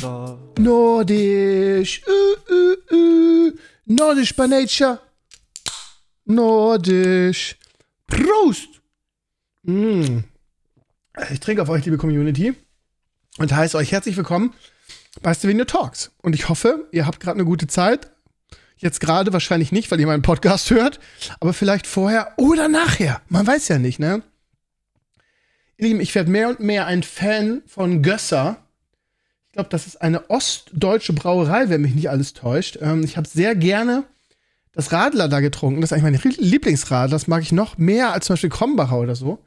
Talks. 0.00 0.58
Nordisch. 0.58 2.02
Ü, 2.06 2.36
ü, 2.54 2.76
ü. 2.92 3.58
Nordisch 3.86 4.36
by 4.36 4.46
nature. 4.48 4.98
Nordisch. 6.26 7.56
Prost! 8.06 8.68
Mm. 9.62 10.20
Ich 11.30 11.40
trinke 11.40 11.62
auf 11.62 11.68
euch, 11.68 11.84
liebe 11.84 11.98
Community, 11.98 12.54
und 13.38 13.54
heiße 13.54 13.76
euch 13.76 13.92
herzlich 13.92 14.16
willkommen 14.16 14.54
bei 15.22 15.34
Stevenio 15.34 15.64
Talks. 15.64 16.12
Und 16.22 16.34
ich 16.34 16.48
hoffe, 16.48 16.86
ihr 16.92 17.06
habt 17.06 17.20
gerade 17.20 17.36
eine 17.36 17.44
gute 17.44 17.66
Zeit. 17.66 18.10
Jetzt 18.76 19.00
gerade 19.00 19.32
wahrscheinlich 19.32 19.72
nicht, 19.72 19.90
weil 19.90 19.98
ihr 19.98 20.06
meinen 20.06 20.22
Podcast 20.22 20.70
hört, 20.70 21.00
aber 21.40 21.52
vielleicht 21.52 21.86
vorher 21.86 22.34
oder 22.36 22.68
nachher. 22.68 23.20
Man 23.28 23.46
weiß 23.46 23.68
ja 23.68 23.78
nicht, 23.78 23.98
ne? 23.98 24.22
Ihr 25.76 25.88
Lieben, 25.88 26.00
ich 26.00 26.14
werde 26.14 26.30
mehr 26.30 26.48
und 26.48 26.60
mehr 26.60 26.86
ein 26.86 27.02
Fan 27.02 27.62
von 27.66 28.02
Gösser. 28.02 28.67
Glaube, 29.58 29.70
das 29.70 29.88
ist 29.88 30.00
eine 30.00 30.30
ostdeutsche 30.30 31.12
Brauerei, 31.12 31.68
wenn 31.68 31.80
mich 31.80 31.92
nicht 31.92 32.10
alles 32.10 32.32
täuscht. 32.32 32.78
Ähm, 32.80 33.02
ich 33.02 33.16
habe 33.16 33.26
sehr 33.26 33.56
gerne 33.56 34.04
das 34.70 34.92
Radler 34.92 35.26
da 35.26 35.40
getrunken. 35.40 35.80
Das 35.80 35.90
ist 35.90 35.98
eigentlich 35.98 36.24
mein 36.24 36.34
Lieblingsradler. 36.38 37.10
Das 37.10 37.26
mag 37.26 37.42
ich 37.42 37.50
noch 37.50 37.76
mehr 37.76 38.12
als 38.12 38.26
zum 38.26 38.34
Beispiel 38.34 38.50
Krombacher 38.50 39.00
oder 39.00 39.16
so. 39.16 39.44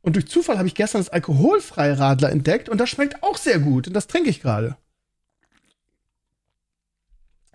Und 0.00 0.16
durch 0.16 0.26
Zufall 0.26 0.58
habe 0.58 0.66
ich 0.66 0.74
gestern 0.74 1.02
das 1.02 1.10
alkoholfreie 1.10 2.00
Radler 2.00 2.32
entdeckt 2.32 2.68
und 2.68 2.78
das 2.78 2.90
schmeckt 2.90 3.22
auch 3.22 3.36
sehr 3.36 3.60
gut. 3.60 3.86
Und 3.86 3.92
das 3.92 4.08
trinke 4.08 4.28
ich 4.28 4.40
gerade. 4.40 4.76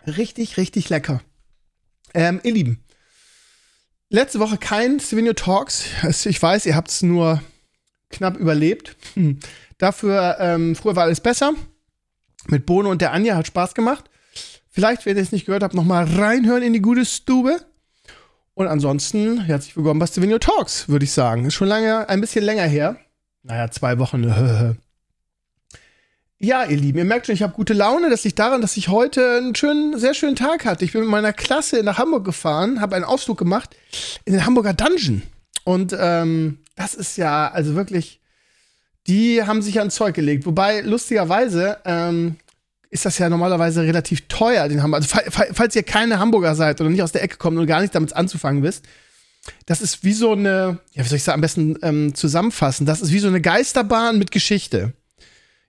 Richtig, 0.07 0.55
richtig 0.55 0.87
lecker. 0.87 1.19
Ähm, 2.13 2.39
ihr 2.45 2.53
Lieben, 2.53 2.81
letzte 4.07 4.39
Woche 4.39 4.57
kein 4.57 4.99
Sauvignon 4.99 5.35
Talks. 5.35 5.83
Ich 6.23 6.41
weiß, 6.41 6.65
ihr 6.65 6.77
habt 6.77 6.91
es 6.91 7.01
nur 7.01 7.43
knapp 8.09 8.37
überlebt. 8.37 8.95
Hm. 9.15 9.39
Dafür, 9.79 10.37
ähm, 10.39 10.77
früher 10.77 10.95
war 10.95 11.03
alles 11.03 11.19
besser. 11.19 11.53
Mit 12.47 12.65
Bono 12.65 12.89
und 12.89 13.01
der 13.01 13.13
Anja 13.13 13.35
hat 13.35 13.47
Spaß 13.47 13.73
gemacht. 13.73 14.09
Vielleicht, 14.69 15.05
wenn 15.05 15.15
ihr 15.15 15.23
es 15.23 15.31
nicht 15.31 15.45
gehört 15.45 15.63
habt, 15.63 15.75
noch 15.75 15.85
mal 15.85 16.03
reinhören 16.03 16.63
in 16.63 16.73
die 16.73 16.81
gute 16.81 17.05
Stube. 17.05 17.57
Und 18.55 18.67
ansonsten 18.67 19.41
herzlich 19.41 19.75
willkommen 19.77 19.99
bei 19.99 20.07
Stevenio 20.07 20.39
Talks, 20.39 20.89
würde 20.89 21.05
ich 21.05 21.11
sagen. 21.11 21.45
Ist 21.45 21.53
schon 21.53 21.67
lange, 21.67 22.07
ein 22.09 22.21
bisschen 22.21 22.43
länger 22.43 22.65
her. 22.65 22.97
Naja, 23.43 23.71
zwei 23.71 23.97
Wochen. 23.97 24.23
ja, 26.39 26.65
ihr 26.65 26.77
Lieben, 26.77 26.97
ihr 26.99 27.05
merkt 27.05 27.25
schon, 27.25 27.35
ich 27.35 27.43
habe 27.43 27.53
gute 27.53 27.73
Laune. 27.73 28.09
Das 28.09 28.23
liegt 28.23 28.39
daran, 28.39 28.61
dass 28.61 28.77
ich 28.77 28.89
heute 28.89 29.37
einen 29.37 29.55
schönen, 29.55 29.97
sehr 29.97 30.13
schönen 30.13 30.35
Tag 30.35 30.65
hatte. 30.65 30.85
Ich 30.85 30.91
bin 30.91 31.01
mit 31.01 31.09
meiner 31.09 31.33
Klasse 31.33 31.81
nach 31.83 31.97
Hamburg 31.97 32.25
gefahren, 32.25 32.81
habe 32.81 32.95
einen 32.95 33.05
Ausflug 33.05 33.37
gemacht 33.37 33.75
in 34.25 34.33
den 34.33 34.45
Hamburger 34.45 34.73
Dungeon. 34.73 35.23
Und 35.63 35.95
ähm, 35.97 36.59
das 36.75 36.93
ist 36.93 37.17
ja, 37.17 37.49
also 37.49 37.75
wirklich, 37.75 38.21
die 39.07 39.43
haben 39.43 39.61
sich 39.61 39.79
ein 39.79 39.89
Zeug 39.91 40.15
gelegt. 40.15 40.45
Wobei, 40.45 40.81
lustigerweise, 40.81 41.77
ähm, 41.85 42.37
ist 42.93 43.05
das 43.05 43.17
ja 43.17 43.27
normalerweise 43.27 43.81
relativ 43.81 44.27
teuer, 44.27 44.69
den 44.69 44.83
Hamburger. 44.83 45.03
Also, 45.03 45.31
falls 45.53 45.75
ihr 45.75 45.83
keine 45.83 46.19
Hamburger 46.19 46.53
seid 46.53 46.79
oder 46.79 46.91
nicht 46.91 47.01
aus 47.01 47.11
der 47.11 47.23
Ecke 47.23 47.37
kommt 47.37 47.57
und 47.57 47.65
gar 47.65 47.81
nicht 47.81 47.95
damit 47.95 48.15
anzufangen 48.15 48.61
wisst, 48.61 48.85
das 49.65 49.81
ist 49.81 50.03
wie 50.03 50.13
so 50.13 50.33
eine, 50.33 50.79
ja, 50.93 51.03
wie 51.03 51.07
soll 51.07 51.17
ich 51.17 51.23
das 51.23 51.33
am 51.33 51.41
besten 51.41 51.77
ähm, 51.81 52.13
zusammenfassen? 52.13 52.85
Das 52.85 53.01
ist 53.01 53.11
wie 53.11 53.19
so 53.19 53.27
eine 53.27 53.41
Geisterbahn 53.41 54.19
mit 54.19 54.31
Geschichte. 54.31 54.93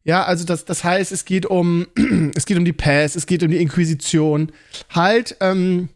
Ja, 0.04 0.24
also 0.24 0.44
das, 0.44 0.66
das 0.66 0.84
heißt, 0.84 1.12
es 1.12 1.24
geht 1.24 1.46
um, 1.46 1.86
es 2.36 2.44
geht 2.44 2.58
um 2.58 2.66
die 2.66 2.74
Pest, 2.74 3.16
es 3.16 3.26
geht 3.26 3.42
um 3.42 3.50
die 3.50 3.56
Inquisition. 3.56 4.52
Halt, 4.90 5.36
ähm, 5.40 5.88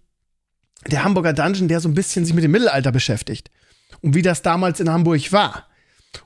der 0.90 1.04
Hamburger 1.04 1.34
Dungeon, 1.34 1.68
der 1.68 1.80
so 1.80 1.90
ein 1.90 1.94
bisschen 1.94 2.24
sich 2.24 2.34
mit 2.34 2.42
dem 2.42 2.52
Mittelalter 2.52 2.90
beschäftigt. 2.90 3.50
Und 4.00 4.14
wie 4.14 4.22
das 4.22 4.40
damals 4.40 4.80
in 4.80 4.90
Hamburg 4.90 5.30
war. 5.32 5.66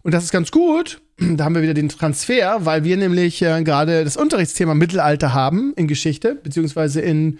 Und 0.02 0.14
das 0.14 0.22
ist 0.22 0.30
ganz 0.30 0.52
gut. 0.52 1.00
Da 1.36 1.44
haben 1.44 1.54
wir 1.54 1.62
wieder 1.62 1.74
den 1.74 1.88
Transfer, 1.88 2.64
weil 2.64 2.84
wir 2.84 2.96
nämlich 2.96 3.42
äh, 3.42 3.62
gerade 3.62 4.04
das 4.04 4.16
Unterrichtsthema 4.16 4.74
Mittelalter 4.74 5.34
haben 5.34 5.72
in 5.76 5.88
Geschichte, 5.88 6.34
beziehungsweise 6.34 7.00
in, 7.00 7.38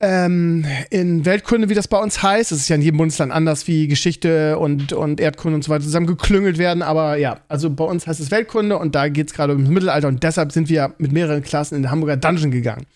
ähm, 0.00 0.64
in 0.90 1.24
Weltkunde, 1.24 1.68
wie 1.68 1.74
das 1.74 1.88
bei 1.88 1.98
uns 1.98 2.22
heißt. 2.22 2.52
Es 2.52 2.60
ist 2.60 2.68
ja 2.68 2.76
in 2.76 2.82
jedem 2.82 2.98
Bundesland 2.98 3.32
anders, 3.32 3.66
wie 3.66 3.88
Geschichte 3.88 4.58
und, 4.58 4.92
und 4.92 5.20
Erdkunde 5.20 5.56
und 5.56 5.64
so 5.64 5.70
weiter 5.70 5.84
zusammen 5.84 6.06
geklüngelt 6.06 6.58
werden. 6.58 6.82
Aber 6.82 7.16
ja, 7.16 7.40
also 7.48 7.70
bei 7.70 7.84
uns 7.84 8.06
heißt 8.06 8.20
es 8.20 8.30
Weltkunde 8.30 8.78
und 8.78 8.94
da 8.94 9.08
geht 9.08 9.28
es 9.28 9.34
gerade 9.34 9.52
ums 9.52 9.68
Mittelalter 9.68 10.08
und 10.08 10.22
deshalb 10.22 10.52
sind 10.52 10.68
wir 10.68 10.94
mit 10.98 11.12
mehreren 11.12 11.42
Klassen 11.42 11.76
in 11.76 11.82
den 11.82 11.90
Hamburger 11.90 12.16
Dungeon 12.16 12.50
gegangen. 12.50 12.86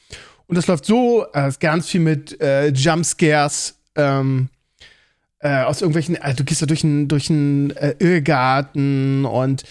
Und 0.47 0.57
das 0.57 0.67
läuft 0.67 0.85
so, 0.85 1.27
äh, 1.33 1.51
ganz 1.59 1.89
viel 1.89 2.01
mit 2.01 2.41
äh, 2.41 2.69
Jumpscares, 2.69 3.77
ähm, 3.97 4.49
äh, 5.45 5.63
aus 5.63 5.83
irgendwelchen, 5.83 6.21
also 6.21 6.39
du 6.39 6.45
gehst 6.45 6.63
da 6.63 6.67
durch 6.67 6.83
einen 6.83 7.07
durch 7.07 7.31
äh, 7.31 7.95
Irrgarten 7.99 9.27
und 9.27 9.65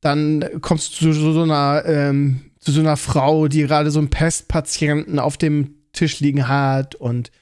dann 0.00 0.44
kommst 0.60 0.92
du 0.92 1.06
zu 1.06 1.12
so, 1.12 1.32
so 1.32 1.42
einer 1.42 1.82
ähm, 1.84 2.42
zu 2.60 2.70
so 2.70 2.80
einer 2.80 2.96
Frau, 2.96 3.48
die 3.48 3.62
gerade 3.62 3.90
so 3.90 3.98
einen 3.98 4.08
Pestpatienten 4.08 5.18
auf 5.18 5.36
dem 5.36 5.74
Tisch 5.92 6.20
liegen 6.20 6.46
hat 6.46 6.94
und 6.94 7.32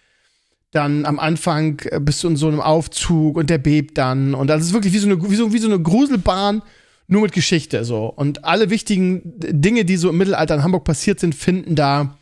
dann 0.70 1.04
am 1.04 1.18
Anfang 1.18 1.78
äh, 1.90 2.00
bist 2.00 2.24
du 2.24 2.28
in 2.28 2.36
so 2.36 2.48
einem 2.48 2.60
Aufzug 2.60 3.36
und 3.36 3.50
der 3.50 3.58
bebt 3.58 3.98
dann 3.98 4.34
und 4.34 4.46
das 4.46 4.62
ist 4.62 4.72
wirklich 4.72 4.94
wie 4.94 4.98
so 4.98 5.06
eine 5.06 5.30
wie 5.30 5.36
so, 5.36 5.52
wie 5.52 5.58
so 5.58 5.68
eine 5.68 5.78
Gruselbahn 5.78 6.62
nur 7.06 7.20
mit 7.20 7.32
Geschichte 7.32 7.84
so 7.84 8.06
und 8.06 8.46
alle 8.46 8.70
wichtigen 8.70 9.20
Dinge, 9.36 9.84
die 9.84 9.98
so 9.98 10.08
im 10.08 10.16
Mittelalter 10.16 10.54
in 10.54 10.62
Hamburg 10.62 10.84
passiert 10.84 11.20
sind, 11.20 11.34
finden 11.34 11.74
da 11.74 12.16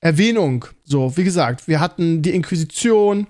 Erwähnung. 0.00 0.64
So, 0.84 1.16
wie 1.16 1.24
gesagt, 1.24 1.68
wir 1.68 1.80
hatten 1.80 2.20
die 2.20 2.34
Inquisition, 2.34 3.26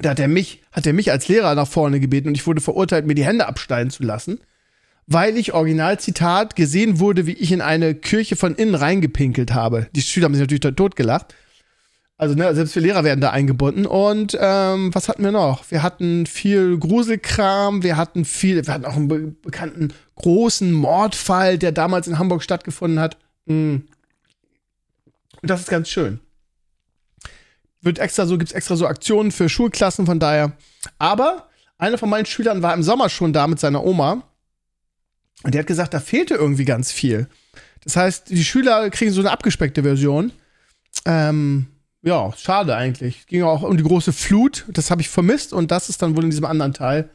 da 0.00 0.10
hat 0.10 0.20
er 0.20 0.28
mich, 0.28 0.62
hat 0.72 0.86
er 0.86 0.92
mich 0.92 1.10
als 1.10 1.28
Lehrer 1.28 1.54
nach 1.54 1.68
vorne 1.68 2.00
gebeten 2.00 2.28
und 2.28 2.34
ich 2.34 2.46
wurde 2.46 2.60
verurteilt, 2.60 3.06
mir 3.06 3.14
die 3.14 3.24
Hände 3.24 3.46
abschneiden 3.46 3.90
zu 3.90 4.02
lassen, 4.02 4.40
weil 5.06 5.36
ich 5.36 5.54
Originalzitat 5.54 6.56
gesehen 6.56 7.00
wurde, 7.00 7.26
wie 7.26 7.32
ich 7.32 7.52
in 7.52 7.60
eine 7.60 7.94
Kirche 7.94 8.36
von 8.36 8.54
innen 8.54 8.74
reingepinkelt 8.74 9.54
habe. 9.54 9.88
Die 9.94 10.02
Schüler 10.02 10.26
haben 10.26 10.34
sich 10.34 10.42
natürlich 10.42 10.76
tot 10.76 10.96
gelacht. 10.96 11.34
Also, 12.18 12.34
ne, 12.34 12.54
selbst 12.54 12.74
wir 12.74 12.82
Lehrer 12.82 13.04
werden 13.04 13.20
da 13.20 13.30
eingebunden. 13.30 13.84
Und 13.84 14.36
ähm, 14.40 14.94
was 14.94 15.08
hatten 15.08 15.22
wir 15.22 15.32
noch? 15.32 15.70
Wir 15.70 15.82
hatten 15.82 16.24
viel 16.24 16.78
Gruselkram, 16.78 17.82
wir 17.82 17.98
hatten 17.98 18.24
viel, 18.24 18.66
wir 18.66 18.72
hatten 18.72 18.86
auch 18.86 18.96
einen 18.96 19.08
be 19.08 19.34
bekannten 19.42 19.92
großen 20.14 20.72
Mordfall, 20.72 21.58
der 21.58 21.72
damals 21.72 22.08
in 22.08 22.18
Hamburg 22.18 22.42
stattgefunden 22.42 23.00
hat. 23.00 23.18
Mm. 23.44 23.76
Und 25.42 25.50
das 25.50 25.60
ist 25.60 25.68
ganz 25.68 25.90
schön 25.90 26.20
wird 27.86 27.98
extra 27.98 28.26
so, 28.26 28.36
gibt's 28.36 28.52
extra 28.52 28.76
so 28.76 28.86
Aktionen 28.86 29.32
für 29.32 29.48
Schulklassen, 29.48 30.04
von 30.04 30.20
daher. 30.20 30.52
Aber 30.98 31.48
einer 31.78 31.96
von 31.96 32.10
meinen 32.10 32.26
Schülern 32.26 32.62
war 32.62 32.74
im 32.74 32.82
Sommer 32.82 33.08
schon 33.08 33.32
da 33.32 33.46
mit 33.46 33.58
seiner 33.58 33.84
Oma. 33.84 34.22
Und 35.42 35.54
der 35.54 35.60
hat 35.60 35.66
gesagt, 35.66 35.94
da 35.94 36.00
fehlte 36.00 36.34
irgendwie 36.34 36.64
ganz 36.64 36.92
viel. 36.92 37.28
Das 37.84 37.96
heißt, 37.96 38.30
die 38.30 38.44
Schüler 38.44 38.90
kriegen 38.90 39.12
so 39.12 39.20
eine 39.20 39.30
abgespeckte 39.30 39.82
Version. 39.82 40.32
Ähm, 41.04 41.66
ja, 42.02 42.32
schade 42.36 42.74
eigentlich. 42.74 43.20
Es 43.20 43.26
ging 43.26 43.42
auch 43.42 43.62
um 43.62 43.76
die 43.76 43.82
große 43.82 44.12
Flut. 44.12 44.64
Das 44.68 44.90
habe 44.90 45.02
ich 45.02 45.08
vermisst 45.08 45.52
und 45.52 45.70
das 45.70 45.88
ist 45.88 46.02
dann 46.02 46.16
wohl 46.16 46.24
in 46.24 46.30
diesem 46.30 46.44
anderen 46.44 46.72
Teil 46.72 47.10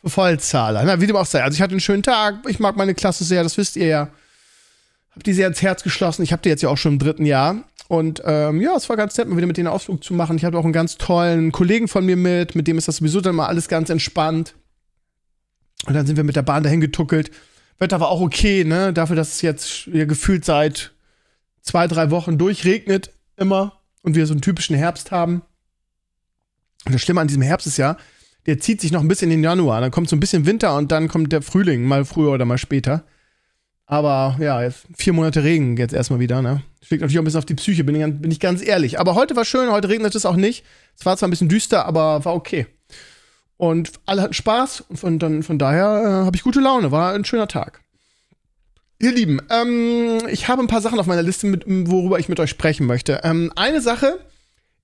für 0.00 0.10
Vollzahler. 0.10 0.82
Na, 0.84 1.00
wie 1.00 1.06
dem 1.06 1.16
auch 1.16 1.26
sei. 1.26 1.42
Also 1.42 1.56
ich 1.56 1.62
hatte 1.62 1.72
einen 1.72 1.80
schönen 1.80 2.02
Tag. 2.02 2.36
Ich 2.48 2.58
mag 2.58 2.76
meine 2.76 2.94
Klasse 2.94 3.24
sehr, 3.24 3.42
das 3.42 3.56
wisst 3.56 3.76
ihr 3.76 3.86
ja. 3.86 4.08
Hab 5.16 5.24
die 5.24 5.32
sehr 5.32 5.48
ins 5.48 5.62
Herz 5.62 5.82
geschlossen. 5.82 6.22
Ich 6.22 6.32
habe 6.32 6.42
die 6.42 6.48
jetzt 6.48 6.62
ja 6.62 6.68
auch 6.68 6.76
schon 6.76 6.92
im 6.92 6.98
dritten 6.98 7.26
Jahr. 7.26 7.64
Und 7.88 8.22
ähm, 8.24 8.60
ja, 8.60 8.74
es 8.76 8.88
war 8.88 8.96
ganz 8.96 9.16
nett, 9.16 9.28
mal 9.28 9.36
wieder 9.36 9.46
mit 9.46 9.56
denen 9.56 9.68
Ausflug 9.68 10.04
zu 10.04 10.12
machen. 10.14 10.36
Ich 10.36 10.44
hatte 10.44 10.58
auch 10.58 10.64
einen 10.64 10.72
ganz 10.72 10.98
tollen 10.98 11.52
Kollegen 11.52 11.88
von 11.88 12.04
mir 12.04 12.16
mit, 12.16 12.54
mit 12.54 12.66
dem 12.66 12.78
ist 12.78 12.88
das 12.88 12.96
sowieso 12.96 13.20
dann 13.20 13.36
mal 13.36 13.46
alles 13.46 13.68
ganz 13.68 13.90
entspannt. 13.90 14.54
Und 15.86 15.94
dann 15.94 16.06
sind 16.06 16.16
wir 16.16 16.24
mit 16.24 16.36
der 16.36 16.42
Bahn 16.42 16.62
dahin 16.62 16.80
getuckelt. 16.80 17.30
Wetter 17.78 18.00
war 18.00 18.08
auch 18.08 18.20
okay, 18.20 18.64
ne? 18.64 18.92
Dafür, 18.92 19.16
dass 19.16 19.34
es 19.34 19.42
jetzt 19.42 19.86
ja, 19.86 20.04
gefühlt 20.04 20.44
seit 20.44 20.92
zwei, 21.62 21.86
drei 21.86 22.10
Wochen 22.10 22.38
durchregnet 22.38 23.10
immer 23.36 23.80
und 24.02 24.14
wir 24.14 24.26
so 24.26 24.34
einen 24.34 24.40
typischen 24.40 24.76
Herbst 24.76 25.10
haben. 25.10 25.42
Und 26.86 26.94
das 26.94 27.02
Schlimme 27.02 27.20
an 27.20 27.28
diesem 27.28 27.42
Herbst 27.42 27.66
ist 27.66 27.76
ja, 27.76 27.96
der 28.46 28.58
zieht 28.58 28.80
sich 28.80 28.92
noch 28.92 29.00
ein 29.00 29.08
bisschen 29.08 29.30
in 29.30 29.38
den 29.38 29.44
Januar. 29.44 29.80
Dann 29.80 29.90
kommt 29.90 30.08
so 30.08 30.16
ein 30.16 30.20
bisschen 30.20 30.46
Winter 30.46 30.76
und 30.76 30.92
dann 30.92 31.08
kommt 31.08 31.32
der 31.32 31.42
Frühling, 31.42 31.84
mal 31.84 32.04
früher 32.04 32.32
oder 32.32 32.44
mal 32.44 32.58
später. 32.58 33.04
Aber 33.86 34.36
ja, 34.40 34.62
jetzt 34.62 34.86
vier 34.96 35.12
Monate 35.12 35.44
Regen 35.44 35.76
jetzt 35.76 35.94
erstmal 35.94 36.18
wieder, 36.18 36.42
ne? 36.42 36.62
Schlägt 36.82 37.02
natürlich 37.02 37.18
auch 37.18 37.22
ein 37.22 37.24
bisschen 37.24 37.38
auf 37.38 37.46
die 37.46 37.54
Psyche, 37.54 37.84
bin 37.84 37.94
ich, 37.94 38.20
bin 38.20 38.30
ich 38.30 38.40
ganz 38.40 38.64
ehrlich. 38.64 38.98
Aber 38.98 39.14
heute 39.14 39.36
war 39.36 39.44
schön, 39.44 39.70
heute 39.70 39.88
regnet 39.88 40.14
es 40.14 40.26
auch 40.26 40.36
nicht. 40.36 40.64
Es 40.98 41.06
war 41.06 41.16
zwar 41.16 41.28
ein 41.28 41.30
bisschen 41.30 41.48
düster, 41.48 41.86
aber 41.86 42.24
war 42.24 42.34
okay. 42.34 42.66
Und 43.56 43.92
alle 44.04 44.22
hatten 44.22 44.34
Spaß 44.34 44.82
und 44.88 44.96
von, 44.98 45.18
dann, 45.18 45.42
von 45.42 45.58
daher 45.58 46.02
äh, 46.02 46.26
habe 46.26 46.36
ich 46.36 46.42
gute 46.42 46.60
Laune. 46.60 46.90
War 46.90 47.14
ein 47.14 47.24
schöner 47.24 47.48
Tag. 47.48 47.80
Ihr 48.98 49.12
Lieben, 49.12 49.40
ähm, 49.50 50.18
ich 50.28 50.48
habe 50.48 50.62
ein 50.62 50.68
paar 50.68 50.80
Sachen 50.80 50.98
auf 50.98 51.06
meiner 51.06 51.22
Liste, 51.22 51.46
mit, 51.46 51.64
worüber 51.66 52.18
ich 52.18 52.28
mit 52.28 52.40
euch 52.40 52.50
sprechen 52.50 52.86
möchte. 52.86 53.20
Ähm, 53.24 53.52
eine 53.54 53.80
Sache 53.80 54.18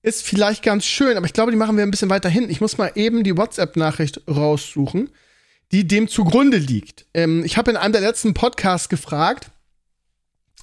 ist 0.01 0.23
vielleicht 0.23 0.63
ganz 0.63 0.85
schön, 0.85 1.17
aber 1.17 1.25
ich 1.25 1.33
glaube, 1.33 1.51
die 1.51 1.57
machen 1.57 1.77
wir 1.77 1.83
ein 1.83 1.91
bisschen 1.91 2.09
weiter 2.09 2.29
hin. 2.29 2.49
Ich 2.49 2.61
muss 2.61 2.77
mal 2.77 2.91
eben 2.95 3.23
die 3.23 3.35
WhatsApp-Nachricht 3.35 4.21
raussuchen, 4.29 5.09
die 5.73 5.87
dem 5.87 6.07
zugrunde 6.07 6.57
liegt. 6.57 7.07
Ähm, 7.13 7.43
ich 7.43 7.57
habe 7.57 7.71
in 7.71 7.77
einem 7.77 7.91
der 7.91 8.01
letzten 8.01 8.33
Podcasts 8.33 8.89
gefragt, 8.89 9.47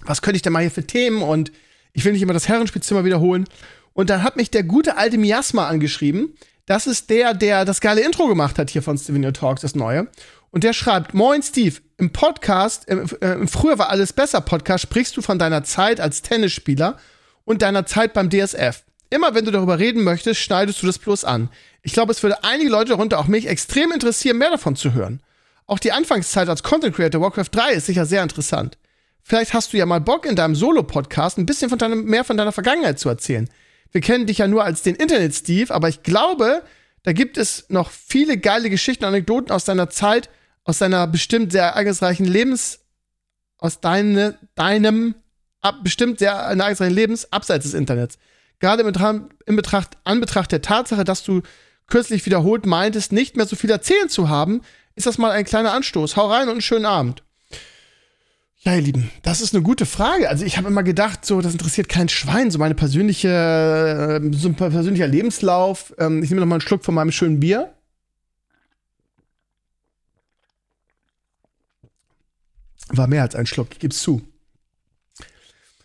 was 0.02 0.22
könnte 0.22 0.36
ich 0.36 0.42
denn 0.42 0.52
mal 0.52 0.60
hier 0.60 0.70
für 0.70 0.86
Themen 0.86 1.20
und 1.20 1.52
ich 1.92 2.04
will 2.04 2.12
nicht 2.12 2.22
immer 2.22 2.32
das 2.32 2.48
Herrenspielzimmer 2.48 3.04
wiederholen. 3.04 3.44
Und 3.92 4.08
dann 4.08 4.22
hat 4.22 4.36
mich 4.36 4.50
der 4.50 4.62
gute 4.62 4.96
alte 4.96 5.18
Miasma 5.18 5.66
angeschrieben. 5.66 6.34
Das 6.64 6.86
ist 6.86 7.10
der, 7.10 7.34
der 7.34 7.64
das 7.64 7.80
geile 7.80 8.00
Intro 8.02 8.28
gemacht 8.28 8.56
hat 8.56 8.70
hier 8.70 8.82
von 8.82 8.96
Stevenio 8.96 9.32
Talks, 9.32 9.62
das 9.62 9.74
neue. 9.74 10.06
Und 10.52 10.62
der 10.62 10.72
schreibt: 10.72 11.12
Moin 11.12 11.42
Steve, 11.42 11.80
im 11.98 12.12
Podcast, 12.12 12.88
äh, 12.88 12.94
äh, 13.20 13.46
früher 13.48 13.78
war 13.78 13.90
alles 13.90 14.12
besser 14.12 14.40
Podcast, 14.40 14.84
sprichst 14.84 15.16
du 15.16 15.22
von 15.22 15.40
deiner 15.40 15.64
Zeit 15.64 16.00
als 16.00 16.22
Tennisspieler 16.22 16.98
und 17.44 17.62
deiner 17.62 17.84
Zeit 17.84 18.14
beim 18.14 18.30
DSF. 18.30 18.84
Immer 19.10 19.34
wenn 19.34 19.44
du 19.44 19.50
darüber 19.50 19.78
reden 19.78 20.04
möchtest, 20.04 20.40
schneidest 20.40 20.82
du 20.82 20.86
das 20.86 20.98
bloß 20.98 21.24
an. 21.24 21.50
Ich 21.82 21.92
glaube, 21.92 22.12
es 22.12 22.22
würde 22.22 22.44
einige 22.44 22.70
Leute, 22.70 22.90
darunter 22.90 23.18
auch 23.18 23.26
mich, 23.26 23.46
extrem 23.46 23.90
interessieren, 23.90 24.38
mehr 24.38 24.50
davon 24.50 24.76
zu 24.76 24.94
hören. 24.94 25.20
Auch 25.66 25.80
die 25.80 25.92
Anfangszeit 25.92 26.48
als 26.48 26.62
Content 26.62 26.94
Creator 26.94 27.20
Warcraft 27.20 27.50
3 27.50 27.72
ist 27.72 27.86
sicher 27.86 28.06
sehr 28.06 28.22
interessant. 28.22 28.78
Vielleicht 29.22 29.52
hast 29.52 29.72
du 29.72 29.76
ja 29.76 29.86
mal 29.86 30.00
Bock, 30.00 30.26
in 30.26 30.36
deinem 30.36 30.54
Solo-Podcast 30.54 31.38
ein 31.38 31.46
bisschen 31.46 31.70
von 31.70 31.78
deinem, 31.78 32.04
mehr 32.04 32.24
von 32.24 32.36
deiner 32.36 32.52
Vergangenheit 32.52 32.98
zu 32.98 33.08
erzählen. 33.08 33.48
Wir 33.92 34.00
kennen 34.00 34.26
dich 34.26 34.38
ja 34.38 34.48
nur 34.48 34.64
als 34.64 34.82
den 34.82 34.94
Internet-Steve, 34.94 35.74
aber 35.74 35.88
ich 35.88 36.02
glaube, 36.02 36.62
da 37.02 37.12
gibt 37.12 37.36
es 37.36 37.66
noch 37.68 37.90
viele 37.90 38.38
geile 38.38 38.70
Geschichten 38.70 39.04
und 39.04 39.08
Anekdoten 39.08 39.52
aus 39.52 39.64
deiner 39.64 39.90
Zeit, 39.90 40.30
aus 40.64 40.78
deiner 40.78 41.06
bestimmt 41.06 41.52
sehr 41.52 41.64
ereignisreichen 41.64 42.26
Lebens, 42.26 42.80
aus 43.58 43.80
deine, 43.80 44.38
deinem 44.54 45.14
ab, 45.60 45.80
bestimmt 45.82 46.18
sehr 46.18 46.32
ereignisreichen 46.32 46.94
Lebens 46.94 47.32
abseits 47.32 47.64
des 47.64 47.74
Internets. 47.74 48.18
Gerade 48.60 48.82
in, 49.46 49.56
Betracht, 49.56 49.96
Anbetracht 50.04 50.52
der 50.52 50.62
Tatsache, 50.62 51.04
dass 51.04 51.24
du 51.24 51.42
kürzlich 51.86 52.24
wiederholt 52.26 52.66
meintest, 52.66 53.10
nicht 53.10 53.36
mehr 53.36 53.46
so 53.46 53.56
viel 53.56 53.70
erzählen 53.70 54.08
zu 54.08 54.28
haben, 54.28 54.60
ist 54.94 55.06
das 55.06 55.18
mal 55.18 55.30
ein 55.30 55.44
kleiner 55.44 55.72
Anstoß. 55.72 56.16
Hau 56.16 56.26
rein 56.26 56.44
und 56.44 56.52
einen 56.52 56.60
schönen 56.60 56.86
Abend. 56.86 57.22
Ja, 58.62 58.74
ihr 58.74 58.82
Lieben, 58.82 59.10
das 59.22 59.40
ist 59.40 59.54
eine 59.54 59.62
gute 59.62 59.86
Frage. 59.86 60.28
Also 60.28 60.44
ich 60.44 60.58
habe 60.58 60.68
immer 60.68 60.82
gedacht, 60.82 61.24
so 61.24 61.40
das 61.40 61.52
interessiert 61.52 61.88
kein 61.88 62.10
Schwein, 62.10 62.50
so 62.50 62.58
meine 62.58 62.74
persönliche, 62.74 64.20
so 64.32 64.48
ein 64.48 64.54
persönlicher 64.54 65.06
Lebenslauf. 65.06 65.94
Ähm, 65.98 66.22
ich 66.22 66.28
nehme 66.28 66.40
noch 66.40 66.46
mal 66.46 66.56
einen 66.56 66.60
Schluck 66.60 66.84
von 66.84 66.94
meinem 66.94 67.10
schönen 67.10 67.40
Bier. 67.40 67.72
War 72.88 73.06
mehr 73.06 73.22
als 73.22 73.34
ein 73.34 73.46
Schluck, 73.46 73.68
ich 73.72 73.78
gebe 73.78 73.94
zu. 73.94 74.20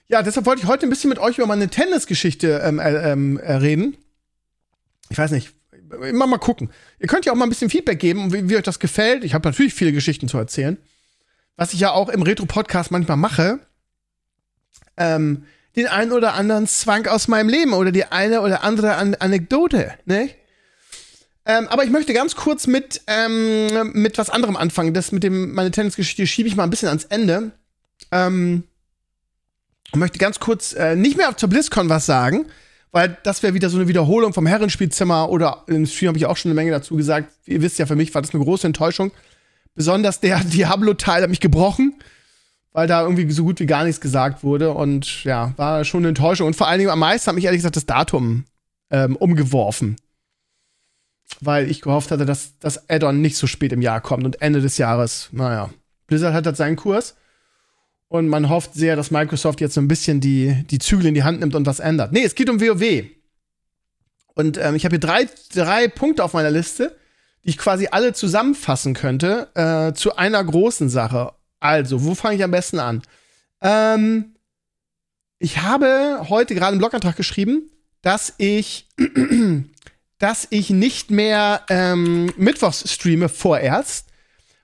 Ja, 0.07 0.21
deshalb 0.21 0.45
wollte 0.45 0.61
ich 0.61 0.67
heute 0.67 0.85
ein 0.85 0.89
bisschen 0.89 1.09
mit 1.09 1.19
euch 1.19 1.37
über 1.37 1.47
meine 1.47 1.67
Tennisgeschichte 1.67 2.61
ähm, 2.63 2.79
äh, 2.79 3.11
ähm, 3.11 3.37
äh, 3.37 3.53
reden. 3.53 3.97
Ich 5.09 5.17
weiß 5.17 5.31
nicht, 5.31 5.53
immer 6.07 6.27
mal 6.27 6.37
gucken. 6.37 6.69
Ihr 6.99 7.07
könnt 7.07 7.25
ja 7.25 7.31
auch 7.31 7.37
mal 7.37 7.45
ein 7.45 7.49
bisschen 7.49 7.69
Feedback 7.69 7.99
geben, 7.99 8.31
wie, 8.33 8.49
wie 8.49 8.55
euch 8.57 8.63
das 8.63 8.79
gefällt. 8.79 9.23
Ich 9.23 9.33
habe 9.33 9.47
natürlich 9.47 9.73
viele 9.73 9.91
Geschichten 9.91 10.27
zu 10.27 10.37
erzählen. 10.37 10.77
Was 11.57 11.73
ich 11.73 11.79
ja 11.79 11.91
auch 11.91 12.09
im 12.09 12.21
Retro-Podcast 12.21 12.91
manchmal 12.91 13.17
mache. 13.17 13.59
Ähm, 14.97 15.45
den 15.75 15.87
einen 15.87 16.11
oder 16.11 16.35
anderen 16.35 16.67
Zwang 16.67 17.07
aus 17.07 17.27
meinem 17.27 17.49
Leben 17.49 17.73
oder 17.73 17.91
die 17.91 18.05
eine 18.05 18.41
oder 18.41 18.63
andere 18.63 18.95
An 18.95 19.15
Anekdote, 19.15 19.93
ne? 20.05 20.29
Ähm, 21.47 21.67
aber 21.67 21.83
ich 21.83 21.91
möchte 21.91 22.13
ganz 22.13 22.35
kurz 22.35 22.65
mit, 22.65 23.01
ähm, 23.05 23.91
mit 23.93 24.17
was 24.17 24.31
anderem 24.31 24.55
anfangen. 24.55 24.93
Das 24.95 25.11
mit 25.11 25.23
dem, 25.23 25.53
meine 25.53 25.69
Tennisgeschichte 25.69 26.25
schiebe 26.25 26.49
ich 26.49 26.55
mal 26.55 26.63
ein 26.63 26.71
bisschen 26.71 26.87
ans 26.87 27.03
Ende. 27.05 27.51
Ähm, 28.11 28.63
und 29.95 29.99
möchte 29.99 30.19
ganz 30.19 30.39
kurz 30.39 30.73
äh, 30.73 30.95
nicht 30.95 31.17
mehr 31.17 31.35
zur 31.35 31.49
BlizzCon 31.49 31.89
was 31.89 32.05
sagen, 32.05 32.45
weil 32.91 33.17
das 33.23 33.43
wäre 33.43 33.53
wieder 33.53 33.69
so 33.69 33.77
eine 33.77 33.87
Wiederholung 33.87 34.33
vom 34.33 34.45
Herrenspielzimmer 34.45 35.29
oder 35.29 35.63
im 35.67 35.85
Stream 35.85 36.09
habe 36.09 36.17
ich 36.17 36.25
auch 36.25 36.37
schon 36.37 36.51
eine 36.51 36.55
Menge 36.55 36.71
dazu 36.71 36.95
gesagt. 36.95 37.31
Ihr 37.45 37.61
wisst 37.61 37.79
ja, 37.79 37.85
für 37.85 37.95
mich 37.95 38.13
war 38.13 38.21
das 38.21 38.33
eine 38.33 38.43
große 38.43 38.67
Enttäuschung. 38.67 39.11
Besonders 39.73 40.19
der 40.19 40.39
Diablo-Teil 40.43 41.23
hat 41.23 41.29
mich 41.29 41.39
gebrochen, 41.39 41.95
weil 42.71 42.87
da 42.87 43.01
irgendwie 43.01 43.29
so 43.31 43.43
gut 43.43 43.59
wie 43.59 43.65
gar 43.65 43.83
nichts 43.83 44.01
gesagt 44.01 44.43
wurde 44.43 44.71
und 44.71 45.23
ja, 45.23 45.53
war 45.57 45.83
schon 45.85 46.01
eine 46.01 46.09
Enttäuschung. 46.09 46.47
Und 46.47 46.55
vor 46.55 46.67
allen 46.67 46.79
Dingen 46.79 46.91
am 46.91 46.99
meisten 46.99 47.27
hat 47.27 47.35
mich 47.35 47.45
ehrlich 47.45 47.59
gesagt 47.59 47.77
das 47.77 47.85
Datum 47.85 48.45
ähm, 48.91 49.15
umgeworfen. 49.15 49.95
Weil 51.41 51.71
ich 51.71 51.81
gehofft 51.81 52.11
hatte, 52.11 52.25
dass 52.25 52.59
das 52.59 52.89
Add-on 52.89 53.19
nicht 53.19 53.35
so 53.35 53.47
spät 53.47 53.73
im 53.73 53.81
Jahr 53.81 53.99
kommt 53.99 54.25
und 54.25 54.41
Ende 54.41 54.61
des 54.61 54.77
Jahres. 54.77 55.29
Naja, 55.31 55.69
Blizzard 56.07 56.33
hat 56.33 56.45
halt 56.45 56.57
seinen 56.57 56.75
Kurs. 56.75 57.15
Und 58.15 58.29
man 58.29 58.47
hofft 58.47 58.73
sehr, 58.73 58.95
dass 58.95 59.11
Microsoft 59.11 59.59
jetzt 59.59 59.73
so 59.73 59.81
ein 59.81 59.89
bisschen 59.89 60.21
die, 60.21 60.63
die 60.69 60.79
Zügel 60.79 61.07
in 61.07 61.15
die 61.15 61.23
Hand 61.23 61.41
nimmt 61.41 61.53
und 61.53 61.65
was 61.65 61.81
ändert. 61.81 62.13
Nee, 62.13 62.23
es 62.23 62.33
geht 62.33 62.49
um 62.49 62.61
WoW. 62.61 63.03
Und 64.35 64.57
ähm, 64.57 64.75
ich 64.75 64.85
habe 64.85 64.93
hier 64.93 65.01
drei, 65.01 65.27
drei 65.53 65.89
Punkte 65.89 66.23
auf 66.23 66.31
meiner 66.31 66.49
Liste, 66.49 66.95
die 67.43 67.49
ich 67.49 67.57
quasi 67.57 67.89
alle 67.91 68.13
zusammenfassen 68.13 68.93
könnte 68.93 69.49
äh, 69.53 69.93
zu 69.93 70.15
einer 70.15 70.41
großen 70.41 70.87
Sache. 70.87 71.33
Also, 71.59 72.05
wo 72.05 72.15
fange 72.15 72.37
ich 72.37 72.43
am 72.45 72.51
besten 72.51 72.79
an? 72.79 73.01
Ähm, 73.59 74.35
ich 75.37 75.61
habe 75.61 76.25
heute 76.29 76.55
gerade 76.55 76.71
einen 76.71 76.79
Blogantrag 76.79 77.17
geschrieben, 77.17 77.69
dass 78.01 78.33
ich, 78.37 78.87
dass 80.19 80.47
ich 80.51 80.69
nicht 80.69 81.11
mehr 81.11 81.65
ähm, 81.69 82.31
Mittwochs 82.37 82.89
streame 82.89 83.27
vorerst. 83.27 84.07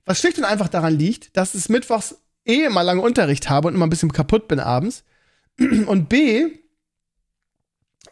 Was 0.05 0.19
schlicht 0.19 0.37
und 0.37 0.45
einfach 0.45 0.69
daran 0.69 0.97
liegt, 0.97 1.35
dass 1.35 1.53
es 1.53 1.67
Mittwochs 1.67 2.15
eh 2.45 2.65
immer 2.65 2.83
lange 2.83 3.01
Unterricht 3.01 3.49
habe 3.49 3.67
und 3.67 3.75
immer 3.75 3.85
ein 3.85 3.89
bisschen 3.89 4.13
kaputt 4.13 4.47
bin 4.47 4.59
abends. 4.59 5.03
Und 5.85 6.09
B, 6.09 6.47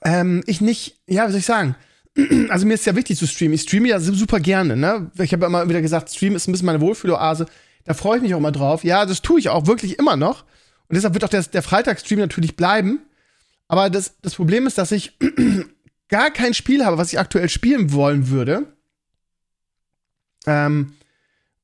ähm, 0.03 0.43
ich 0.45 0.61
nicht, 0.61 1.01
ja, 1.07 1.27
wie 1.27 1.31
soll 1.31 1.39
ich 1.39 1.45
sagen? 1.45 1.75
Also 2.49 2.65
mir 2.65 2.73
ist 2.73 2.85
ja 2.85 2.95
wichtig 2.95 3.17
zu 3.17 3.27
streamen. 3.27 3.53
Ich 3.53 3.61
streame 3.61 3.87
ja 3.87 3.99
super 3.99 4.39
gerne, 4.39 4.75
ne? 4.75 5.09
Ich 5.19 5.31
habe 5.31 5.43
ja 5.43 5.47
immer 5.47 5.69
wieder 5.69 5.81
gesagt, 5.81 6.09
Stream 6.09 6.35
ist 6.35 6.47
ein 6.47 6.51
bisschen 6.51 6.65
meine 6.65 6.81
Wohlfühloase. 6.81 7.45
Da 7.85 7.93
freue 7.93 8.17
ich 8.17 8.23
mich 8.23 8.33
auch 8.33 8.39
immer 8.39 8.51
drauf. 8.51 8.83
Ja, 8.83 9.05
das 9.05 9.21
tue 9.21 9.39
ich 9.39 9.49
auch 9.49 9.67
wirklich 9.67 9.99
immer 9.99 10.17
noch. 10.17 10.43
Und 10.89 10.95
deshalb 10.95 11.13
wird 11.13 11.23
auch 11.23 11.29
der, 11.29 11.43
der 11.43 11.61
Freitagsstream 11.61 12.19
natürlich 12.19 12.55
bleiben. 12.57 12.99
Aber 13.67 13.89
das, 13.89 14.15
das 14.21 14.35
Problem 14.35 14.67
ist, 14.67 14.77
dass 14.77 14.91
ich 14.91 15.17
gar 16.09 16.31
kein 16.31 16.53
Spiel 16.53 16.83
habe, 16.83 16.97
was 16.97 17.13
ich 17.13 17.19
aktuell 17.19 17.47
spielen 17.47 17.93
wollen 17.93 18.29
würde. 18.29 18.65
Ähm, 20.45 20.93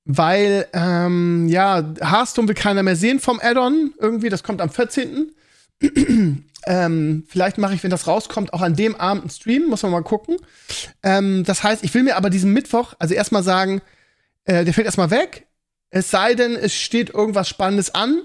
weil, 0.05 0.67
ähm, 0.73 1.47
ja, 1.47 1.83
Hearthstone 1.99 2.47
will 2.47 2.55
keiner 2.55 2.83
mehr 2.83 2.95
sehen 2.95 3.19
vom 3.19 3.39
Add-on 3.41 3.93
irgendwie. 3.99 4.29
Das 4.29 4.43
kommt 4.43 4.61
am 4.61 4.69
14. 4.69 5.31
ähm, 6.67 7.23
vielleicht 7.27 7.57
mache 7.57 7.73
ich, 7.73 7.83
wenn 7.83 7.89
das 7.89 8.05
rauskommt, 8.05 8.53
auch 8.53 8.61
an 8.61 8.75
dem 8.75 8.95
Abend 8.95 9.23
einen 9.23 9.31
Stream. 9.31 9.67
Muss 9.67 9.81
man 9.81 9.91
mal 9.91 10.03
gucken. 10.03 10.37
Ähm, 11.01 11.43
das 11.43 11.63
heißt, 11.63 11.83
ich 11.83 11.93
will 11.95 12.03
mir 12.03 12.17
aber 12.17 12.29
diesen 12.29 12.53
Mittwoch, 12.53 12.93
also 12.99 13.15
erstmal 13.15 13.41
sagen, 13.41 13.81
äh, 14.45 14.63
der 14.63 14.75
fällt 14.75 14.85
erstmal 14.85 15.09
weg. 15.09 15.47
Es 15.89 16.11
sei 16.11 16.35
denn, 16.35 16.55
es 16.55 16.75
steht 16.75 17.09
irgendwas 17.09 17.49
Spannendes 17.49 17.95
an. 17.95 18.21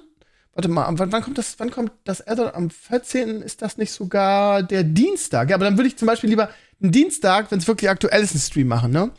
Warte 0.53 0.69
mal, 0.69 0.87
wann, 0.99 1.13
wann 1.13 1.23
kommt 1.23 1.39
das, 1.39 1.59
wann 1.59 1.71
kommt 1.71 1.93
das 2.05 2.27
Add-on? 2.27 2.51
Am 2.53 2.69
14. 2.69 3.41
ist 3.41 3.63
das 3.63 3.79
nicht 3.79 3.93
sogar 3.93 4.63
der 4.63 4.85
Dienstag? 4.85 5.49
Ja, 5.49 5.57
aber 5.57 5.65
dann 5.65 5.79
würde 5.79 5.89
ich 5.89 5.97
zum 5.97 6.07
Beispiel 6.07 6.29
lieber 6.29 6.51
einen 6.83 6.93
Dienstag, 6.93 7.51
wenn 7.51 7.59
es 7.59 7.69
wirklich 7.69 7.89
aktuell 7.89 8.23
ist, 8.23 8.33
einen 8.33 8.41
Stream 8.41 8.69
machen, 8.69 8.91
ne? 8.91 9.13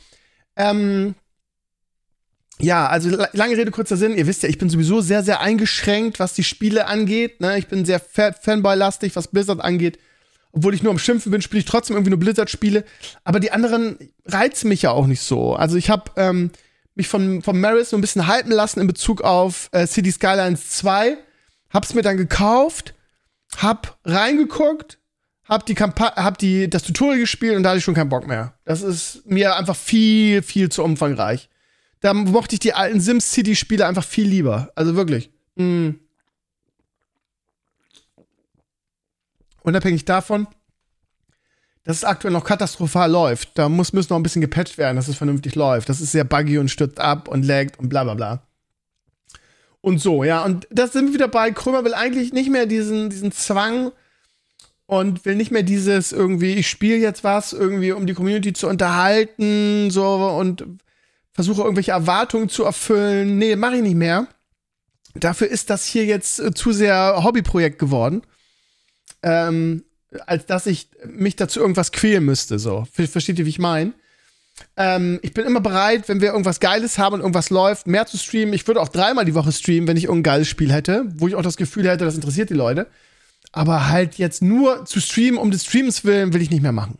Ähm, 0.55 1.15
ja, 2.61 2.87
also 2.87 3.09
lange 3.33 3.57
Rede, 3.57 3.71
kurzer 3.71 3.97
Sinn. 3.97 4.15
Ihr 4.15 4.27
wisst 4.27 4.43
ja, 4.43 4.49
ich 4.49 4.57
bin 4.57 4.69
sowieso 4.69 5.01
sehr, 5.01 5.23
sehr 5.23 5.41
eingeschränkt, 5.41 6.19
was 6.19 6.33
die 6.33 6.43
Spiele 6.43 6.87
angeht. 6.87 7.41
Ne? 7.41 7.57
Ich 7.57 7.67
bin 7.67 7.85
sehr 7.85 7.99
Fanboy-lastig, 7.99 9.15
was 9.15 9.27
Blizzard 9.27 9.61
angeht. 9.61 9.99
Obwohl 10.51 10.73
ich 10.73 10.83
nur 10.83 10.91
am 10.91 10.99
Schimpfen 10.99 11.31
bin, 11.31 11.41
spiele 11.41 11.59
ich 11.59 11.65
trotzdem 11.65 11.95
irgendwie 11.95 12.11
nur 12.11 12.19
Blizzard-Spiele. 12.19 12.83
Aber 13.23 13.39
die 13.39 13.51
anderen 13.51 13.97
reizen 14.25 14.67
mich 14.67 14.81
ja 14.81 14.91
auch 14.91 15.07
nicht 15.07 15.21
so. 15.21 15.55
Also 15.55 15.77
ich 15.77 15.89
habe 15.89 16.11
ähm, 16.17 16.51
mich 16.95 17.07
von, 17.07 17.41
von 17.41 17.59
Maris 17.59 17.89
so 17.89 17.97
ein 17.97 18.01
bisschen 18.01 18.27
halten 18.27 18.51
lassen 18.51 18.81
in 18.81 18.87
Bezug 18.87 19.21
auf 19.21 19.69
äh, 19.71 19.87
City 19.87 20.11
Skylines 20.11 20.69
2. 20.71 21.17
Hab's 21.69 21.93
mir 21.93 22.01
dann 22.01 22.17
gekauft, 22.17 22.93
hab 23.57 23.97
reingeguckt, 24.03 24.99
hab 25.45 25.65
die 25.65 25.73
Kampa 25.73 26.15
hab 26.17 26.37
die, 26.37 26.69
das 26.69 26.83
Tutorial 26.83 27.19
gespielt 27.19 27.55
und 27.55 27.63
da 27.63 27.69
hatte 27.69 27.77
ich 27.77 27.85
schon 27.85 27.95
keinen 27.95 28.09
Bock 28.09 28.27
mehr. 28.27 28.53
Das 28.65 28.81
ist 28.81 29.25
mir 29.25 29.55
einfach 29.55 29.75
viel, 29.75 30.41
viel 30.41 30.69
zu 30.69 30.83
umfangreich 30.83 31.49
da 32.01 32.13
mochte 32.13 32.55
ich 32.55 32.59
die 32.59 32.73
alten 32.73 32.99
SimCity-Spiele 32.99 33.85
einfach 33.85 34.03
viel 34.03 34.27
lieber. 34.27 34.71
Also 34.75 34.95
wirklich. 34.95 35.31
Mm. 35.55 35.91
Unabhängig 39.63 40.05
davon, 40.05 40.47
dass 41.83 41.97
es 41.97 42.03
aktuell 42.03 42.33
noch 42.33 42.43
katastrophal 42.43 43.09
läuft. 43.09 43.51
Da 43.53 43.69
muss, 43.69 43.93
muss 43.93 44.09
noch 44.09 44.17
ein 44.17 44.23
bisschen 44.23 44.41
gepatcht 44.41 44.79
werden, 44.79 44.95
dass 44.95 45.07
es 45.07 45.15
vernünftig 45.15 45.53
läuft. 45.53 45.89
Das 45.89 46.01
ist 46.01 46.11
sehr 46.11 46.23
buggy 46.23 46.57
und 46.57 46.69
stürzt 46.69 46.99
ab 46.99 47.27
und 47.27 47.45
laggt 47.45 47.77
und 47.77 47.89
bla 47.89 48.03
bla 48.03 48.15
bla. 48.15 48.47
Und 49.81 49.99
so, 49.99 50.23
ja. 50.23 50.43
Und 50.43 50.67
da 50.71 50.87
sind 50.87 51.07
wir 51.07 51.13
wieder 51.13 51.27
bei. 51.27 51.51
Krömer 51.51 51.85
will 51.85 51.93
eigentlich 51.93 52.33
nicht 52.33 52.49
mehr 52.49 52.65
diesen, 52.65 53.11
diesen 53.11 53.31
Zwang 53.31 53.91
und 54.87 55.23
will 55.25 55.35
nicht 55.35 55.51
mehr 55.51 55.63
dieses 55.63 56.11
irgendwie, 56.11 56.55
ich 56.55 56.67
spiele 56.67 56.97
jetzt 56.97 57.23
was, 57.23 57.53
irgendwie, 57.53 57.91
um 57.91 58.07
die 58.07 58.13
Community 58.13 58.53
zu 58.53 58.67
unterhalten, 58.67 59.91
so 59.91 60.15
und 60.15 60.65
versuche 61.33 61.61
irgendwelche 61.61 61.91
Erwartungen 61.91 62.49
zu 62.49 62.63
erfüllen. 62.63 63.37
Nee, 63.37 63.55
mache 63.55 63.77
ich 63.77 63.81
nicht 63.81 63.95
mehr. 63.95 64.27
dafür 65.15 65.47
ist 65.47 65.69
das 65.69 65.85
hier 65.85 66.05
jetzt 66.05 66.39
äh, 66.39 66.53
zu 66.53 66.71
sehr 66.71 67.23
Hobbyprojekt 67.23 67.79
geworden. 67.79 68.21
Ähm, 69.23 69.83
als 70.25 70.45
dass 70.45 70.67
ich 70.67 70.89
mich 71.05 71.35
dazu 71.35 71.59
irgendwas 71.59 71.91
quälen 71.91 72.25
müsste. 72.25 72.59
So. 72.59 72.85
Versteht 72.91 73.39
ihr, 73.39 73.45
wie 73.45 73.49
ich 73.49 73.59
meine? 73.59 73.93
Ähm, 74.75 75.19
ich 75.21 75.33
bin 75.33 75.45
immer 75.45 75.61
bereit, 75.61 76.07
wenn 76.07 76.21
wir 76.21 76.29
irgendwas 76.29 76.59
Geiles 76.59 76.97
haben 76.97 77.15
und 77.15 77.21
irgendwas 77.21 77.49
läuft, 77.49 77.87
mehr 77.87 78.05
zu 78.05 78.17
streamen. 78.17 78.53
Ich 78.53 78.67
würde 78.67 78.81
auch 78.81 78.89
dreimal 78.89 79.25
die 79.25 79.33
Woche 79.33 79.51
streamen, 79.51 79.87
wenn 79.87 79.97
ich 79.97 80.05
irgendein 80.05 80.33
geiles 80.33 80.47
Spiel 80.47 80.71
hätte, 80.71 81.05
wo 81.15 81.27
ich 81.27 81.35
auch 81.35 81.41
das 81.41 81.57
Gefühl 81.57 81.87
hätte, 81.87 82.05
das 82.05 82.15
interessiert 82.15 82.49
die 82.49 82.55
Leute. 82.55 82.87
Aber 83.51 83.89
halt 83.89 84.15
jetzt 84.15 84.41
nur 84.41 84.85
zu 84.85 84.99
streamen 84.99 85.39
um 85.39 85.51
des 85.51 85.65
Streams 85.65 86.05
willen, 86.05 86.33
will 86.33 86.41
ich 86.41 86.51
nicht 86.51 86.61
mehr 86.61 86.71
machen. 86.71 86.97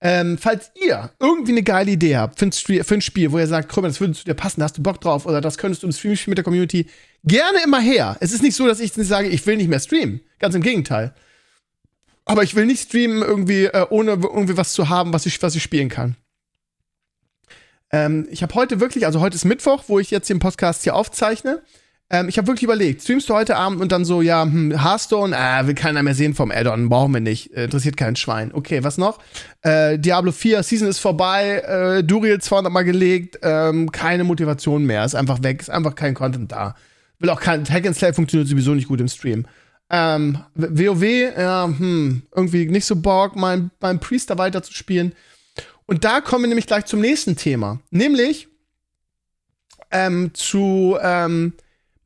Ähm, 0.00 0.36
falls 0.38 0.70
ihr 0.74 1.10
irgendwie 1.18 1.52
eine 1.52 1.62
geile 1.62 1.92
Idee 1.92 2.16
habt 2.16 2.38
für 2.38 2.46
ein, 2.46 2.52
für 2.52 2.94
ein 2.94 3.00
Spiel, 3.00 3.32
wo 3.32 3.38
ihr 3.38 3.46
sagt, 3.46 3.70
Krümmer, 3.70 3.88
das 3.88 4.00
würde 4.00 4.12
zu 4.12 4.24
dir 4.24 4.34
passen, 4.34 4.62
hast 4.62 4.76
du 4.76 4.82
Bock 4.82 5.00
drauf 5.00 5.24
oder 5.24 5.40
das 5.40 5.56
könntest 5.56 5.82
du 5.82 5.86
im 5.86 5.92
Stream 5.92 6.16
spielen 6.16 6.32
mit 6.32 6.38
der 6.38 6.44
Community, 6.44 6.86
gerne 7.24 7.58
immer 7.64 7.80
her. 7.80 8.16
Es 8.20 8.32
ist 8.32 8.42
nicht 8.42 8.54
so, 8.54 8.66
dass 8.66 8.80
ich 8.80 8.96
nicht 8.96 9.08
sage, 9.08 9.28
ich 9.28 9.46
will 9.46 9.56
nicht 9.56 9.68
mehr 9.68 9.80
streamen. 9.80 10.20
Ganz 10.38 10.54
im 10.54 10.62
Gegenteil. 10.62 11.14
Aber 12.26 12.42
ich 12.42 12.54
will 12.54 12.66
nicht 12.66 12.82
streamen 12.82 13.22
irgendwie, 13.22 13.64
äh, 13.64 13.86
ohne 13.88 14.12
irgendwie 14.12 14.56
was 14.56 14.72
zu 14.72 14.88
haben, 14.88 15.12
was 15.12 15.26
ich, 15.26 15.40
was 15.42 15.54
ich 15.54 15.62
spielen 15.62 15.88
kann. 15.88 16.16
Ähm, 17.90 18.26
ich 18.30 18.42
habe 18.42 18.54
heute 18.54 18.80
wirklich, 18.80 19.06
also 19.06 19.20
heute 19.20 19.36
ist 19.36 19.44
Mittwoch, 19.44 19.84
wo 19.86 19.98
ich 19.98 20.10
jetzt 20.10 20.28
den 20.28 20.38
Podcast 20.38 20.82
hier 20.82 20.94
aufzeichne. 20.96 21.62
Ähm, 22.14 22.28
ich 22.28 22.38
habe 22.38 22.46
wirklich 22.46 22.62
überlegt, 22.62 23.02
streamst 23.02 23.28
du 23.28 23.34
heute 23.34 23.56
Abend 23.56 23.80
und 23.80 23.90
dann 23.90 24.04
so, 24.04 24.22
ja, 24.22 24.44
hm, 24.44 24.80
Hearthstone, 24.80 25.36
ah, 25.36 25.66
will 25.66 25.74
keiner 25.74 26.00
mehr 26.04 26.14
sehen 26.14 26.32
vom 26.32 26.52
Addon, 26.52 26.88
brauchen 26.88 27.12
wir 27.12 27.20
nicht, 27.20 27.52
äh, 27.54 27.64
interessiert 27.64 27.96
kein 27.96 28.14
Schwein. 28.14 28.52
Okay, 28.54 28.84
was 28.84 28.98
noch? 28.98 29.18
Äh, 29.62 29.98
Diablo 29.98 30.30
4, 30.30 30.62
Season 30.62 30.86
ist 30.86 31.00
vorbei, 31.00 31.58
äh, 31.66 32.04
Duriel 32.04 32.40
200 32.40 32.72
Mal 32.72 32.84
gelegt, 32.84 33.40
ähm, 33.42 33.90
keine 33.90 34.22
Motivation 34.22 34.84
mehr, 34.84 35.04
ist 35.04 35.16
einfach 35.16 35.42
weg, 35.42 35.60
ist 35.60 35.70
einfach 35.70 35.96
kein 35.96 36.14
Content 36.14 36.52
da. 36.52 36.76
Will 37.18 37.30
auch 37.30 37.40
kein, 37.40 37.68
Hack 37.68 37.84
and 37.84 37.96
Slay 37.96 38.12
funktioniert 38.12 38.48
sowieso 38.48 38.74
nicht 38.74 38.86
gut 38.86 39.00
im 39.00 39.08
Stream. 39.08 39.46
Ähm, 39.90 40.38
WoW, 40.54 41.02
ja, 41.02 41.64
hm, 41.66 42.22
irgendwie 42.32 42.66
nicht 42.66 42.84
so 42.84 42.94
Bock, 42.94 43.34
mein, 43.34 43.72
mein 43.80 43.98
Priester 43.98 44.38
weiterzuspielen. 44.38 45.14
Und 45.86 46.04
da 46.04 46.20
kommen 46.20 46.44
wir 46.44 46.48
nämlich 46.48 46.68
gleich 46.68 46.84
zum 46.84 47.00
nächsten 47.00 47.34
Thema. 47.34 47.80
Nämlich 47.90 48.46
ähm, 49.90 50.30
zu 50.32 50.96
ähm, 51.02 51.54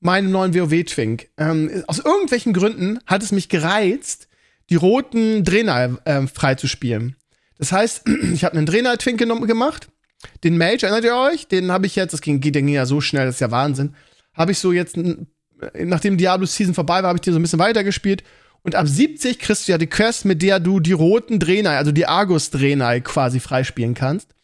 meinem 0.01 0.31
neuen 0.31 0.55
WoW-Twink. 0.55 1.29
Ähm, 1.39 1.85
aus 1.87 1.99
irgendwelchen 1.99 2.53
Gründen 2.53 3.01
hat 3.07 3.23
es 3.23 3.33
mich 3.33 3.49
gereizt, 3.49 4.29
die 4.71 4.77
roten 4.77 5.45
Draenei 5.45 5.91
äh, 6.05 6.27
freizuspielen. 6.27 7.17
Das 7.59 7.73
heißt, 7.73 8.03
ich 8.33 8.45
habe 8.45 8.57
einen 8.57 8.67
Draenei-Twink 8.67 9.19
gemacht. 9.19 9.89
Den 10.43 10.59
Mage, 10.59 10.85
erinnert 10.87 11.05
ihr 11.05 11.17
euch? 11.17 11.47
Den 11.47 11.71
habe 11.71 11.87
ich 11.87 11.97
jetzt, 11.97 12.13
das 12.13 12.21
ging, 12.21 12.41
ging 12.41 12.69
ja 12.69 12.87
so 12.87 13.01
schnell, 13.01 13.27
das 13.27 13.37
ist 13.37 13.41
ja 13.41 13.51
Wahnsinn. 13.51 13.95
Habe 14.35 14.53
ich 14.53 14.59
so 14.59 14.73
jetzt 14.73 14.97
nachdem 15.75 16.17
Diablo 16.17 16.47
Season 16.47 16.75
vorbei 16.75 17.03
war, 17.03 17.09
habe 17.09 17.17
ich 17.17 17.23
die 17.23 17.31
so 17.31 17.39
ein 17.39 17.43
bisschen 17.43 17.59
weitergespielt. 17.59 18.23
Und 18.63 18.75
ab 18.75 18.89
70 18.89 19.39
kriegst 19.39 19.69
du 19.69 19.73
ja 19.73 19.79
die 19.79 19.87
Quest, 19.87 20.25
mit 20.25 20.43
der 20.43 20.61
du 20.61 20.81
die 20.81 20.93
roten 20.93 21.39
Draenei, 21.39 21.77
also 21.77 21.93
die 21.93 22.07
Argus 22.07 22.51
Draenei 22.51 23.01
quasi 23.01 23.41
freispielen 23.41 23.95
kannst. 23.95 24.35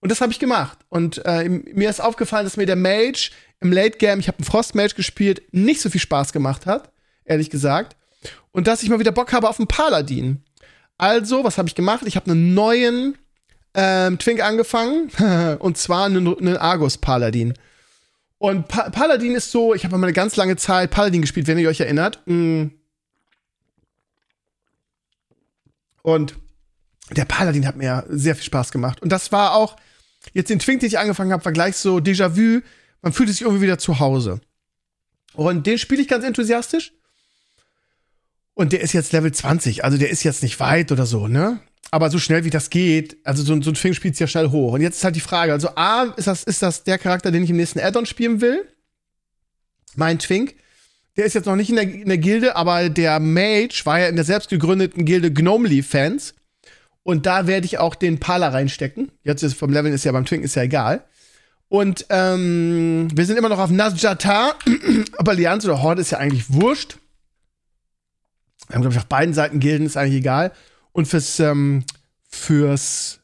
Und 0.00 0.10
das 0.10 0.20
habe 0.20 0.32
ich 0.32 0.38
gemacht. 0.38 0.78
Und 0.88 1.24
äh, 1.24 1.48
mir 1.48 1.90
ist 1.90 2.00
aufgefallen, 2.00 2.44
dass 2.44 2.56
mir 2.56 2.66
der 2.66 2.76
Mage 2.76 3.30
im 3.66 3.72
Late 3.72 3.98
Game, 3.98 4.20
ich 4.20 4.28
habe 4.28 4.38
einen 4.38 4.44
Frost 4.44 4.74
Mage 4.74 4.94
gespielt, 4.94 5.42
nicht 5.52 5.80
so 5.80 5.90
viel 5.90 6.00
Spaß 6.00 6.32
gemacht 6.32 6.66
hat, 6.66 6.90
ehrlich 7.24 7.50
gesagt. 7.50 7.96
Und 8.52 8.66
dass 8.66 8.82
ich 8.82 8.88
mal 8.88 8.98
wieder 8.98 9.12
Bock 9.12 9.32
habe 9.32 9.48
auf 9.48 9.58
einen 9.58 9.68
Paladin. 9.68 10.42
Also, 10.98 11.44
was 11.44 11.58
habe 11.58 11.68
ich 11.68 11.74
gemacht? 11.74 12.02
Ich 12.06 12.16
habe 12.16 12.30
einen 12.30 12.54
neuen 12.54 13.18
ähm, 13.74 14.18
Twink 14.18 14.42
angefangen. 14.42 15.10
und 15.58 15.76
zwar 15.76 16.06
einen, 16.06 16.26
einen 16.38 16.56
Argus 16.56 16.98
Paladin. 16.98 17.54
Und 18.38 18.68
pa 18.68 18.90
Paladin 18.90 19.34
ist 19.34 19.50
so, 19.50 19.74
ich 19.74 19.84
habe 19.84 19.96
mal 19.96 20.06
eine 20.06 20.12
ganz 20.12 20.36
lange 20.36 20.56
Zeit 20.56 20.90
Paladin 20.90 21.22
gespielt, 21.22 21.46
wenn 21.46 21.58
ihr 21.58 21.68
euch 21.68 21.80
erinnert. 21.80 22.20
Mm. 22.26 22.66
Und 26.02 26.36
der 27.10 27.24
Paladin 27.24 27.66
hat 27.66 27.76
mir 27.76 28.04
sehr 28.08 28.34
viel 28.34 28.44
Spaß 28.44 28.72
gemacht. 28.72 29.02
Und 29.02 29.10
das 29.10 29.32
war 29.32 29.54
auch, 29.54 29.76
jetzt 30.32 30.50
den 30.50 30.58
Twink, 30.58 30.80
den 30.80 30.88
ich 30.88 30.98
angefangen 30.98 31.32
habe, 31.32 31.44
war 31.44 31.52
gleich 31.52 31.76
so 31.76 31.96
Déjà-vu. 31.96 32.62
Man 33.06 33.12
fühlt 33.12 33.28
sich 33.28 33.42
irgendwie 33.42 33.62
wieder 33.62 33.78
zu 33.78 34.00
Hause. 34.00 34.40
Und 35.32 35.64
den 35.64 35.78
spiele 35.78 36.02
ich 36.02 36.08
ganz 36.08 36.24
enthusiastisch. 36.24 36.92
Und 38.54 38.72
der 38.72 38.80
ist 38.80 38.94
jetzt 38.94 39.12
Level 39.12 39.30
20, 39.30 39.84
also 39.84 39.96
der 39.96 40.10
ist 40.10 40.24
jetzt 40.24 40.42
nicht 40.42 40.58
weit 40.58 40.90
oder 40.90 41.06
so, 41.06 41.28
ne? 41.28 41.60
aber 41.92 42.10
so 42.10 42.18
schnell 42.18 42.44
wie 42.44 42.50
das 42.50 42.68
geht, 42.68 43.16
also 43.22 43.44
so, 43.44 43.62
so 43.62 43.70
ein 43.70 43.76
Film 43.76 43.94
spielt 43.94 44.18
ja 44.18 44.26
schnell 44.26 44.50
hoch. 44.50 44.72
Und 44.72 44.80
jetzt 44.80 44.96
ist 44.96 45.04
halt 45.04 45.14
die 45.14 45.20
Frage, 45.20 45.52
also 45.52 45.68
A, 45.76 46.12
ist 46.16 46.26
das, 46.26 46.42
ist 46.42 46.62
das 46.62 46.82
der 46.82 46.98
Charakter, 46.98 47.30
den 47.30 47.44
ich 47.44 47.50
im 47.50 47.58
nächsten 47.58 47.78
Addon 47.78 48.06
spielen 48.06 48.40
will? 48.40 48.66
Mein 49.94 50.18
Twink. 50.18 50.56
Der 51.16 51.26
ist 51.26 51.34
jetzt 51.34 51.46
noch 51.46 51.54
nicht 51.54 51.70
in 51.70 51.76
der, 51.76 51.84
in 51.84 52.08
der 52.08 52.18
Gilde, 52.18 52.56
aber 52.56 52.88
der 52.88 53.20
Mage 53.20 53.82
war 53.84 54.00
ja 54.00 54.08
in 54.08 54.16
der 54.16 54.24
selbst 54.24 54.50
gegründeten 54.50 55.04
Gilde 55.04 55.32
Gnomely 55.32 55.84
Fans. 55.84 56.34
Und 57.04 57.24
da 57.24 57.46
werde 57.46 57.66
ich 57.66 57.78
auch 57.78 57.94
den 57.94 58.18
Pala 58.18 58.48
reinstecken. 58.48 59.12
Jetzt 59.22 59.44
ist 59.44 59.54
vom 59.54 59.72
Level 59.72 59.92
ist 59.92 60.04
ja 60.04 60.10
beim 60.10 60.24
Twink 60.24 60.42
ist 60.42 60.56
ja 60.56 60.62
egal. 60.62 61.04
Und 61.68 62.06
ähm, 62.10 63.08
wir 63.12 63.26
sind 63.26 63.36
immer 63.36 63.48
noch 63.48 63.58
auf 63.58 63.70
Nazjatar. 63.70 64.54
aber 65.18 65.32
Allianz 65.32 65.64
oder 65.64 65.82
Horde 65.82 66.00
ist 66.00 66.10
ja 66.10 66.18
eigentlich 66.18 66.52
wurscht. 66.52 66.98
Wir 68.68 68.74
haben, 68.74 68.82
glaube 68.82 68.94
ich, 68.94 69.00
auf 69.00 69.06
beiden 69.06 69.34
Seiten 69.34 69.60
Gilden, 69.60 69.86
ist 69.86 69.96
eigentlich 69.96 70.18
egal. 70.18 70.52
Und 70.92 71.06
fürs, 71.06 71.38
ähm, 71.40 71.84
fürs, 72.28 73.20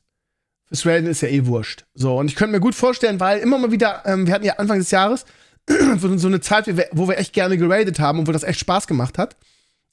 fürs 0.67 0.87
Raiden 0.87 1.09
ist 1.09 1.23
ja 1.23 1.29
eh 1.29 1.47
wurscht. 1.47 1.85
So, 1.95 2.19
und 2.19 2.29
ich 2.29 2.37
könnte 2.37 2.53
mir 2.53 2.61
gut 2.61 2.75
vorstellen, 2.75 3.21
weil 3.21 3.39
immer 3.39 3.59
mal 3.59 3.73
wieder, 3.73 4.03
ähm, 4.07 4.27
wir 4.27 4.35
hatten 4.35 4.45
ja 4.45 4.55
Anfang 4.55 4.79
des 4.79 4.91
Jahres 4.91 5.25
so 5.99 6.27
eine 6.27 6.41
Zeit, 6.41 6.67
wo 6.93 7.09
wir 7.09 7.19
echt 7.19 7.33
gerne 7.33 7.57
geradet 7.57 7.99
haben 8.01 8.21
und 8.21 8.29
wo 8.29 8.33
das 8.33 8.43
echt 8.43 8.61
Spaß 8.61 8.87
gemacht 8.87 9.19
hat. 9.19 9.37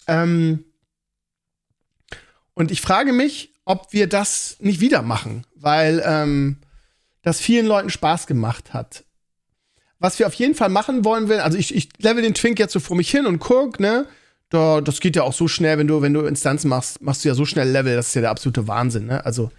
Ähm, 0.07 0.65
und 2.53 2.71
ich 2.71 2.81
frage 2.81 3.13
mich, 3.13 3.53
ob 3.65 3.93
wir 3.93 4.07
das 4.07 4.57
nicht 4.59 4.79
wieder 4.81 5.01
machen, 5.01 5.45
weil 5.55 6.01
ähm, 6.05 6.57
das 7.21 7.39
vielen 7.39 7.65
Leuten 7.65 7.89
Spaß 7.89 8.27
gemacht 8.27 8.73
hat. 8.73 9.03
Was 9.99 10.19
wir 10.19 10.27
auf 10.27 10.33
jeden 10.33 10.55
Fall 10.55 10.69
machen 10.69 11.03
wollen 11.03 11.27
will, 11.27 11.39
also 11.39 11.57
ich, 11.57 11.75
ich 11.75 11.89
level 11.97 12.23
den 12.23 12.33
Twink 12.33 12.57
jetzt 12.59 12.73
so 12.73 12.79
vor 12.79 12.95
mich 12.95 13.11
hin 13.11 13.25
und 13.25 13.39
guck, 13.39 13.79
ne? 13.79 14.07
da, 14.49 14.81
das 14.81 14.99
geht 14.99 15.15
ja 15.15 15.23
auch 15.23 15.33
so 15.33 15.47
schnell, 15.47 15.77
wenn 15.77 15.87
du, 15.87 16.01
wenn 16.01 16.13
du 16.13 16.21
Instanzen 16.21 16.69
machst, 16.69 17.01
machst 17.01 17.23
du 17.23 17.29
ja 17.29 17.35
so 17.35 17.45
schnell 17.45 17.69
Level, 17.69 17.95
das 17.95 18.07
ist 18.07 18.15
ja 18.15 18.21
der 18.21 18.31
absolute 18.31 18.67
Wahnsinn, 18.67 19.05
ne? 19.05 19.25
Also, 19.25 19.51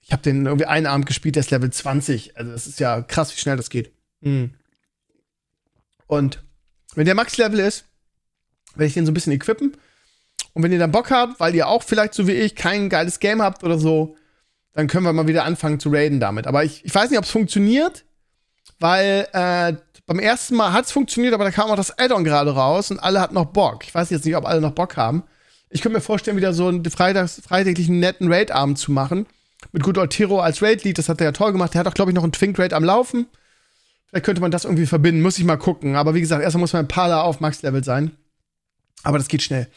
ich 0.00 0.12
habe 0.12 0.22
den 0.22 0.46
irgendwie 0.46 0.66
einen 0.66 0.86
Abend 0.86 1.06
gespielt, 1.06 1.36
der 1.36 1.40
ist 1.42 1.52
Level 1.52 1.70
20. 1.70 2.36
Also, 2.36 2.50
das 2.50 2.66
ist 2.66 2.80
ja 2.80 3.02
krass, 3.02 3.34
wie 3.34 3.40
schnell 3.40 3.56
das 3.56 3.70
geht. 3.70 3.92
Mhm. 4.20 4.54
Und 6.08 6.42
wenn 6.96 7.06
der 7.06 7.14
Max-Level 7.14 7.60
ist, 7.60 7.84
werde 8.74 8.86
ich 8.86 8.94
den 8.94 9.06
so 9.06 9.12
ein 9.12 9.14
bisschen 9.14 9.32
equippen. 9.32 9.76
Und 10.54 10.62
wenn 10.62 10.72
ihr 10.72 10.78
dann 10.80 10.90
Bock 10.90 11.10
habt, 11.10 11.38
weil 11.38 11.54
ihr 11.54 11.68
auch 11.68 11.84
vielleicht 11.84 12.14
so 12.14 12.26
wie 12.26 12.32
ich 12.32 12.56
kein 12.56 12.88
geiles 12.88 13.20
Game 13.20 13.40
habt 13.40 13.62
oder 13.62 13.78
so, 13.78 14.16
dann 14.74 14.86
können 14.86 15.04
wir 15.04 15.12
mal 15.12 15.26
wieder 15.26 15.44
anfangen 15.44 15.80
zu 15.80 15.90
raiden 15.90 16.20
damit. 16.20 16.46
Aber 16.46 16.64
ich, 16.64 16.84
ich 16.84 16.94
weiß 16.94 17.10
nicht, 17.10 17.18
ob 17.18 17.24
es 17.24 17.30
funktioniert, 17.30 18.04
weil 18.78 19.28
äh, 19.32 19.74
beim 20.06 20.18
ersten 20.18 20.56
Mal 20.56 20.72
hat 20.72 20.86
es 20.86 20.92
funktioniert, 20.92 21.34
aber 21.34 21.44
da 21.44 21.50
kam 21.50 21.70
auch 21.70 21.76
das 21.76 21.98
Add-on 21.98 22.24
gerade 22.24 22.54
raus 22.54 22.90
und 22.90 22.98
alle 22.98 23.20
hatten 23.20 23.34
noch 23.34 23.46
Bock. 23.46 23.84
Ich 23.86 23.94
weiß 23.94 24.10
jetzt 24.10 24.24
nicht, 24.24 24.36
ob 24.36 24.46
alle 24.46 24.60
noch 24.60 24.72
Bock 24.72 24.96
haben. 24.96 25.24
Ich 25.70 25.80
könnte 25.80 25.96
mir 25.96 26.02
vorstellen, 26.02 26.36
wieder 26.36 26.52
so 26.52 26.68
einen 26.68 26.84
Freitags, 26.84 27.40
freitaglichen 27.46 27.98
netten 27.98 28.30
Raid-Abend 28.30 28.78
zu 28.78 28.92
machen. 28.92 29.26
Mit 29.72 29.82
Good 29.82 29.96
Old 29.98 30.10
Tiro 30.10 30.40
als 30.40 30.60
Raid-Lead, 30.60 30.98
das 30.98 31.08
hat 31.08 31.20
er 31.20 31.26
ja 31.26 31.32
toll 31.32 31.52
gemacht. 31.52 31.72
Der 31.72 31.80
hat 31.80 31.86
auch, 31.86 31.94
glaube 31.94 32.10
ich, 32.10 32.14
noch 32.14 32.24
einen 32.24 32.32
Twink-Raid 32.32 32.72
am 32.72 32.84
Laufen. 32.84 33.26
Vielleicht 34.08 34.26
könnte 34.26 34.42
man 34.42 34.50
das 34.50 34.64
irgendwie 34.64 34.86
verbinden, 34.86 35.22
muss 35.22 35.38
ich 35.38 35.44
mal 35.44 35.56
gucken. 35.56 35.96
Aber 35.96 36.14
wie 36.14 36.20
gesagt, 36.20 36.42
erstmal 36.42 36.60
muss 36.60 36.72
man 36.72 36.84
ein 36.84 36.88
paar 36.88 37.08
da 37.08 37.22
auf 37.22 37.40
Max-Level 37.40 37.84
sein. 37.84 38.10
Aber 39.02 39.18
das 39.18 39.28
geht 39.28 39.42
schnell. 39.42 39.68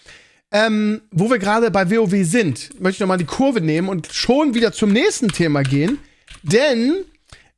Ähm, 0.55 1.01
wo 1.11 1.29
wir 1.29 1.37
gerade 1.37 1.69
bei 1.69 1.91
WoW 1.91 2.25
sind, 2.25 2.79
möchte 2.79 2.95
ich 2.95 2.99
nochmal 3.01 3.17
die 3.17 3.25
Kurve 3.25 3.59
nehmen 3.59 3.89
und 3.89 4.07
schon 4.13 4.53
wieder 4.53 4.71
zum 4.71 4.93
nächsten 4.93 5.27
Thema 5.27 5.63
gehen. 5.63 5.97
Denn 6.43 7.03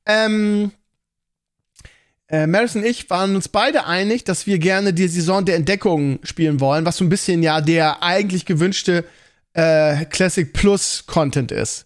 ähm, 0.08 0.72
äh, 2.28 2.48
Maris 2.48 2.76
und 2.76 2.84
ich 2.84 3.08
waren 3.12 3.36
uns 3.36 3.50
beide 3.50 3.86
einig, 3.86 4.24
dass 4.24 4.48
wir 4.48 4.58
gerne 4.58 4.94
die 4.94 5.08
Saison 5.08 5.46
der 5.46 5.58
Entdeckung 5.58 6.18
spielen 6.24 6.60
wollen, 6.60 6.86
was 6.86 6.98
so 6.98 7.06
ein 7.06 7.10
bisschen 7.10 7.44
ja 7.44 7.62
der 7.62 8.02
eigentlich 8.02 8.48
gewünschte 8.48 9.06
äh, 9.54 10.06
Classic 10.06 10.52
Plus 10.52 11.04
Content 11.06 11.52
ist. 11.52 11.84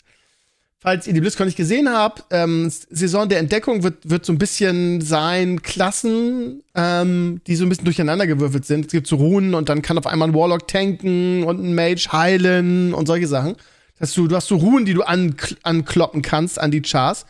Falls 0.84 1.06
ihr 1.06 1.14
die 1.14 1.22
BlizzCon 1.22 1.46
nicht 1.46 1.58
gesehen 1.58 1.90
habt, 1.90 2.24
ähm, 2.32 2.72
Saison 2.90 3.30
der 3.30 3.38
Entdeckung 3.38 3.84
wird, 3.84 4.10
wird 4.10 4.26
so 4.26 4.34
ein 4.34 4.40
bisschen 4.40 5.00
sein 5.00 5.62
Klassen, 5.62 6.64
ähm, 6.74 7.40
die 7.46 7.56
so 7.56 7.66
ein 7.66 7.70
bisschen 7.70 7.86
durcheinandergewürfelt 7.86 8.66
sind. 8.66 8.88
Es 8.88 8.92
gibt 8.92 9.06
so 9.06 9.18
Runen 9.18 9.54
und 9.54 9.70
dann 9.70 9.84
kann 9.84 10.00
auf 10.00 10.08
einmal 10.08 10.30
ein 10.30 10.34
Warlock 10.34 10.68
tanken 10.68 11.44
und 11.44 11.64
ein 11.64 11.76
Mage 11.76 12.12
heilen 12.12 12.96
und 12.96 13.06
solche 13.06 13.28
Sachen. 13.28 13.58
Das 14.00 14.12
du, 14.14 14.28
du 14.28 14.36
hast 14.36 14.48
so 14.48 14.56
Runen, 14.56 14.86
die 14.86 14.96
du 14.96 15.04
ankloppen 15.04 16.24
kannst 16.24 16.60
an 16.60 16.72
die 16.72 16.82
Chars 16.82 17.28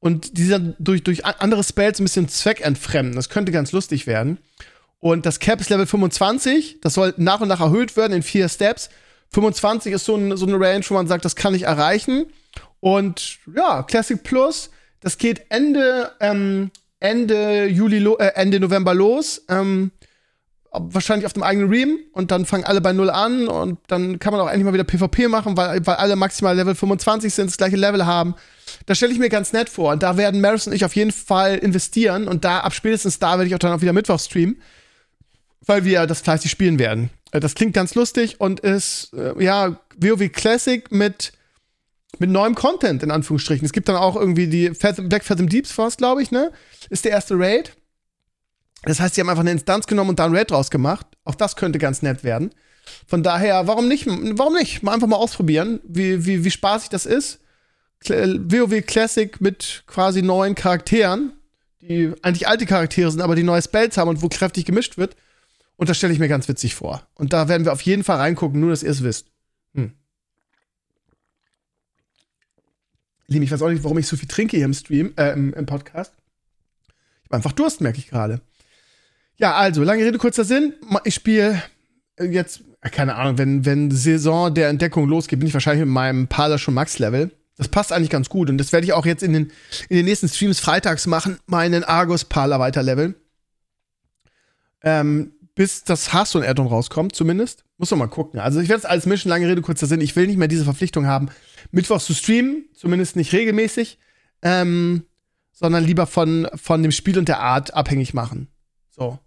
und 0.00 0.38
dieser 0.38 0.58
durch, 0.58 1.04
durch 1.04 1.26
andere 1.26 1.64
Spells 1.64 2.00
ein 2.00 2.04
bisschen 2.04 2.30
zweckentfremden. 2.30 3.14
Das 3.14 3.28
könnte 3.28 3.52
ganz 3.52 3.72
lustig 3.72 4.06
werden. 4.06 4.38
Und 5.00 5.26
das 5.26 5.38
Cap 5.38 5.60
ist 5.60 5.68
Level 5.68 5.86
25. 5.86 6.78
Das 6.80 6.94
soll 6.94 7.12
nach 7.18 7.42
und 7.42 7.48
nach 7.48 7.60
erhöht 7.60 7.94
werden 7.98 8.14
in 8.14 8.22
vier 8.22 8.48
Steps. 8.48 8.88
25 9.34 9.92
ist 9.92 10.06
so, 10.06 10.16
ein, 10.16 10.34
so 10.38 10.46
eine 10.46 10.58
Range, 10.58 10.84
wo 10.88 10.94
man 10.94 11.06
sagt, 11.06 11.26
das 11.26 11.36
kann 11.36 11.54
ich 11.54 11.64
erreichen. 11.64 12.24
Und 12.86 13.38
ja, 13.52 13.82
Classic 13.82 14.22
Plus, 14.22 14.70
das 15.00 15.18
geht 15.18 15.46
Ende, 15.48 16.12
ähm, 16.20 16.70
Ende 17.00 17.66
Juli, 17.66 17.96
äh, 18.20 18.34
Ende 18.36 18.60
November 18.60 18.94
los. 18.94 19.42
Ähm, 19.48 19.90
wahrscheinlich 20.70 21.26
auf 21.26 21.32
dem 21.32 21.42
eigenen 21.42 21.68
Ream 21.68 21.98
und 22.12 22.30
dann 22.30 22.46
fangen 22.46 22.62
alle 22.62 22.80
bei 22.80 22.92
Null 22.92 23.10
an 23.10 23.48
und 23.48 23.80
dann 23.88 24.20
kann 24.20 24.32
man 24.32 24.40
auch 24.40 24.46
endlich 24.46 24.64
mal 24.64 24.72
wieder 24.72 24.84
PvP 24.84 25.26
machen, 25.26 25.56
weil, 25.56 25.84
weil 25.84 25.96
alle 25.96 26.14
maximal 26.14 26.54
Level 26.54 26.76
25 26.76 27.34
sind, 27.34 27.50
das 27.50 27.56
gleiche 27.56 27.74
Level 27.74 28.06
haben. 28.06 28.36
Das 28.84 28.98
stelle 28.98 29.12
ich 29.12 29.18
mir 29.18 29.30
ganz 29.30 29.52
nett 29.52 29.68
vor. 29.68 29.92
Und 29.92 30.04
da 30.04 30.16
werden 30.16 30.40
Maris 30.40 30.68
und 30.68 30.72
ich 30.72 30.84
auf 30.84 30.94
jeden 30.94 31.10
Fall 31.10 31.56
investieren 31.56 32.28
und 32.28 32.44
da, 32.44 32.60
ab 32.60 32.72
spätestens 32.72 33.18
da 33.18 33.32
werde 33.32 33.48
ich 33.48 33.54
auch 33.56 33.58
dann 33.58 33.72
auch 33.72 33.80
wieder 33.80 33.94
Mittwoch 33.94 34.20
streamen, 34.20 34.62
weil 35.62 35.84
wir 35.84 36.06
das 36.06 36.20
fleißig 36.20 36.52
spielen 36.52 36.78
werden. 36.78 37.10
Äh, 37.32 37.40
das 37.40 37.56
klingt 37.56 37.72
ganz 37.72 37.96
lustig 37.96 38.40
und 38.40 38.60
ist, 38.60 39.12
äh, 39.12 39.42
ja, 39.42 39.80
WoW 39.98 40.30
Classic 40.30 40.88
mit, 40.92 41.32
mit 42.20 42.30
neuem 42.30 42.54
Content, 42.54 43.02
in 43.02 43.10
Anführungsstrichen. 43.10 43.64
Es 43.64 43.72
gibt 43.72 43.88
dann 43.88 43.96
auch 43.96 44.16
irgendwie 44.16 44.46
die 44.46 44.70
Black 44.70 45.24
Phantom 45.24 45.48
Deeps 45.48 45.72
Force, 45.72 45.96
glaube 45.96 46.22
ich, 46.22 46.30
ne? 46.30 46.52
Ist 46.90 47.04
der 47.04 47.12
erste 47.12 47.38
Raid. 47.38 47.76
Das 48.82 49.00
heißt, 49.00 49.14
sie 49.14 49.20
haben 49.20 49.28
einfach 49.28 49.42
eine 49.42 49.50
Instanz 49.50 49.86
genommen 49.86 50.10
und 50.10 50.18
da 50.18 50.26
ein 50.26 50.34
Raid 50.34 50.50
draus 50.50 50.70
gemacht. 50.70 51.06
Auch 51.24 51.34
das 51.34 51.56
könnte 51.56 51.78
ganz 51.78 52.02
nett 52.02 52.22
werden. 52.24 52.54
Von 53.06 53.22
daher, 53.22 53.66
warum 53.66 53.88
nicht? 53.88 54.06
Warum 54.06 54.54
nicht? 54.54 54.82
Mal 54.82 54.94
einfach 54.94 55.08
mal 55.08 55.16
ausprobieren, 55.16 55.80
wie, 55.84 56.24
wie, 56.24 56.44
wie 56.44 56.50
spaßig 56.50 56.88
das 56.90 57.06
ist. 57.06 57.40
WoW 58.08 58.82
Classic 58.86 59.40
mit 59.40 59.82
quasi 59.86 60.22
neuen 60.22 60.54
Charakteren, 60.54 61.32
die 61.80 62.12
eigentlich 62.22 62.46
alte 62.46 62.66
Charaktere 62.66 63.10
sind, 63.10 63.20
aber 63.20 63.34
die 63.34 63.42
neue 63.42 63.62
Spells 63.62 63.96
haben 63.96 64.08
und 64.08 64.22
wo 64.22 64.28
kräftig 64.28 64.64
gemischt 64.64 64.96
wird. 64.98 65.16
Und 65.76 65.88
das 65.88 65.96
stelle 65.96 66.12
ich 66.12 66.18
mir 66.18 66.28
ganz 66.28 66.48
witzig 66.48 66.74
vor. 66.74 67.06
Und 67.14 67.32
da 67.32 67.48
werden 67.48 67.64
wir 67.64 67.72
auf 67.72 67.82
jeden 67.82 68.04
Fall 68.04 68.18
reingucken, 68.18 68.60
nur 68.60 68.70
dass 68.70 68.82
ihr 68.82 68.90
es 68.90 69.02
wisst. 69.02 69.26
Hm. 69.74 69.92
Lieb, 73.28 73.42
ich 73.42 73.50
weiß 73.50 73.62
auch 73.62 73.70
nicht, 73.70 73.82
warum 73.82 73.98
ich 73.98 74.06
so 74.06 74.16
viel 74.16 74.28
trinke 74.28 74.56
hier 74.56 74.66
im 74.66 74.74
Stream, 74.74 75.12
äh, 75.16 75.32
im, 75.32 75.52
im 75.54 75.66
Podcast. 75.66 76.12
Ich 76.88 77.24
habe 77.24 77.36
einfach 77.36 77.52
Durst, 77.52 77.80
merke 77.80 77.98
ich 77.98 78.08
gerade. 78.08 78.40
Ja, 79.36 79.54
also, 79.54 79.82
lange 79.82 80.04
Rede, 80.04 80.18
kurzer 80.18 80.44
Sinn. 80.44 80.74
Ich 81.04 81.14
spiele 81.14 81.62
äh, 82.16 82.24
jetzt, 82.24 82.62
äh, 82.80 82.90
keine 82.90 83.16
Ahnung, 83.16 83.38
wenn, 83.38 83.64
wenn 83.64 83.90
Saison 83.90 84.54
der 84.54 84.68
Entdeckung 84.68 85.08
losgeht, 85.08 85.38
bin 85.40 85.48
ich 85.48 85.54
wahrscheinlich 85.54 85.84
mit 85.84 85.92
meinem 85.92 86.28
Parler 86.28 86.58
schon 86.58 86.74
Max-Level. 86.74 87.32
Das 87.56 87.68
passt 87.68 87.92
eigentlich 87.92 88.10
ganz 88.10 88.28
gut. 88.28 88.50
Und 88.50 88.58
das 88.58 88.72
werde 88.72 88.86
ich 88.86 88.92
auch 88.92 89.06
jetzt 89.06 89.22
in 89.22 89.32
den, 89.32 89.52
in 89.88 89.96
den 89.96 90.04
nächsten 90.04 90.28
Streams 90.28 90.60
freitags 90.60 91.06
machen, 91.06 91.38
meinen 91.46 91.84
Argus-Parler 91.84 92.60
weiterleveln. 92.60 93.14
Ähm, 94.82 95.32
bis 95.56 95.82
das 95.82 96.12
Hearthstone-Addon 96.12 96.68
rauskommt, 96.68 97.16
zumindest. 97.16 97.64
Muss 97.76 97.90
man 97.90 97.98
mal 97.98 98.06
gucken. 98.06 98.38
Also 98.38 98.60
ich 98.60 98.68
werde 98.68 98.78
es 98.78 98.84
alles 98.84 99.06
mischen, 99.06 99.28
lange 99.28 99.48
Rede, 99.48 99.60
kurzer 99.60 99.86
Sinn. 99.86 100.00
Ich 100.00 100.14
will 100.14 100.28
nicht 100.28 100.36
mehr 100.36 100.46
diese 100.46 100.62
Verpflichtung 100.62 101.06
haben, 101.06 101.28
Mittwochs 101.72 102.06
zu 102.06 102.14
streamen, 102.14 102.66
zumindest 102.74 103.16
nicht 103.16 103.32
regelmäßig, 103.32 103.98
ähm, 104.42 105.02
sondern 105.50 105.84
lieber 105.84 106.06
von, 106.06 106.48
von 106.54 106.84
dem 106.84 106.92
Spiel 106.92 107.18
und 107.18 107.26
der 107.26 107.40
Art 107.40 107.74
abhängig 107.74 108.14
machen. 108.14 108.46
So. 108.90 109.18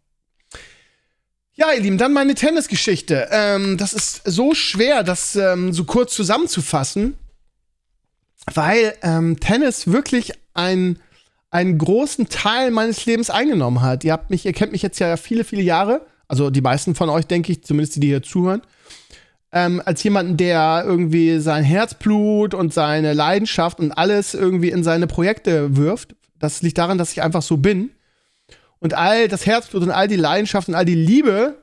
Ja, 1.55 1.73
ihr 1.73 1.81
Lieben, 1.81 1.97
dann 1.97 2.13
meine 2.13 2.35
Tennisgeschichte. 2.35 3.27
Ähm, 3.31 3.77
das 3.77 3.91
ist 3.91 4.21
so 4.23 4.53
schwer, 4.53 5.03
das 5.03 5.35
ähm, 5.35 5.73
so 5.73 5.83
kurz 5.83 6.15
zusammenzufassen 6.15 7.17
weil 8.55 8.95
ähm, 9.01 9.39
Tennis 9.39 9.87
wirklich 9.87 10.33
ein, 10.53 10.99
einen 11.49 11.77
großen 11.77 12.29
Teil 12.29 12.71
meines 12.71 13.05
Lebens 13.05 13.29
eingenommen 13.29 13.81
hat. 13.81 14.03
Ihr 14.03 14.13
habt 14.13 14.29
mich, 14.29 14.45
ihr 14.45 14.53
kennt 14.53 14.71
mich 14.71 14.81
jetzt 14.81 14.99
ja 14.99 15.17
viele, 15.17 15.43
viele 15.43 15.61
Jahre, 15.61 16.05
also 16.29 16.49
die 16.49 16.61
meisten 16.61 16.95
von 16.95 17.09
euch, 17.09 17.25
denke 17.25 17.51
ich, 17.51 17.63
zumindest 17.63 17.97
die, 17.97 17.99
die 17.99 18.07
hier 18.07 18.23
zuhören, 18.23 18.61
ähm, 19.51 19.81
als 19.83 20.01
jemanden, 20.03 20.37
der 20.37 20.83
irgendwie 20.85 21.39
sein 21.39 21.63
Herzblut 21.63 22.53
und 22.53 22.73
seine 22.73 23.13
Leidenschaft 23.13 23.79
und 23.79 23.91
alles 23.91 24.35
irgendwie 24.35 24.69
in 24.69 24.83
seine 24.83 25.07
Projekte 25.07 25.75
wirft. 25.75 26.15
Das 26.37 26.61
liegt 26.61 26.77
daran, 26.77 26.97
dass 26.97 27.11
ich 27.11 27.21
einfach 27.21 27.41
so 27.41 27.57
bin. 27.57 27.89
Und 28.77 28.93
all 28.93 29.27
das 29.27 29.45
Herzblut 29.45 29.83
und 29.83 29.91
all 29.91 30.07
die 30.07 30.15
Leidenschaft 30.15 30.69
und 30.69 30.75
all 30.75 30.85
die 30.85 30.95
Liebe, 30.95 31.57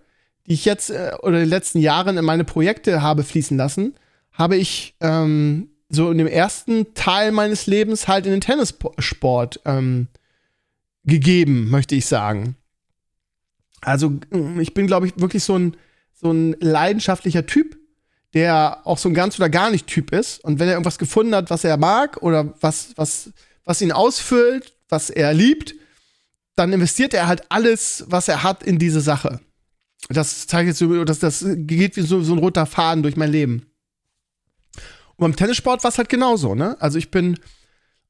die 0.46 0.55
ich 0.55 0.64
jetzt 0.64 0.90
äh, 0.90 1.12
oder 1.22 1.37
in 1.37 1.44
den 1.44 1.48
letzten 1.48 1.79
Jahren 1.79 2.18
in 2.18 2.24
meine 2.24 2.44
Projekte 2.44 3.00
habe 3.00 3.22
fließen 3.22 3.57
lassen, 3.57 3.94
habe 4.33 4.57
ich 4.57 4.96
ähm, 5.00 5.70
so 5.88 6.11
in 6.11 6.18
dem 6.18 6.26
ersten 6.26 6.92
Teil 6.94 7.31
meines 7.31 7.66
Lebens 7.66 8.09
halt 8.09 8.26
in 8.26 8.33
den 8.33 8.40
Tennissport 8.40 9.61
ähm, 9.64 10.09
gegeben, 11.05 11.70
möchte 11.70 11.94
ich 11.94 12.07
sagen. 12.07 12.57
Also 13.80 14.10
mm, 14.30 14.60
ich 14.60 14.74
bin, 14.74 14.86
glaube 14.86 15.06
ich, 15.06 15.18
wirklich 15.18 15.44
so 15.44 15.58
ein, 15.58 15.76
so 16.12 16.30
ein 16.30 16.56
leidenschaftlicher 16.60 17.46
Typ, 17.46 17.78
der 18.34 18.80
auch 18.84 18.98
so 18.98 19.08
ein 19.08 19.14
ganz 19.14 19.38
oder 19.38 19.48
gar 19.48 19.70
nicht 19.70 19.86
Typ 19.86 20.12
ist. 20.12 20.42
Und 20.44 20.58
wenn 20.58 20.68
er 20.68 20.74
irgendwas 20.74 20.98
gefunden 20.98 21.34
hat, 21.34 21.50
was 21.50 21.64
er 21.64 21.76
mag 21.76 22.22
oder 22.22 22.54
was, 22.60 22.90
was, 22.96 23.30
was 23.64 23.80
ihn 23.80 23.92
ausfüllt, 23.92 24.74
was 24.88 25.10
er 25.10 25.34
liebt, 25.34 25.74
dann 26.54 26.72
investiert 26.72 27.14
er 27.14 27.26
halt 27.26 27.44
alles, 27.50 28.04
was 28.08 28.28
er 28.28 28.42
hat, 28.42 28.62
in 28.62 28.78
diese 28.78 29.00
Sache. 29.00 29.40
Das 30.08 30.46
zeigt 30.46 30.68
jetzt 30.68 31.08
das, 31.08 31.18
das 31.18 31.44
geht 31.48 31.96
wie 31.96 32.02
so, 32.02 32.22
so 32.22 32.32
ein 32.32 32.38
roter 32.38 32.66
Faden 32.66 33.02
durch 33.02 33.16
mein 33.16 33.30
Leben. 33.30 33.66
Und 35.16 35.18
beim 35.18 35.36
Tennissport 35.36 35.82
war 35.82 35.90
es 35.90 35.98
halt 35.98 36.08
genauso, 36.08 36.54
ne? 36.54 36.76
Also 36.80 36.98
ich 36.98 37.10
bin 37.10 37.38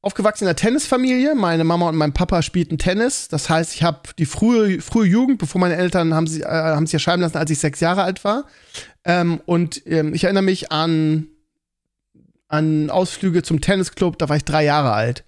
aufgewachsen 0.01 0.43
in 0.43 0.49
einer 0.49 0.55
Tennisfamilie. 0.55 1.35
Meine 1.35 1.63
Mama 1.63 1.89
und 1.89 1.95
mein 1.95 2.13
Papa 2.13 2.41
spielten 2.41 2.77
Tennis. 2.77 3.27
Das 3.27 3.49
heißt, 3.49 3.73
ich 3.73 3.83
habe 3.83 4.09
die 4.17 4.25
frühe, 4.25 4.81
frühe 4.81 5.07
Jugend, 5.07 5.39
bevor 5.39 5.59
meine 5.59 5.75
Eltern 5.75 6.13
haben 6.13 6.27
sie, 6.27 6.41
äh, 6.41 6.47
haben 6.47 6.85
sich 6.85 6.93
erscheinen 6.93 7.21
lassen, 7.21 7.37
als 7.37 7.51
ich 7.51 7.59
sechs 7.59 7.79
Jahre 7.79 8.03
alt 8.03 8.23
war. 8.23 8.45
Ähm, 9.03 9.41
und 9.45 9.81
ähm, 9.85 10.13
ich 10.13 10.23
erinnere 10.23 10.43
mich 10.43 10.71
an, 10.71 11.27
an 12.47 12.89
Ausflüge 12.89 13.43
zum 13.43 13.61
Tennisclub, 13.61 14.17
da 14.17 14.29
war 14.29 14.37
ich 14.37 14.45
drei 14.45 14.63
Jahre 14.63 14.93
alt. 14.93 15.23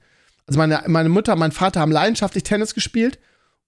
Also 0.48 0.58
meine, 0.58 0.84
meine 0.88 1.10
Mutter 1.10 1.34
und 1.34 1.40
mein 1.40 1.52
Vater 1.52 1.80
haben 1.80 1.92
leidenschaftlich 1.92 2.44
Tennis 2.44 2.74
gespielt. 2.74 3.20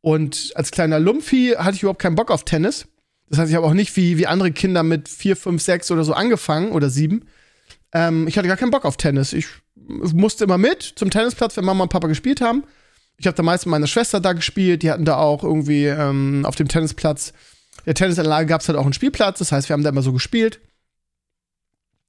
Und 0.01 0.51
als 0.55 0.71
kleiner 0.71 0.99
Lumpfi 0.99 1.55
hatte 1.57 1.75
ich 1.75 1.83
überhaupt 1.83 2.01
keinen 2.01 2.15
Bock 2.15 2.31
auf 2.31 2.43
Tennis. 2.43 2.87
Das 3.29 3.39
heißt, 3.39 3.51
ich 3.51 3.55
habe 3.55 3.67
auch 3.67 3.73
nicht 3.73 3.95
wie, 3.95 4.17
wie 4.17 4.27
andere 4.27 4.51
Kinder 4.51 4.83
mit 4.83 5.07
vier, 5.07 5.37
fünf, 5.37 5.61
sechs 5.61 5.91
oder 5.91 6.03
so 6.03 6.13
angefangen 6.13 6.71
oder 6.71 6.89
sieben, 6.89 7.25
ähm, 7.93 8.27
ich 8.27 8.37
hatte 8.37 8.47
gar 8.47 8.57
keinen 8.57 8.71
Bock 8.71 8.85
auf 8.85 8.97
Tennis. 8.97 9.33
Ich 9.33 9.47
musste 9.75 10.43
immer 10.43 10.57
mit 10.57 10.81
zum 10.81 11.09
Tennisplatz, 11.09 11.57
wenn 11.57 11.65
Mama 11.65 11.83
und 11.83 11.89
Papa 11.89 12.07
gespielt 12.07 12.41
haben. 12.41 12.63
Ich 13.17 13.27
habe 13.27 13.35
da 13.35 13.43
meist 13.43 13.65
mit 13.65 13.71
meiner 13.71 13.87
Schwester 13.87 14.19
da 14.19 14.33
gespielt. 14.33 14.83
Die 14.83 14.91
hatten 14.91 15.05
da 15.05 15.17
auch 15.17 15.43
irgendwie 15.43 15.85
ähm, 15.85 16.45
auf 16.45 16.55
dem 16.55 16.67
Tennisplatz, 16.67 17.33
der 17.85 17.93
Tennisanlage 17.93 18.47
gab 18.47 18.61
es 18.61 18.67
halt 18.67 18.77
auch 18.77 18.83
einen 18.83 18.93
Spielplatz. 18.93 19.39
Das 19.39 19.51
heißt, 19.51 19.69
wir 19.69 19.73
haben 19.73 19.83
da 19.83 19.89
immer 19.89 20.01
so 20.01 20.13
gespielt. 20.13 20.59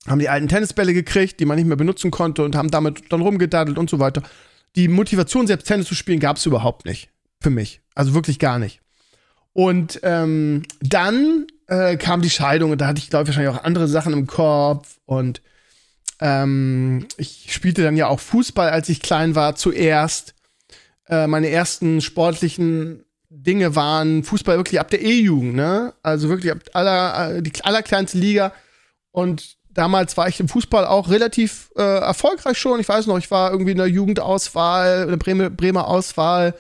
Haben 0.07 0.19
die 0.19 0.29
alten 0.29 0.49
Tennisbälle 0.49 0.95
gekriegt, 0.95 1.39
die 1.39 1.45
man 1.45 1.57
nicht 1.57 1.67
mehr 1.67 1.77
benutzen 1.77 2.11
konnte 2.11 2.45
und 2.45 2.57
haben 2.57 2.71
damit 2.71 3.13
dann 3.13 3.21
rumgedaddelt 3.21 3.79
und 3.79 3.89
so 3.89 3.99
weiter. 3.99 4.23
Die 4.75 4.89
Motivation, 4.89 5.47
selbst 5.47 5.67
Tennis 5.67 5.87
zu 5.87 5.95
spielen, 5.95 6.19
gab 6.19 6.39
es 6.39 6.47
überhaupt 6.47 6.87
nicht. 6.87 7.11
Für 7.41 7.51
mich. 7.51 7.81
Also 7.95 8.15
wirklich 8.15 8.39
gar 8.39 8.59
nicht. 8.59 8.81
Und 9.53 10.01
ähm, 10.03 10.63
dann 10.81 11.47
äh, 11.67 11.97
kam 11.97 12.23
die 12.23 12.31
Scheidung 12.31 12.71
und 12.71 12.81
da 12.81 12.87
hatte 12.87 12.99
ich, 12.99 13.11
glaube 13.11 13.25
ich, 13.25 13.29
wahrscheinlich 13.29 13.55
auch 13.55 13.65
andere 13.65 13.87
Sachen 13.87 14.13
im 14.13 14.27
Kopf 14.27 14.99
und 15.05 15.43
ähm, 16.23 17.09
ich 17.17 17.53
spielte 17.53 17.83
dann 17.83 17.97
ja 17.97 18.07
auch 18.07 18.21
Fußball, 18.21 18.71
als 18.71 18.89
ich 18.89 19.03
klein 19.03 19.35
war, 19.35 19.57
zuerst. 19.57 20.35
Äh, 21.09 21.27
meine 21.27 21.51
ersten 21.51 22.01
sportlichen 22.01 23.05
Dinge 23.29 23.75
waren 23.75 24.23
Fußball 24.23 24.57
wirklich 24.57 24.79
ab 24.79 24.89
der 24.89 25.03
E-Jugend, 25.03 25.55
ne? 25.55 25.95
Also 26.03 26.29
wirklich 26.29 26.53
ab 26.53 26.59
aller, 26.75 27.39
äh, 27.39 27.43
die 27.43 27.53
allerkleinste 27.65 28.19
Liga. 28.19 28.53
Und 29.11 29.57
damals 29.69 30.17
war 30.17 30.29
ich 30.29 30.39
im 30.39 30.49
Fußball 30.49 30.87
auch 30.87 31.11
relativ 31.11 31.73
äh, 31.77 31.83
erfolgreich 31.83 32.57
schon. 32.57 32.79
Ich 32.79 32.89
weiß 32.89 33.09
noch, 33.09 33.19
ich 33.19 33.33
war 33.33 33.51
irgendwie 33.51 33.73
in 33.73 33.79
der 33.79 33.89
Jugendauswahl, 33.89 35.03
in 35.03 35.09
der 35.09 35.17
Bremer, 35.17 35.51
Bremer 35.51 35.89
Auswahl, 35.89 36.55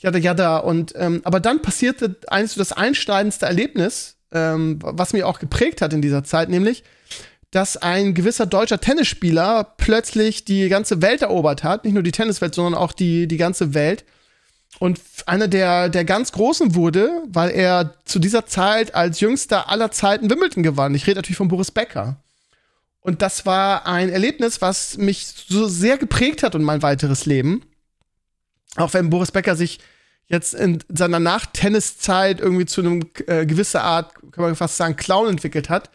jada 0.00 0.18
jada. 0.18 0.58
Und 0.58 0.94
ähm, 0.96 1.20
aber 1.22 1.38
dann 1.38 1.62
passierte 1.62 2.16
eines 2.26 2.54
so 2.54 2.58
das 2.58 2.72
einschneidendste 2.72 3.46
Erlebnis, 3.46 4.16
ähm, 4.32 4.80
was 4.82 5.12
mich 5.12 5.22
auch 5.22 5.38
geprägt 5.38 5.80
hat 5.80 5.92
in 5.92 6.02
dieser 6.02 6.24
Zeit, 6.24 6.48
nämlich 6.48 6.82
dass 7.56 7.78
ein 7.78 8.12
gewisser 8.12 8.44
deutscher 8.44 8.82
Tennisspieler 8.82 9.64
plötzlich 9.78 10.44
die 10.44 10.68
ganze 10.68 11.00
Welt 11.00 11.22
erobert 11.22 11.64
hat. 11.64 11.84
Nicht 11.84 11.94
nur 11.94 12.02
die 12.02 12.12
Tenniswelt, 12.12 12.54
sondern 12.54 12.74
auch 12.74 12.92
die, 12.92 13.26
die 13.26 13.38
ganze 13.38 13.72
Welt. 13.72 14.04
Und 14.78 15.00
einer 15.24 15.48
der, 15.48 15.88
der 15.88 16.04
ganz 16.04 16.32
Großen 16.32 16.74
wurde, 16.74 17.22
weil 17.28 17.48
er 17.48 17.94
zu 18.04 18.18
dieser 18.18 18.44
Zeit 18.44 18.94
als 18.94 19.20
jüngster 19.20 19.70
aller 19.70 19.90
Zeiten 19.90 20.28
Wimbledon 20.28 20.62
gewann. 20.62 20.94
Ich 20.94 21.06
rede 21.06 21.16
natürlich 21.16 21.38
von 21.38 21.48
Boris 21.48 21.70
Becker. 21.70 22.22
Und 23.00 23.22
das 23.22 23.46
war 23.46 23.86
ein 23.86 24.10
Erlebnis, 24.10 24.60
was 24.60 24.98
mich 24.98 25.26
so 25.26 25.66
sehr 25.66 25.96
geprägt 25.96 26.42
hat 26.42 26.54
und 26.54 26.62
mein 26.62 26.82
weiteres 26.82 27.24
Leben. 27.24 27.62
Auch 28.76 28.92
wenn 28.92 29.08
Boris 29.08 29.32
Becker 29.32 29.56
sich 29.56 29.78
jetzt 30.26 30.52
in 30.52 30.84
seiner 30.90 31.20
Nach-Tenniszeit 31.20 32.38
irgendwie 32.38 32.66
zu 32.66 32.82
einem 32.82 33.08
äh, 33.28 33.46
gewisser 33.46 33.82
Art, 33.82 34.12
kann 34.32 34.44
man 34.44 34.56
fast 34.56 34.76
sagen, 34.76 34.96
Clown 34.96 35.30
entwickelt 35.30 35.70
hat, 35.70 35.88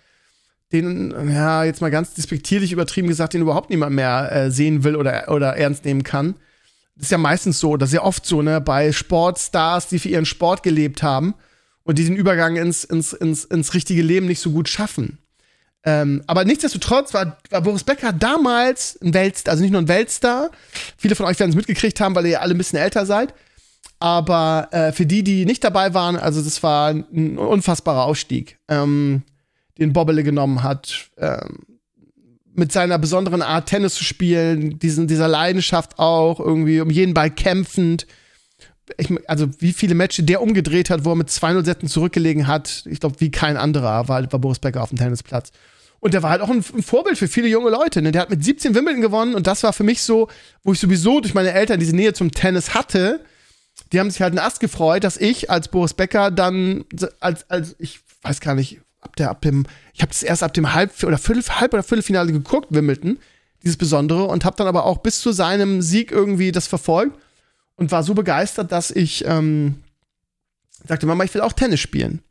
den, 0.73 1.13
ja, 1.29 1.63
jetzt 1.63 1.81
mal 1.81 1.91
ganz 1.91 2.13
despektierlich 2.13 2.71
übertrieben 2.71 3.07
gesagt, 3.07 3.33
den 3.33 3.41
überhaupt 3.41 3.69
niemand 3.69 3.95
mehr 3.95 4.31
äh, 4.31 4.51
sehen 4.51 4.83
will 4.83 4.95
oder, 4.95 5.29
oder 5.29 5.57
ernst 5.57 5.85
nehmen 5.85 6.03
kann. 6.03 6.35
Das 6.95 7.07
ist 7.07 7.11
ja 7.11 7.17
meistens 7.17 7.59
so, 7.59 7.77
das 7.77 7.89
ist 7.89 7.95
ja 7.95 8.03
oft 8.03 8.25
so, 8.25 8.41
ne, 8.41 8.61
bei 8.61 8.91
Sportstars, 8.91 9.87
die 9.87 9.99
für 9.99 10.09
ihren 10.09 10.25
Sport 10.25 10.63
gelebt 10.63 11.03
haben 11.03 11.33
und 11.83 11.97
die 11.97 12.05
den 12.05 12.15
Übergang 12.15 12.57
ins, 12.57 12.83
ins, 12.83 13.13
ins, 13.13 13.43
ins 13.43 13.73
richtige 13.73 14.01
Leben 14.01 14.27
nicht 14.27 14.39
so 14.39 14.51
gut 14.51 14.69
schaffen. 14.69 15.17
Ähm, 15.83 16.21
aber 16.27 16.45
nichtsdestotrotz 16.45 17.13
war, 17.13 17.37
war 17.49 17.61
Boris 17.61 17.83
Becker 17.83 18.13
damals 18.13 18.99
ein 19.01 19.13
Weltstar, 19.13 19.53
also 19.53 19.63
nicht 19.63 19.71
nur 19.71 19.81
ein 19.81 19.87
Weltstar. 19.87 20.51
Viele 20.97 21.15
von 21.15 21.25
euch 21.25 21.39
werden 21.39 21.49
es 21.49 21.55
mitgekriegt 21.55 21.99
haben, 21.99 22.13
weil 22.13 22.27
ihr 22.27 22.41
alle 22.41 22.53
ein 22.53 22.57
bisschen 22.57 22.79
älter 22.79 23.05
seid. 23.05 23.33
Aber 23.99 24.67
äh, 24.71 24.91
für 24.91 25.05
die, 25.05 25.23
die 25.23 25.45
nicht 25.45 25.63
dabei 25.63 25.93
waren, 25.93 26.15
also 26.15 26.41
das 26.41 26.61
war 26.63 26.89
ein 26.89 27.37
unfassbarer 27.37 28.03
Ausstieg, 28.03 28.57
ähm, 28.67 29.23
den 29.81 29.93
Bobbele 29.93 30.23
genommen 30.23 30.63
hat. 30.63 31.09
Ähm, 31.17 31.59
mit 32.53 32.71
seiner 32.71 32.99
besonderen 32.99 33.41
Art, 33.41 33.69
Tennis 33.69 33.95
zu 33.95 34.03
spielen, 34.03 34.77
diesen, 34.77 35.07
dieser 35.07 35.27
Leidenschaft 35.27 35.99
auch, 35.99 36.39
irgendwie 36.39 36.81
um 36.81 36.89
jeden 36.89 37.13
Ball 37.13 37.31
kämpfend. 37.31 38.05
Ich, 38.97 39.09
also, 39.27 39.47
wie 39.59 39.71
viele 39.71 39.95
Matches 39.95 40.25
der 40.25 40.41
umgedreht 40.41 40.89
hat, 40.89 41.05
wo 41.05 41.11
er 41.11 41.15
mit 41.15 41.29
2-0 41.29 41.63
Sätzen 41.65 41.87
zurückgelegen 41.87 42.47
hat, 42.47 42.83
ich 42.89 42.99
glaube, 42.99 43.15
wie 43.19 43.31
kein 43.31 43.57
anderer 43.57 44.07
war, 44.09 44.23
war 44.31 44.39
Boris 44.39 44.59
Becker 44.59 44.83
auf 44.83 44.89
dem 44.89 44.97
Tennisplatz. 44.97 45.51
Und 46.01 46.13
der 46.13 46.23
war 46.23 46.31
halt 46.31 46.41
auch 46.41 46.49
ein, 46.49 46.63
ein, 46.75 46.83
Vorbild 46.83 47.17
für 47.17 47.27
viele 47.27 47.47
junge 47.47 47.69
Leute. 47.69 48.01
Ne? 48.01 48.11
Der 48.11 48.23
hat 48.23 48.29
mit 48.29 48.43
17 48.43 48.75
Wimbledon 48.75 49.01
gewonnen 49.01 49.35
und 49.35 49.47
das 49.47 49.63
war 49.63 49.71
für 49.71 49.83
mich 49.83 50.01
so, 50.01 50.27
wo 50.63 50.73
ich 50.73 50.79
sowieso 50.79 51.21
durch 51.21 51.35
meine 51.35 51.53
Eltern 51.53 51.79
diese 51.79 51.95
Nähe 51.95 52.13
zum 52.13 52.31
Tennis 52.31 52.73
hatte. 52.73 53.23
Die 53.93 53.99
haben 53.99 54.09
sich 54.09 54.21
halt 54.21 54.31
einen 54.31 54.45
Ast 54.45 54.59
gefreut, 54.59 55.03
dass 55.03 55.15
ich 55.17 55.49
als 55.49 55.67
Boris 55.67 55.93
Becker 55.93 56.31
dann, 56.31 56.85
als, 57.19 57.49
als 57.49 57.75
ich 57.77 57.99
weiß 58.23 58.41
gar 58.41 58.55
nicht, 58.55 58.81
ab 59.01 59.15
der, 59.15 59.29
ab 59.29 59.41
dem, 59.41 59.65
ich 59.93 60.01
habe 60.01 60.11
das 60.11 60.23
erst 60.23 60.43
ab 60.43 60.53
dem 60.53 60.73
Halb- 60.73 61.03
oder 61.03 61.17
Viertel, 61.17 61.43
Halb- 61.59 61.73
oder 61.73 61.83
Viertelfinale 61.83 62.31
geguckt, 62.31 62.67
Wimbledon, 62.69 63.17
dieses 63.63 63.77
Besondere, 63.77 64.25
und 64.25 64.45
habe 64.45 64.55
dann 64.55 64.67
aber 64.67 64.85
auch 64.85 64.99
bis 64.99 65.19
zu 65.19 65.31
seinem 65.31 65.81
Sieg 65.81 66.11
irgendwie 66.11 66.51
das 66.51 66.67
verfolgt 66.67 67.19
und 67.75 67.91
war 67.91 68.03
so 68.03 68.13
begeistert, 68.13 68.71
dass 68.71 68.91
ich 68.91 69.25
ähm, 69.25 69.83
sagte, 70.87 71.05
Mama, 71.05 71.23
ich 71.23 71.33
will 71.33 71.41
auch 71.41 71.53
Tennis 71.53 71.79
spielen. 71.79 72.21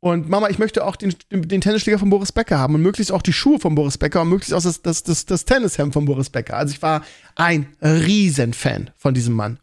Und 0.00 0.28
Mama, 0.28 0.48
ich 0.50 0.58
möchte 0.58 0.84
auch 0.84 0.96
den, 0.96 1.14
den 1.30 1.60
Tennisschläger 1.60 1.98
von 1.98 2.10
Boris 2.10 2.30
Becker 2.30 2.58
haben 2.58 2.74
und 2.74 2.82
möglichst 2.82 3.12
auch 3.12 3.22
die 3.22 3.32
Schuhe 3.32 3.58
von 3.58 3.74
Boris 3.74 3.98
Becker 3.98 4.22
und 4.22 4.28
möglichst 4.28 4.54
auch 4.54 4.62
das, 4.62 4.82
das, 4.82 5.02
das, 5.02 5.24
das 5.26 5.44
Tennishemd 5.46 5.94
von 5.94 6.04
Boris 6.04 6.30
Becker. 6.30 6.56
Also 6.56 6.74
ich 6.74 6.82
war 6.82 7.02
ein 7.34 7.74
Riesenfan 7.82 8.90
von 8.96 9.14
diesem 9.14 9.34
Mann. 9.34 9.58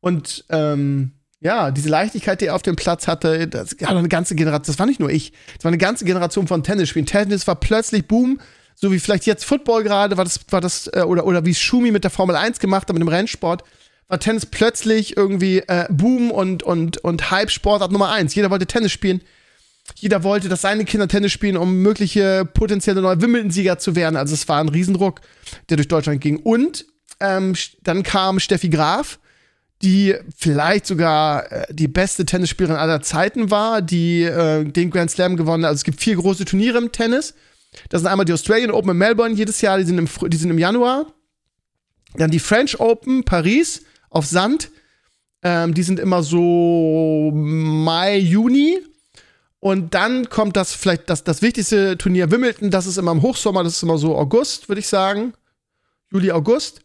Und 0.00 0.44
ähm, 0.48 1.12
ja, 1.46 1.70
diese 1.70 1.88
Leichtigkeit, 1.88 2.40
die 2.40 2.46
er 2.46 2.56
auf 2.56 2.62
dem 2.62 2.74
Platz 2.74 3.06
hatte, 3.06 3.46
das 3.46 3.76
hat 3.82 3.96
eine 3.96 4.08
ganze 4.08 4.34
Generation, 4.34 4.66
das 4.66 4.78
war 4.80 4.86
nicht 4.86 4.98
nur 4.98 5.10
ich, 5.10 5.32
das 5.54 5.64
war 5.64 5.68
eine 5.70 5.78
ganze 5.78 6.04
Generation 6.04 6.48
von 6.48 6.64
Tennisspielen. 6.64 7.06
Tennis 7.06 7.46
war 7.46 7.54
plötzlich 7.54 8.06
Boom, 8.08 8.40
so 8.74 8.90
wie 8.90 8.98
vielleicht 8.98 9.26
jetzt 9.26 9.44
Football 9.44 9.84
gerade, 9.84 10.16
war 10.16 10.24
das, 10.24 10.40
war 10.50 10.60
das, 10.60 10.90
äh, 10.92 11.02
oder, 11.02 11.24
oder 11.24 11.44
wie 11.44 11.54
Schumi 11.54 11.92
mit 11.92 12.02
der 12.02 12.10
Formel 12.10 12.34
1 12.34 12.58
gemacht 12.58 12.88
hat, 12.88 12.94
mit 12.94 13.00
dem 13.00 13.08
Rennsport, 13.08 13.62
war 14.08 14.18
Tennis 14.18 14.44
plötzlich 14.44 15.16
irgendwie 15.16 15.60
äh, 15.60 15.86
Boom 15.88 16.32
und, 16.32 16.64
und, 16.64 16.98
und 16.98 17.30
Hype-Sportart 17.30 17.92
Nummer 17.92 18.10
1. 18.10 18.34
Jeder 18.34 18.50
wollte 18.50 18.66
Tennis 18.66 18.90
spielen. 18.90 19.22
Jeder 19.94 20.24
wollte, 20.24 20.48
dass 20.48 20.62
seine 20.62 20.84
Kinder 20.84 21.06
Tennis 21.06 21.30
spielen, 21.30 21.56
um 21.56 21.80
mögliche 21.80 22.44
potenzielle 22.44 23.00
neue 23.00 23.20
Wimbledon-Sieger 23.20 23.78
zu 23.78 23.94
werden. 23.94 24.16
Also 24.16 24.34
es 24.34 24.48
war 24.48 24.60
ein 24.60 24.68
Riesendruck, 24.68 25.20
der 25.70 25.76
durch 25.76 25.86
Deutschland 25.86 26.20
ging. 26.20 26.38
Und 26.38 26.86
ähm, 27.20 27.54
dann 27.84 28.02
kam 28.02 28.40
Steffi 28.40 28.68
Graf, 28.68 29.20
die 29.82 30.14
vielleicht 30.36 30.86
sogar 30.86 31.50
äh, 31.52 31.66
die 31.74 31.88
beste 31.88 32.24
Tennisspielerin 32.24 32.76
aller 32.76 33.02
Zeiten 33.02 33.50
war, 33.50 33.82
die 33.82 34.22
äh, 34.22 34.64
den 34.64 34.90
Grand 34.90 35.10
Slam 35.10 35.36
gewonnen 35.36 35.64
hat. 35.64 35.70
Also 35.70 35.80
es 35.80 35.84
gibt 35.84 36.00
vier 36.00 36.16
große 36.16 36.44
Turniere 36.44 36.78
im 36.78 36.92
Tennis. 36.92 37.34
Das 37.90 38.00
sind 38.00 38.08
einmal 38.08 38.24
die 38.24 38.32
Australian 38.32 38.70
Open 38.70 38.90
in 38.90 38.96
Melbourne 38.96 39.34
jedes 39.34 39.60
Jahr, 39.60 39.78
die 39.78 39.84
sind 39.84 39.98
im, 39.98 40.08
die 40.28 40.36
sind 40.36 40.50
im 40.50 40.58
Januar. 40.58 41.12
Dann 42.14 42.30
die 42.30 42.38
French 42.38 42.80
Open 42.80 43.24
Paris 43.24 43.82
auf 44.08 44.24
Sand. 44.26 44.70
Ähm, 45.42 45.74
die 45.74 45.82
sind 45.82 46.00
immer 46.00 46.22
so 46.22 47.30
Mai, 47.34 48.16
Juni. 48.16 48.78
Und 49.60 49.94
dann 49.94 50.28
kommt 50.28 50.56
das 50.56 50.72
vielleicht 50.72 51.10
das, 51.10 51.24
das 51.24 51.42
wichtigste 51.42 51.98
Turnier 51.98 52.30
Wimbledon, 52.30 52.70
das 52.70 52.86
ist 52.86 52.98
immer 52.98 53.12
im 53.12 53.22
Hochsommer, 53.22 53.64
das 53.64 53.76
ist 53.76 53.82
immer 53.82 53.98
so 53.98 54.16
August, 54.16 54.68
würde 54.68 54.80
ich 54.80 54.86
sagen. 54.86 55.32
Juli, 56.10 56.30
August. 56.30 56.82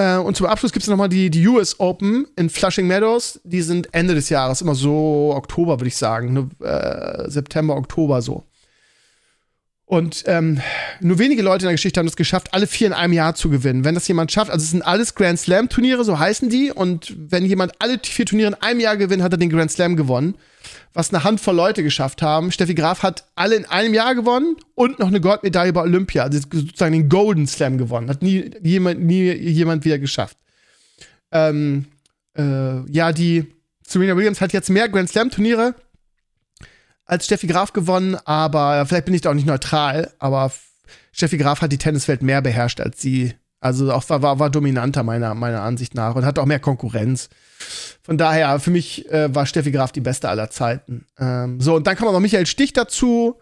Äh, 0.00 0.16
und 0.16 0.36
zum 0.36 0.46
Abschluss 0.46 0.72
gibt 0.72 0.82
es 0.82 0.88
nochmal 0.88 1.08
die, 1.08 1.30
die 1.30 1.46
US 1.46 1.78
Open 1.78 2.26
in 2.36 2.48
Flushing 2.48 2.86
Meadows. 2.86 3.40
Die 3.44 3.60
sind 3.60 3.92
Ende 3.92 4.14
des 4.14 4.30
Jahres, 4.30 4.62
immer 4.62 4.74
so 4.74 5.32
Oktober, 5.34 5.78
würde 5.78 5.88
ich 5.88 5.96
sagen. 5.96 6.32
Ne, 6.32 6.66
äh, 6.66 7.28
September, 7.30 7.76
Oktober 7.76 8.22
so. 8.22 8.44
Und 9.90 10.22
ähm, 10.26 10.60
nur 11.00 11.18
wenige 11.18 11.42
Leute 11.42 11.64
in 11.64 11.66
der 11.66 11.74
Geschichte 11.74 11.98
haben 11.98 12.06
es 12.06 12.14
geschafft, 12.14 12.54
alle 12.54 12.68
vier 12.68 12.86
in 12.86 12.92
einem 12.92 13.12
Jahr 13.12 13.34
zu 13.34 13.50
gewinnen. 13.50 13.84
Wenn 13.84 13.96
das 13.96 14.06
jemand 14.06 14.30
schafft, 14.30 14.48
also 14.48 14.62
es 14.62 14.70
sind 14.70 14.82
alles 14.82 15.16
Grand 15.16 15.36
Slam 15.36 15.68
Turniere, 15.68 16.04
so 16.04 16.16
heißen 16.16 16.48
die. 16.48 16.70
Und 16.70 17.12
wenn 17.18 17.44
jemand 17.44 17.72
alle 17.80 17.98
vier 18.00 18.24
Turniere 18.24 18.50
in 18.50 18.54
einem 18.54 18.78
Jahr 18.78 18.96
gewinnt, 18.96 19.20
hat 19.20 19.32
er 19.32 19.36
den 19.36 19.50
Grand 19.50 19.72
Slam 19.72 19.96
gewonnen. 19.96 20.36
Was 20.92 21.12
eine 21.12 21.24
Handvoll 21.24 21.56
Leute 21.56 21.82
geschafft 21.82 22.22
haben. 22.22 22.52
Steffi 22.52 22.76
Graf 22.76 23.02
hat 23.02 23.24
alle 23.34 23.56
in 23.56 23.64
einem 23.64 23.92
Jahr 23.92 24.14
gewonnen 24.14 24.54
und 24.76 25.00
noch 25.00 25.08
eine 25.08 25.20
Goldmedaille 25.20 25.72
bei 25.72 25.82
Olympia, 25.82 26.22
also 26.22 26.38
sozusagen 26.38 26.92
den 26.92 27.08
Golden 27.08 27.48
Slam 27.48 27.76
gewonnen. 27.76 28.08
Hat 28.08 28.22
nie 28.22 28.48
jemand, 28.62 29.00
nie 29.00 29.32
jemand 29.32 29.84
wieder 29.84 29.98
geschafft. 29.98 30.36
Ähm, 31.32 31.86
äh, 32.38 32.88
ja, 32.92 33.10
die 33.10 33.44
Serena 33.84 34.16
Williams 34.16 34.40
hat 34.40 34.52
jetzt 34.52 34.70
mehr 34.70 34.88
Grand 34.88 35.08
Slam 35.08 35.32
Turniere 35.32 35.74
als 37.10 37.24
Steffi 37.24 37.48
Graf 37.48 37.72
gewonnen, 37.72 38.16
aber 38.24 38.86
vielleicht 38.86 39.04
bin 39.04 39.14
ich 39.14 39.20
da 39.20 39.30
auch 39.30 39.34
nicht 39.34 39.46
neutral, 39.46 40.12
aber 40.20 40.52
Steffi 41.12 41.38
Graf 41.38 41.60
hat 41.60 41.72
die 41.72 41.78
Tenniswelt 41.78 42.22
mehr 42.22 42.40
beherrscht 42.40 42.80
als 42.80 43.02
sie. 43.02 43.34
Also 43.58 43.92
auch 43.92 44.08
war, 44.08 44.22
war, 44.22 44.38
war 44.38 44.48
dominanter 44.48 45.02
meiner, 45.02 45.34
meiner 45.34 45.62
Ansicht 45.62 45.94
nach 45.94 46.14
und 46.14 46.24
hatte 46.24 46.40
auch 46.40 46.46
mehr 46.46 46.60
Konkurrenz. 46.60 47.28
Von 48.02 48.16
daher, 48.16 48.58
für 48.60 48.70
mich 48.70 49.10
äh, 49.10 49.34
war 49.34 49.44
Steffi 49.44 49.72
Graf 49.72 49.92
die 49.92 50.00
beste 50.00 50.28
aller 50.28 50.50
Zeiten. 50.50 51.04
Ähm, 51.18 51.60
so, 51.60 51.74
und 51.74 51.86
dann 51.86 51.96
kam 51.96 52.10
noch 52.10 52.20
Michael 52.20 52.46
Stich 52.46 52.72
dazu, 52.72 53.38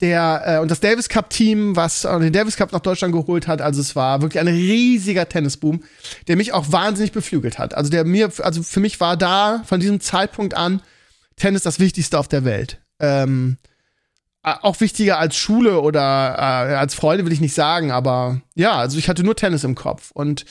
der 0.00 0.42
äh, 0.46 0.58
und 0.58 0.70
das 0.70 0.80
Davis 0.80 1.08
Cup 1.10 1.28
Team, 1.28 1.76
was 1.76 2.04
äh, 2.04 2.18
den 2.18 2.32
Davis 2.32 2.56
Cup 2.56 2.72
nach 2.72 2.80
Deutschland 2.80 3.12
geholt 3.12 3.46
hat. 3.46 3.60
Also 3.60 3.82
es 3.82 3.94
war 3.94 4.22
wirklich 4.22 4.40
ein 4.40 4.48
riesiger 4.48 5.28
Tennisboom, 5.28 5.84
der 6.26 6.36
mich 6.36 6.54
auch 6.54 6.72
wahnsinnig 6.72 7.12
beflügelt 7.12 7.58
hat. 7.58 7.74
Also 7.74 7.90
der 7.90 8.04
mir, 8.04 8.32
also 8.38 8.62
für 8.62 8.80
mich 8.80 8.98
war 8.98 9.18
da 9.18 9.62
von 9.66 9.78
diesem 9.78 10.00
Zeitpunkt 10.00 10.54
an 10.54 10.80
Tennis 11.36 11.62
das 11.62 11.78
Wichtigste 11.78 12.18
auf 12.18 12.26
der 12.26 12.44
Welt 12.44 12.80
ähm, 13.00 13.58
auch 14.42 14.80
wichtiger 14.80 15.18
als 15.18 15.36
Schule 15.36 15.80
oder 15.80 16.00
äh, 16.00 16.74
als 16.74 16.94
Freude 16.94 17.26
will 17.26 17.32
ich 17.32 17.40
nicht 17.40 17.54
sagen, 17.54 17.90
aber 17.90 18.40
ja, 18.54 18.72
also 18.72 18.98
ich 18.98 19.08
hatte 19.08 19.22
nur 19.22 19.36
Tennis 19.36 19.64
im 19.64 19.74
Kopf 19.74 20.10
und 20.12 20.46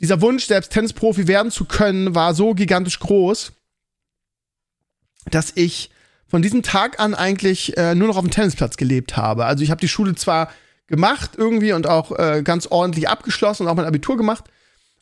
dieser 0.00 0.20
Wunsch, 0.20 0.46
selbst 0.46 0.72
Tennisprofi 0.72 1.26
werden 1.26 1.50
zu 1.50 1.64
können, 1.64 2.14
war 2.14 2.34
so 2.34 2.54
gigantisch 2.54 3.00
groß, 3.00 3.52
dass 5.30 5.52
ich 5.54 5.90
von 6.28 6.42
diesem 6.42 6.62
Tag 6.62 7.00
an 7.00 7.14
eigentlich 7.14 7.76
äh, 7.76 7.94
nur 7.94 8.08
noch 8.08 8.16
auf 8.16 8.24
dem 8.24 8.30
Tennisplatz 8.30 8.76
gelebt 8.76 9.16
habe. 9.16 9.46
Also 9.46 9.62
ich 9.62 9.70
habe 9.70 9.80
die 9.80 9.88
Schule 9.88 10.14
zwar 10.14 10.50
gemacht 10.86 11.32
irgendwie 11.36 11.72
und 11.72 11.86
auch 11.86 12.12
äh, 12.18 12.42
ganz 12.44 12.66
ordentlich 12.66 13.08
abgeschlossen 13.08 13.64
und 13.64 13.68
auch 13.68 13.76
mein 13.76 13.86
Abitur 13.86 14.16
gemacht, 14.16 14.44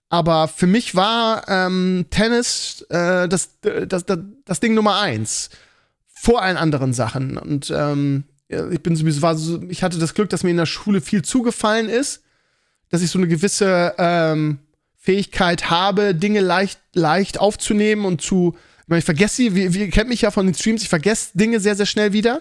aber 0.09 0.46
für 0.46 0.66
mich 0.66 0.94
war 0.94 1.48
ähm, 1.48 2.07
Tennis 2.11 2.83
äh, 2.90 3.28
das, 3.28 3.61
das, 3.61 4.05
das, 4.05 4.18
das 4.44 4.61
Ding 4.61 4.74
Nummer 4.74 5.00
eins 5.00 5.50
vor 6.23 6.41
allen 6.41 6.57
anderen 6.57 6.93
Sachen. 6.93 7.37
Und 7.37 7.73
ähm, 7.77 8.23
ich 8.47 8.81
bin 8.81 8.95
sowieso, 8.95 9.23
war 9.23 9.35
so, 9.35 9.61
ich 9.69 9.83
hatte 9.83 9.99
das 9.99 10.15
Glück, 10.15 10.31
dass 10.31 10.45
mir 10.45 10.51
in 10.51 10.57
der 10.57 10.67
Schule 10.67 11.01
viel 11.01 11.23
zugefallen 11.23 11.89
ist, 11.89 12.23
dass 12.91 13.03
ich 13.03 13.11
so 13.11 13.19
eine 13.19 13.27
gewisse 13.27 13.93
ähm, 13.99 14.61
Fähigkeit 14.97 15.69
habe, 15.69 16.15
Dinge 16.15 16.39
leicht, 16.39 16.79
leicht 16.95 17.41
aufzunehmen 17.41 18.05
und 18.05 18.23
zu. 18.23 18.55
Ich, 18.83 18.89
meine, 18.89 19.01
ich 19.01 19.05
vergesse 19.05 19.35
sie, 19.35 19.75
wie 19.75 19.91
kennt 19.91 20.11
mich 20.11 20.21
ja 20.21 20.31
von 20.31 20.47
den 20.47 20.55
Streams, 20.55 20.83
ich 20.83 20.89
vergesse 20.89 21.31
Dinge 21.35 21.59
sehr, 21.59 21.75
sehr 21.75 21.87
schnell 21.87 22.13
wieder. 22.13 22.41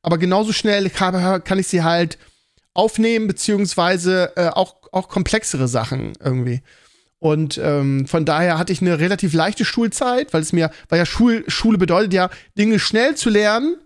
Aber 0.00 0.16
genauso 0.16 0.54
schnell 0.54 0.88
kann, 0.88 1.44
kann 1.44 1.58
ich 1.58 1.66
sie 1.66 1.82
halt 1.82 2.16
aufnehmen, 2.72 3.26
beziehungsweise 3.26 4.32
äh, 4.36 4.48
auch, 4.48 4.76
auch 4.90 5.10
komplexere 5.10 5.68
Sachen 5.68 6.14
irgendwie. 6.24 6.62
Und 7.20 7.58
ähm, 7.58 8.06
von 8.06 8.24
daher 8.24 8.58
hatte 8.58 8.72
ich 8.72 8.80
eine 8.80 8.98
relativ 8.98 9.32
leichte 9.32 9.64
Schulzeit, 9.64 10.32
weil 10.32 10.42
es 10.42 10.52
mir, 10.52 10.70
weil 10.88 10.98
ja 10.98 11.06
Schul, 11.06 11.44
Schule 11.48 11.78
bedeutet 11.78 12.12
ja, 12.12 12.30
Dinge 12.56 12.78
schnell 12.78 13.16
zu 13.16 13.30
lernen. 13.30 13.76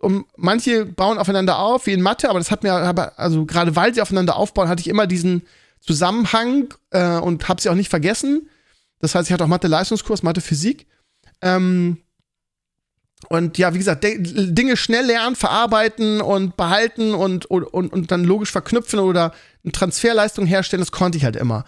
Um, 0.00 0.26
manche 0.36 0.84
bauen 0.84 1.16
aufeinander 1.16 1.60
auf, 1.60 1.86
wie 1.86 1.92
in 1.92 2.02
Mathe, 2.02 2.28
aber 2.28 2.40
das 2.40 2.50
hat 2.50 2.64
mir, 2.64 2.72
also 3.16 3.46
gerade 3.46 3.76
weil 3.76 3.94
sie 3.94 4.02
aufeinander 4.02 4.34
aufbauen, 4.34 4.68
hatte 4.68 4.80
ich 4.80 4.88
immer 4.88 5.06
diesen 5.06 5.42
Zusammenhang 5.80 6.74
äh, 6.90 7.18
und 7.18 7.48
habe 7.48 7.62
sie 7.62 7.68
auch 7.68 7.76
nicht 7.76 7.88
vergessen. 7.88 8.48
Das 8.98 9.14
heißt, 9.14 9.28
ich 9.28 9.32
hatte 9.32 9.44
auch 9.44 9.48
Mathe-Leistungskurs, 9.48 10.24
Mathe-Physik. 10.24 10.86
Ähm, 11.40 11.98
und 13.28 13.58
ja, 13.58 13.72
wie 13.74 13.78
gesagt, 13.78 14.04
Dinge 14.04 14.76
schnell 14.76 15.06
lernen, 15.06 15.36
verarbeiten 15.36 16.20
und 16.20 16.56
behalten 16.56 17.14
und, 17.14 17.46
und, 17.46 17.64
und 17.64 18.10
dann 18.10 18.24
logisch 18.24 18.50
verknüpfen 18.50 18.98
oder 18.98 19.32
eine 19.62 19.72
Transferleistung 19.72 20.46
herstellen, 20.46 20.80
das 20.80 20.92
konnte 20.92 21.18
ich 21.18 21.24
halt 21.24 21.36
immer. 21.36 21.64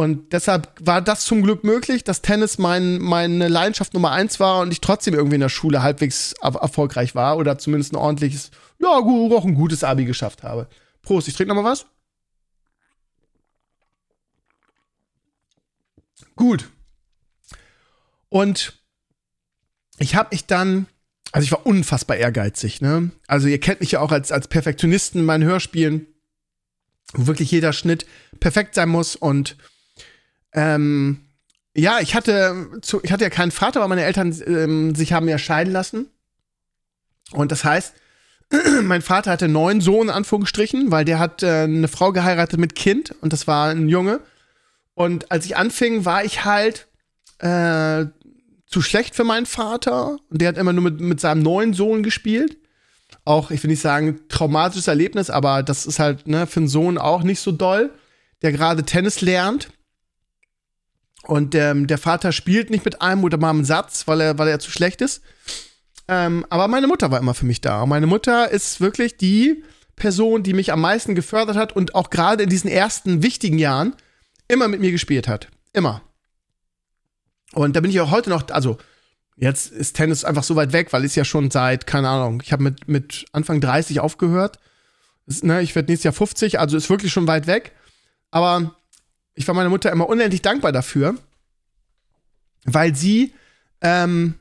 Und 0.00 0.32
deshalb 0.32 0.72
war 0.80 1.02
das 1.02 1.26
zum 1.26 1.42
Glück 1.42 1.62
möglich, 1.62 2.04
dass 2.04 2.22
Tennis 2.22 2.56
mein, 2.56 2.96
meine 3.00 3.48
Leidenschaft 3.48 3.92
Nummer 3.92 4.12
eins 4.12 4.40
war 4.40 4.62
und 4.62 4.72
ich 4.72 4.80
trotzdem 4.80 5.12
irgendwie 5.12 5.34
in 5.34 5.42
der 5.42 5.50
Schule 5.50 5.82
halbwegs 5.82 6.32
erfolgreich 6.40 7.14
war 7.14 7.36
oder 7.36 7.58
zumindest 7.58 7.92
ein 7.92 7.96
ordentliches, 7.96 8.50
ja, 8.78 8.88
auch 8.88 9.44
ein 9.44 9.54
gutes 9.54 9.84
Abi 9.84 10.06
geschafft 10.06 10.42
habe. 10.42 10.70
Prost, 11.02 11.28
ich 11.28 11.34
trinke 11.34 11.54
noch 11.54 11.62
mal 11.62 11.70
was. 11.70 11.84
Gut. 16.34 16.70
Und 18.30 18.80
ich 19.98 20.14
habe 20.14 20.30
mich 20.32 20.46
dann, 20.46 20.86
also 21.30 21.44
ich 21.44 21.52
war 21.52 21.66
unfassbar 21.66 22.16
ehrgeizig, 22.16 22.80
ne? 22.80 23.10
Also 23.26 23.48
ihr 23.48 23.60
kennt 23.60 23.80
mich 23.80 23.90
ja 23.90 24.00
auch 24.00 24.12
als, 24.12 24.32
als 24.32 24.48
Perfektionisten 24.48 25.20
in 25.20 25.26
meinen 25.26 25.44
Hörspielen, 25.44 26.06
wo 27.12 27.26
wirklich 27.26 27.50
jeder 27.50 27.74
Schnitt 27.74 28.06
perfekt 28.38 28.74
sein 28.74 28.88
muss 28.88 29.14
und 29.14 29.58
ähm, 30.52 31.20
ja, 31.74 32.00
ich 32.00 32.14
hatte, 32.14 32.68
zu, 32.82 33.00
ich 33.02 33.12
hatte 33.12 33.24
ja 33.24 33.30
keinen 33.30 33.52
Vater, 33.52 33.80
weil 33.80 33.88
meine 33.88 34.04
Eltern 34.04 34.36
ähm, 34.46 34.94
sich 34.94 35.12
haben 35.12 35.28
ja 35.28 35.38
scheiden 35.38 35.72
lassen. 35.72 36.08
Und 37.32 37.52
das 37.52 37.64
heißt, 37.64 37.94
mein 38.82 39.02
Vater 39.02 39.30
hatte 39.30 39.48
neun 39.48 39.80
Sohn, 39.80 40.08
in 40.08 40.14
Anführungsstrichen, 40.14 40.90
weil 40.90 41.04
der 41.04 41.18
hat 41.18 41.42
äh, 41.42 41.62
eine 41.62 41.88
Frau 41.88 42.12
geheiratet 42.12 42.58
mit 42.58 42.74
Kind 42.74 43.14
und 43.20 43.32
das 43.32 43.46
war 43.46 43.70
ein 43.70 43.88
Junge. 43.88 44.20
Und 44.94 45.30
als 45.30 45.46
ich 45.46 45.56
anfing, 45.56 46.04
war 46.04 46.24
ich 46.24 46.44
halt 46.44 46.88
äh, 47.38 48.06
zu 48.66 48.82
schlecht 48.82 49.14
für 49.14 49.24
meinen 49.24 49.46
Vater. 49.46 50.18
Und 50.28 50.40
der 50.40 50.48
hat 50.48 50.58
immer 50.58 50.72
nur 50.72 50.84
mit, 50.84 51.00
mit 51.00 51.20
seinem 51.20 51.42
neuen 51.42 51.74
Sohn 51.74 52.02
gespielt. 52.02 52.56
Auch, 53.24 53.50
ich 53.50 53.62
will 53.62 53.70
nicht 53.70 53.80
sagen, 53.80 54.20
traumatisches 54.28 54.88
Erlebnis, 54.88 55.30
aber 55.30 55.62
das 55.62 55.86
ist 55.86 55.98
halt 55.98 56.26
ne, 56.26 56.46
für 56.46 56.60
einen 56.60 56.68
Sohn 56.68 56.98
auch 56.98 57.22
nicht 57.22 57.40
so 57.40 57.52
doll, 57.52 57.90
der 58.42 58.52
gerade 58.52 58.84
Tennis 58.84 59.20
lernt. 59.20 59.70
Und 61.24 61.54
ähm, 61.54 61.86
der 61.86 61.98
Vater 61.98 62.32
spielt 62.32 62.70
nicht 62.70 62.84
mit 62.84 63.02
einem 63.02 63.24
oder 63.24 63.36
mal 63.36 63.50
einen 63.50 63.64
Satz, 63.64 64.06
weil 64.06 64.20
er, 64.20 64.38
weil 64.38 64.48
er 64.48 64.58
zu 64.58 64.70
schlecht 64.70 65.00
ist. 65.00 65.22
Ähm, 66.08 66.46
aber 66.50 66.66
meine 66.66 66.86
Mutter 66.86 67.10
war 67.10 67.20
immer 67.20 67.34
für 67.34 67.46
mich 67.46 67.60
da. 67.60 67.82
Und 67.82 67.90
meine 67.90 68.06
Mutter 68.06 68.50
ist 68.50 68.80
wirklich 68.80 69.16
die 69.16 69.62
Person, 69.96 70.42
die 70.42 70.54
mich 70.54 70.72
am 70.72 70.80
meisten 70.80 71.14
gefördert 71.14 71.56
hat 71.56 71.76
und 71.76 71.94
auch 71.94 72.10
gerade 72.10 72.42
in 72.42 72.48
diesen 72.48 72.70
ersten 72.70 73.22
wichtigen 73.22 73.58
Jahren 73.58 73.94
immer 74.48 74.66
mit 74.66 74.80
mir 74.80 74.90
gespielt 74.90 75.28
hat. 75.28 75.48
Immer. 75.72 76.02
Und 77.52 77.76
da 77.76 77.80
bin 77.80 77.90
ich 77.90 78.00
auch 78.00 78.10
heute 78.10 78.30
noch, 78.30 78.48
also 78.50 78.78
jetzt 79.36 79.70
ist 79.70 79.94
Tennis 79.94 80.24
einfach 80.24 80.42
so 80.42 80.56
weit 80.56 80.72
weg, 80.72 80.92
weil 80.92 81.04
es 81.04 81.14
ja 81.14 81.24
schon 81.24 81.50
seit, 81.50 81.86
keine 81.86 82.08
Ahnung, 82.08 82.42
ich 82.42 82.52
habe 82.52 82.62
mit, 82.62 82.88
mit 82.88 83.26
Anfang 83.32 83.60
30 83.60 84.00
aufgehört. 84.00 84.58
Das, 85.26 85.42
ne, 85.42 85.62
ich 85.62 85.74
werde 85.74 85.90
nächstes 85.90 86.04
Jahr 86.04 86.12
50, 86.12 86.58
also 86.58 86.76
ist 86.76 86.90
wirklich 86.90 87.12
schon 87.12 87.26
weit 87.26 87.46
weg. 87.46 87.72
Aber 88.30 88.74
ich 89.40 89.48
war 89.48 89.54
meiner 89.54 89.70
Mutter 89.70 89.90
immer 89.90 90.08
unendlich 90.08 90.42
dankbar 90.42 90.70
dafür, 90.70 91.14
weil 92.64 92.94
sie 92.94 93.32
ähm, 93.80 94.34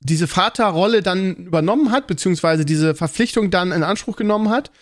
diese 0.00 0.26
Vaterrolle 0.26 1.02
dann 1.02 1.36
übernommen 1.36 1.92
hat, 1.92 2.08
beziehungsweise 2.08 2.64
diese 2.64 2.96
Verpflichtung 2.96 3.52
dann 3.52 3.70
in 3.70 3.84
Anspruch 3.84 4.16
genommen 4.16 4.50
hat, 4.50 4.72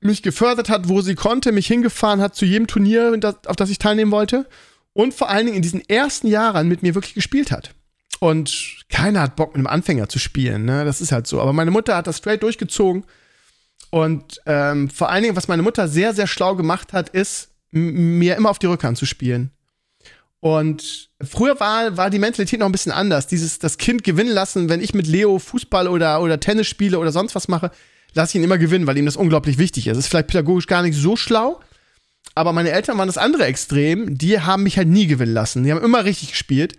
mich 0.00 0.22
gefördert 0.22 0.68
hat, 0.68 0.88
wo 0.88 1.02
sie 1.02 1.14
konnte, 1.14 1.52
mich 1.52 1.68
hingefahren 1.68 2.20
hat 2.20 2.34
zu 2.34 2.44
jedem 2.44 2.66
Turnier, 2.66 3.16
auf 3.46 3.56
das 3.56 3.70
ich 3.70 3.78
teilnehmen 3.78 4.10
wollte 4.10 4.46
und 4.92 5.14
vor 5.14 5.30
allen 5.30 5.46
Dingen 5.46 5.56
in 5.56 5.62
diesen 5.62 5.88
ersten 5.88 6.26
Jahren 6.26 6.66
mit 6.66 6.82
mir 6.82 6.96
wirklich 6.96 7.14
gespielt 7.14 7.52
hat. 7.52 7.70
Und 8.18 8.84
keiner 8.88 9.20
hat 9.20 9.36
Bock, 9.36 9.50
mit 9.50 9.58
einem 9.58 9.66
Anfänger 9.68 10.08
zu 10.08 10.18
spielen, 10.18 10.64
ne? 10.64 10.84
Das 10.84 11.00
ist 11.00 11.12
halt 11.12 11.26
so. 11.26 11.40
Aber 11.40 11.52
meine 11.52 11.70
Mutter 11.70 11.96
hat 11.96 12.06
das 12.06 12.18
straight 12.18 12.42
durchgezogen. 12.42 13.04
Und 13.90 14.40
ähm, 14.46 14.90
vor 14.90 15.10
allen 15.10 15.22
Dingen, 15.22 15.36
was 15.36 15.46
meine 15.46 15.62
Mutter 15.62 15.86
sehr, 15.86 16.14
sehr 16.14 16.26
schlau 16.26 16.56
gemacht 16.56 16.92
hat, 16.92 17.10
ist, 17.10 17.53
mir 17.74 18.36
immer 18.36 18.50
auf 18.50 18.58
die 18.58 18.66
Rückhand 18.66 18.96
zu 18.96 19.06
spielen. 19.06 19.50
Und 20.40 21.08
früher 21.22 21.58
war, 21.58 21.96
war 21.96 22.10
die 22.10 22.18
Mentalität 22.18 22.60
noch 22.60 22.66
ein 22.66 22.72
bisschen 22.72 22.92
anders. 22.92 23.26
Dieses, 23.26 23.58
das 23.58 23.78
Kind 23.78 24.04
gewinnen 24.04 24.32
lassen, 24.32 24.68
wenn 24.68 24.82
ich 24.82 24.92
mit 24.92 25.06
Leo 25.06 25.38
Fußball 25.38 25.88
oder, 25.88 26.20
oder 26.20 26.38
Tennis 26.38 26.66
spiele 26.66 26.98
oder 26.98 27.12
sonst 27.12 27.34
was 27.34 27.48
mache, 27.48 27.70
lasse 28.12 28.32
ich 28.32 28.34
ihn 28.36 28.44
immer 28.44 28.58
gewinnen, 28.58 28.86
weil 28.86 28.98
ihm 28.98 29.06
das 29.06 29.16
unglaublich 29.16 29.56
wichtig 29.56 29.86
ist. 29.86 29.96
Das 29.96 30.04
ist 30.04 30.10
vielleicht 30.10 30.28
pädagogisch 30.28 30.66
gar 30.66 30.82
nicht 30.82 30.96
so 30.96 31.16
schlau, 31.16 31.60
aber 32.34 32.52
meine 32.52 32.72
Eltern 32.72 32.98
waren 32.98 33.08
das 33.08 33.16
andere 33.16 33.46
Extrem. 33.46 34.18
Die 34.18 34.38
haben 34.38 34.64
mich 34.64 34.76
halt 34.76 34.88
nie 34.88 35.06
gewinnen 35.06 35.32
lassen. 35.32 35.64
Die 35.64 35.72
haben 35.72 35.82
immer 35.82 36.04
richtig 36.04 36.32
gespielt. 36.32 36.76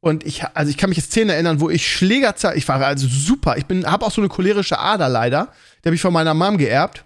Und 0.00 0.24
ich, 0.24 0.44
also 0.52 0.68
ich 0.68 0.76
kann 0.76 0.90
mich 0.90 0.98
jetzt 0.98 1.10
Szenen 1.10 1.30
erinnern, 1.30 1.60
wo 1.60 1.70
ich 1.70 1.90
Schlägerzeit, 1.90 2.56
ich 2.56 2.68
war 2.68 2.84
also 2.84 3.08
super. 3.08 3.56
Ich 3.56 3.64
bin, 3.64 3.90
habe 3.90 4.04
auch 4.04 4.12
so 4.12 4.20
eine 4.20 4.28
cholerische 4.28 4.78
Ader 4.78 5.08
leider. 5.08 5.52
Die 5.82 5.88
habe 5.88 5.96
ich 5.96 6.02
von 6.02 6.12
meiner 6.12 6.34
Mom 6.34 6.58
geerbt. 6.58 7.05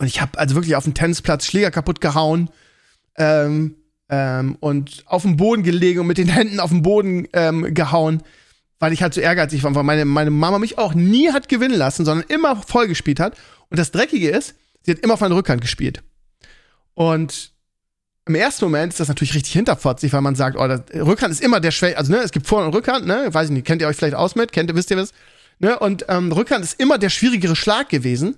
Und 0.00 0.06
ich 0.06 0.22
habe 0.22 0.38
also 0.38 0.54
wirklich 0.54 0.76
auf 0.76 0.84
dem 0.84 0.94
Tennisplatz 0.94 1.44
Schläger 1.44 1.70
kaputt 1.70 2.00
gehauen. 2.00 2.48
Ähm, 3.18 3.76
ähm, 4.08 4.56
und 4.60 5.04
auf 5.04 5.22
den 5.22 5.36
Boden 5.36 5.62
gelegen 5.62 6.00
und 6.00 6.06
mit 6.06 6.16
den 6.16 6.28
Händen 6.28 6.58
auf 6.58 6.70
den 6.70 6.80
Boden 6.80 7.28
ähm, 7.34 7.74
gehauen, 7.74 8.22
weil 8.78 8.94
ich 8.94 9.02
halt 9.02 9.12
so 9.12 9.20
ehrgeizig 9.20 9.62
war, 9.62 9.74
weil 9.74 9.82
meine, 9.82 10.06
meine 10.06 10.30
Mama 10.30 10.58
mich 10.58 10.78
auch 10.78 10.94
nie 10.94 11.30
hat 11.32 11.50
gewinnen 11.50 11.76
lassen, 11.76 12.06
sondern 12.06 12.26
immer 12.30 12.56
voll 12.56 12.88
gespielt 12.88 13.20
hat. 13.20 13.36
Und 13.68 13.78
das 13.78 13.92
Dreckige 13.92 14.30
ist, 14.30 14.54
sie 14.82 14.92
hat 14.92 15.00
immer 15.00 15.14
auf 15.14 15.20
meine 15.20 15.36
Rückhand 15.36 15.60
gespielt. 15.60 16.02
Und 16.94 17.52
im 18.24 18.36
ersten 18.36 18.64
Moment 18.64 18.94
ist 18.94 19.00
das 19.00 19.08
natürlich 19.08 19.34
richtig 19.34 19.52
hinterfotzig, 19.52 20.14
weil 20.14 20.22
man 20.22 20.34
sagt, 20.34 20.56
oh, 20.56 20.66
das, 20.66 20.80
Rückhand 20.94 21.30
ist 21.30 21.42
immer 21.42 21.60
der 21.60 21.72
Schwäche, 21.72 21.98
also 21.98 22.10
ne, 22.10 22.20
es 22.20 22.32
gibt 22.32 22.46
Vor- 22.46 22.64
und 22.64 22.74
Rückhand, 22.74 23.06
ne, 23.06 23.28
weiß 23.30 23.48
ich 23.48 23.52
nicht, 23.52 23.66
kennt 23.66 23.82
ihr 23.82 23.88
euch 23.88 23.96
vielleicht 23.96 24.14
aus 24.14 24.34
mit, 24.34 24.52
kennt 24.52 24.70
ihr, 24.70 24.76
wisst 24.76 24.90
ihr 24.90 24.96
was, 24.96 25.12
ne, 25.58 25.78
und 25.78 26.06
ähm, 26.08 26.32
Rückhand 26.32 26.64
ist 26.64 26.80
immer 26.80 26.96
der 26.96 27.10
schwierigere 27.10 27.54
Schlag 27.54 27.90
gewesen. 27.90 28.36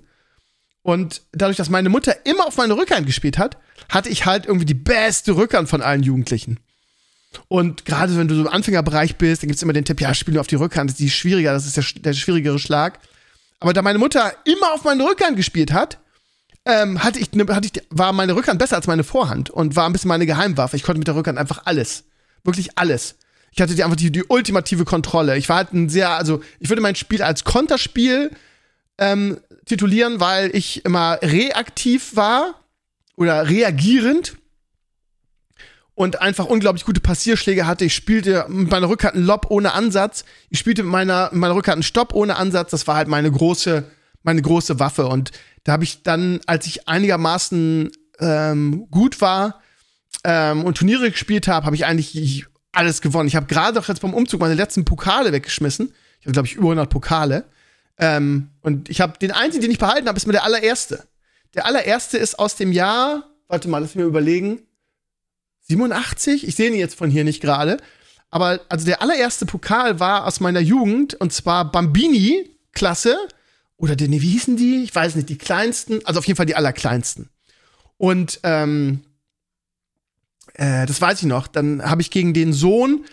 Und 0.83 1.21
dadurch, 1.31 1.57
dass 1.57 1.69
meine 1.69 1.89
Mutter 1.89 2.25
immer 2.25 2.45
auf 2.45 2.57
meine 2.57 2.75
Rückhand 2.75 3.07
gespielt 3.07 3.37
hat, 3.37 3.57
hatte 3.89 4.09
ich 4.09 4.25
halt 4.25 4.45
irgendwie 4.45 4.65
die 4.65 4.73
beste 4.73 5.35
Rückhand 5.35 5.69
von 5.69 5.81
allen 5.81 6.03
Jugendlichen. 6.03 6.59
Und 7.47 7.85
gerade 7.85 8.15
wenn 8.17 8.27
du 8.27 8.35
so 8.35 8.41
im 8.41 8.47
Anfängerbereich 8.47 9.15
bist, 9.15 9.41
dann 9.41 9.47
gibt 9.47 9.57
es 9.57 9.63
immer 9.63 9.73
den 9.73 9.85
Tipp, 9.85 10.01
ja, 10.01 10.13
spiel 10.13 10.33
nur 10.33 10.41
auf 10.41 10.47
die 10.47 10.55
Rückhand, 10.55 10.89
das 10.89 10.99
ist 10.99 11.05
die 11.05 11.09
schwieriger, 11.09 11.53
das 11.53 11.65
ist 11.65 11.77
der, 11.77 12.01
der 12.01 12.13
schwierigere 12.13 12.59
Schlag. 12.59 12.99
Aber 13.59 13.73
da 13.73 13.81
meine 13.81 13.97
Mutter 13.97 14.33
immer 14.43 14.73
auf 14.73 14.83
meine 14.83 15.03
Rückhand 15.03 15.37
gespielt 15.37 15.71
hat, 15.71 15.99
ähm, 16.65 17.03
hatte 17.03 17.19
ich, 17.19 17.31
ne, 17.31 17.45
hatte 17.49 17.69
ich, 17.73 17.83
war 17.89 18.13
meine 18.13 18.35
Rückhand 18.35 18.59
besser 18.59 18.75
als 18.75 18.87
meine 18.87 19.03
Vorhand 19.03 19.49
und 19.49 19.75
war 19.75 19.85
ein 19.85 19.93
bisschen 19.93 20.09
meine 20.09 20.25
Geheimwaffe. 20.25 20.75
Ich 20.75 20.83
konnte 20.83 20.99
mit 20.99 21.07
der 21.07 21.15
Rückhand 21.15 21.37
einfach 21.37 21.61
alles. 21.65 22.03
Wirklich 22.43 22.77
alles. 22.77 23.15
Ich 23.51 23.61
hatte 23.61 23.75
die, 23.75 23.83
einfach 23.83 23.95
die, 23.95 24.11
die 24.11 24.23
ultimative 24.23 24.85
Kontrolle. 24.85 25.37
Ich 25.37 25.47
war 25.47 25.57
halt 25.57 25.73
ein 25.73 25.89
sehr, 25.89 26.09
also 26.09 26.41
ich 26.59 26.69
würde 26.69 26.81
mein 26.81 26.95
Spiel 26.95 27.21
als 27.21 27.43
Konterspiel 27.43 28.31
ähm, 28.97 29.39
titulieren, 29.65 30.19
weil 30.19 30.55
ich 30.55 30.85
immer 30.85 31.19
reaktiv 31.21 32.15
war 32.15 32.55
oder 33.15 33.47
reagierend 33.47 34.35
und 35.95 36.21
einfach 36.21 36.45
unglaublich 36.45 36.85
gute 36.85 37.01
Passierschläge 37.01 37.67
hatte. 37.67 37.85
Ich 37.85 37.93
spielte 37.93 38.45
mit 38.49 38.71
meiner 38.71 38.89
Rückhand 38.89 39.15
einen 39.15 39.25
Lob 39.25 39.47
ohne 39.49 39.73
Ansatz. 39.73 40.25
Ich 40.49 40.59
spielte 40.59 40.83
mit 40.83 40.91
meiner, 40.91 41.29
mit 41.31 41.39
meiner 41.41 41.55
Rückhand 41.55 41.77
einen 41.77 41.83
Stopp 41.83 42.13
ohne 42.13 42.35
Ansatz. 42.35 42.71
Das 42.71 42.87
war 42.87 42.95
halt 42.95 43.07
meine 43.07 43.31
große, 43.31 43.83
meine 44.23 44.41
große 44.41 44.79
Waffe. 44.79 45.05
Und 45.07 45.31
da 45.63 45.73
habe 45.73 45.83
ich 45.83 46.03
dann, 46.03 46.41
als 46.47 46.65
ich 46.65 46.87
einigermaßen 46.87 47.91
ähm, 48.19 48.87
gut 48.89 49.21
war 49.21 49.61
ähm, 50.23 50.63
und 50.63 50.77
Turniere 50.77 51.11
gespielt 51.11 51.47
habe, 51.47 51.65
habe 51.65 51.75
ich 51.75 51.85
eigentlich 51.85 52.45
alles 52.71 53.01
gewonnen. 53.01 53.27
Ich 53.27 53.35
habe 53.35 53.45
gerade 53.45 53.79
auch 53.79 53.87
jetzt 53.87 54.01
beim 54.01 54.15
Umzug 54.15 54.41
meine 54.41 54.55
letzten 54.55 54.85
Pokale 54.85 55.31
weggeschmissen. 55.31 55.93
Ich 56.19 56.25
habe, 56.25 56.33
glaube 56.33 56.47
ich, 56.47 56.55
über 56.55 56.65
100 56.65 56.89
Pokale. 56.89 57.45
Ähm, 57.97 58.49
und 58.61 58.89
ich 58.89 59.01
habe 59.01 59.17
den 59.19 59.31
einzigen, 59.31 59.61
den 59.61 59.71
ich 59.71 59.79
behalten 59.79 60.07
habe, 60.07 60.17
ist 60.17 60.25
mir 60.25 60.33
der 60.33 60.43
allererste. 60.43 61.07
Der 61.53 61.65
allererste 61.65 62.17
ist 62.17 62.39
aus 62.39 62.55
dem 62.55 62.71
Jahr, 62.71 63.29
warte 63.47 63.67
mal, 63.67 63.79
lass 63.79 63.89
mich 63.89 64.03
mir 64.03 64.09
überlegen, 64.09 64.61
87? 65.67 66.47
Ich 66.47 66.55
sehe 66.55 66.69
ihn 66.69 66.75
jetzt 66.75 66.95
von 66.95 67.09
hier 67.09 67.23
nicht 67.23 67.41
gerade. 67.41 67.77
Aber 68.29 68.61
also 68.67 68.85
der 68.85 69.01
allererste 69.01 69.45
Pokal 69.45 69.99
war 69.99 70.25
aus 70.25 70.39
meiner 70.39 70.59
Jugend 70.59 71.13
und 71.13 71.31
zwar 71.31 71.71
Bambini-Klasse. 71.71 73.15
Oder 73.77 73.95
die, 73.95 74.07
nee, 74.07 74.21
wie 74.21 74.31
hießen 74.31 74.57
die? 74.57 74.83
Ich 74.83 74.93
weiß 74.93 75.15
nicht, 75.15 75.29
die 75.29 75.37
kleinsten, 75.37 76.05
also 76.05 76.19
auf 76.19 76.25
jeden 76.25 76.37
Fall 76.37 76.45
die 76.45 76.55
allerkleinsten. 76.55 77.29
Und 77.97 78.39
ähm, 78.43 79.01
äh, 80.53 80.85
das 80.85 80.99
weiß 80.99 81.19
ich 81.19 81.27
noch. 81.27 81.47
Dann 81.47 81.83
habe 81.83 82.01
ich 82.01 82.09
gegen 82.09 82.33
den 82.33 82.53
Sohn 82.53 83.05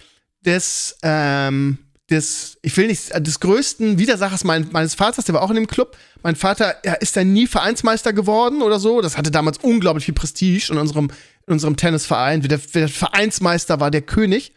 des 0.45 0.97
ähm, 1.03 1.79
des, 2.11 2.59
ich 2.62 2.77
will 2.77 2.88
nicht, 2.88 3.11
des 3.14 3.40
größten 3.40 3.99
Widersachers 3.99 4.44
mein, 4.44 4.68
meines 4.73 4.94
Vaters, 4.94 5.25
der 5.25 5.35
war 5.35 5.42
auch 5.42 5.51
in 5.51 5.57
dem 5.57 5.66
Club. 5.66 5.96
Mein 6.23 6.37
Vater 6.37 6.77
er 6.83 7.01
ist 7.01 7.16
dann 7.16 7.33
nie 7.33 7.46
Vereinsmeister 7.46 8.12
geworden 8.12 8.62
oder 8.62 8.79
so. 8.79 9.01
Das 9.01 9.16
hatte 9.16 9.31
damals 9.31 9.59
unglaublich 9.59 10.05
viel 10.05 10.14
Prestige 10.14 10.73
in 10.73 10.79
unserem, 10.79 11.11
in 11.46 11.53
unserem 11.53 11.77
Tennisverein. 11.77 12.42
Der, 12.42 12.59
der 12.59 12.88
Vereinsmeister 12.88 13.81
war 13.81 13.90
der 13.90 14.03
König. 14.03 14.53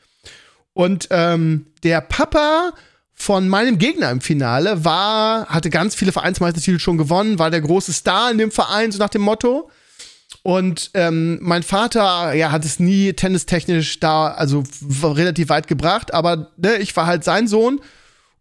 Und 0.74 1.08
ähm, 1.12 1.68
der 1.84 2.02
Papa 2.02 2.74
von 3.14 3.48
meinem 3.48 3.78
Gegner 3.78 4.10
im 4.10 4.22
Finale 4.22 4.84
war, 4.84 5.46
hatte 5.46 5.70
ganz 5.70 5.96
viele 5.96 6.12
Vereinsmeistertitel 6.12 6.80
schon 6.80 6.98
gewonnen, 6.98 7.40
war 7.40 7.52
der 7.52 7.62
große 7.62 7.94
Star 7.94 8.32
in 8.32 8.40
dem 8.40 8.52
Verein, 8.52 8.92
so 8.92 8.98
nach 8.98 9.10
dem 9.10 9.22
Motto. 9.22 9.70
Und 10.44 10.92
ähm, 10.94 11.40
mein 11.42 11.64
Vater, 11.64 12.34
ja, 12.34 12.52
hat 12.52 12.66
es 12.66 12.80
nie 12.80 13.14
tennistechnisch 13.14 14.00
da, 14.02 14.28
also 14.28 14.64
relativ 15.02 15.48
weit 15.48 15.68
gebracht, 15.68 16.14
aber 16.14 16.52
ne, 16.58 16.76
ich 16.76 16.96
war 16.98 17.08
halt 17.08 17.24
sein 17.24 17.48
Sohn. 17.48 17.80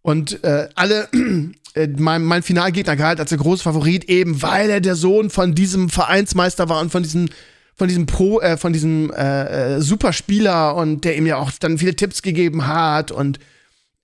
Und 0.02 0.42
äh, 0.42 0.68
alle, 0.74 1.08
äh, 1.74 1.86
mein, 1.96 2.24
mein 2.24 2.42
Finalgegner 2.42 2.96
galt 2.96 3.20
als 3.20 3.30
der 3.30 3.38
große 3.38 3.62
Favorit, 3.62 4.04
eben 4.06 4.42
weil 4.42 4.68
er 4.68 4.80
der 4.80 4.96
Sohn 4.96 5.30
von 5.30 5.54
diesem 5.54 5.88
Vereinsmeister 5.88 6.68
war 6.68 6.80
und 6.80 6.90
von 6.90 7.04
diesem 7.04 7.28
von 7.74 7.88
diesem 7.88 8.06
Pro, 8.06 8.38
äh, 8.40 8.56
von 8.58 8.72
diesem 8.72 9.10
äh, 9.10 9.76
äh, 9.76 9.80
Superspieler 9.80 10.76
und 10.76 11.04
der 11.04 11.16
ihm 11.16 11.26
ja 11.26 11.38
auch 11.38 11.50
dann 11.58 11.78
viele 11.78 11.96
Tipps 11.96 12.22
gegeben 12.22 12.66
hat 12.66 13.10
und 13.10 13.38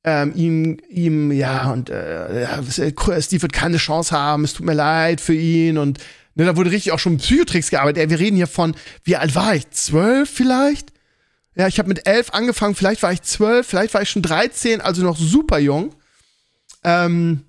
ähm, 0.04 0.32
ihm, 0.34 0.78
ihm, 0.88 1.30
ja, 1.32 1.70
und 1.70 1.90
äh, 1.90 2.42
ja, 2.42 2.62
Steve 3.20 3.42
wird 3.42 3.52
keine 3.52 3.76
Chance 3.76 4.16
haben, 4.16 4.44
es 4.44 4.54
tut 4.54 4.64
mir 4.64 4.74
leid 4.74 5.20
für 5.20 5.34
ihn 5.34 5.76
und 5.76 5.98
Ne, 6.38 6.44
da 6.44 6.56
wurde 6.56 6.70
richtig 6.70 6.92
auch 6.92 7.00
schon 7.00 7.14
mit 7.14 7.22
Psychotricks 7.22 7.68
gearbeitet. 7.68 8.10
Wir 8.10 8.18
reden 8.20 8.36
hier 8.36 8.46
von, 8.46 8.76
wie 9.02 9.16
alt 9.16 9.34
war 9.34 9.56
ich? 9.56 9.68
Zwölf 9.70 10.30
vielleicht? 10.30 10.92
Ja, 11.56 11.66
ich 11.66 11.80
habe 11.80 11.88
mit 11.88 12.06
elf 12.06 12.30
angefangen, 12.30 12.76
vielleicht 12.76 13.02
war 13.02 13.12
ich 13.12 13.22
zwölf, 13.22 13.66
vielleicht 13.66 13.92
war 13.92 14.02
ich 14.02 14.08
schon 14.08 14.22
13, 14.22 14.80
also 14.80 15.02
noch 15.02 15.18
super 15.18 15.58
jung. 15.58 15.96
Ähm, 16.84 17.42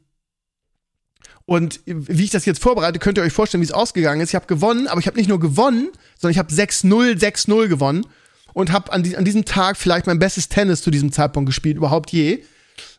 und 1.45 1.82
wie 1.86 2.23
ich 2.23 2.32
das 2.32 2.45
jetzt 2.45 2.63
vorbereite, 2.63 2.97
könnt 2.97 3.19
ihr 3.19 3.23
euch 3.23 3.32
vorstellen, 3.32 3.62
wie 3.62 3.67
es 3.67 3.71
ausgegangen 3.71 4.21
ist. 4.21 4.30
Ich 4.30 4.36
habe 4.36 4.47
gewonnen, 4.47 4.88
aber 4.88 4.99
ich 4.99 5.06
habe 5.06 5.17
nicht 5.17 5.30
nur 5.30 5.39
gewonnen, 5.39 5.89
sondern 6.17 6.32
ich 6.32 6.39
habe 6.39 6.52
6-0, 6.52 7.19
6-0 7.19 7.67
gewonnen. 7.67 8.08
und 8.54 8.71
habe 8.71 8.91
an, 8.91 9.04
die, 9.04 9.15
an 9.15 9.23
diesem 9.23 9.45
Tag 9.45 9.78
vielleicht 9.78 10.08
mein 10.08 10.17
bestes 10.17 10.49
Tennis 10.49 10.82
zu 10.82 10.89
diesem 10.89 11.12
Zeitpunkt 11.12 11.47
gespielt, 11.47 11.78
überhaupt 11.78 12.12
je. 12.12 12.43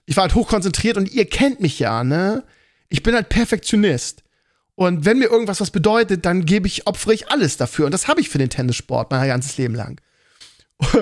Ich 0.06 0.16
war 0.16 0.22
halt 0.22 0.36
hochkonzentriert 0.36 0.96
und 0.96 1.10
ihr 1.10 1.28
kennt 1.28 1.60
mich 1.60 1.80
ja, 1.80 2.04
ne? 2.04 2.44
Ich 2.88 3.02
bin 3.02 3.16
halt 3.16 3.28
Perfektionist. 3.28 4.19
Und 4.80 5.04
wenn 5.04 5.18
mir 5.18 5.26
irgendwas 5.26 5.60
was 5.60 5.70
bedeutet, 5.70 6.24
dann 6.24 6.46
gebe 6.46 6.66
ich, 6.66 6.86
opfere 6.86 7.12
ich 7.12 7.30
alles 7.30 7.58
dafür. 7.58 7.84
Und 7.84 7.92
das 7.92 8.08
habe 8.08 8.22
ich 8.22 8.30
für 8.30 8.38
den 8.38 8.48
Tennissport 8.48 9.10
mein 9.10 9.28
ganzes 9.28 9.58
Leben 9.58 9.74
lang. 9.74 10.00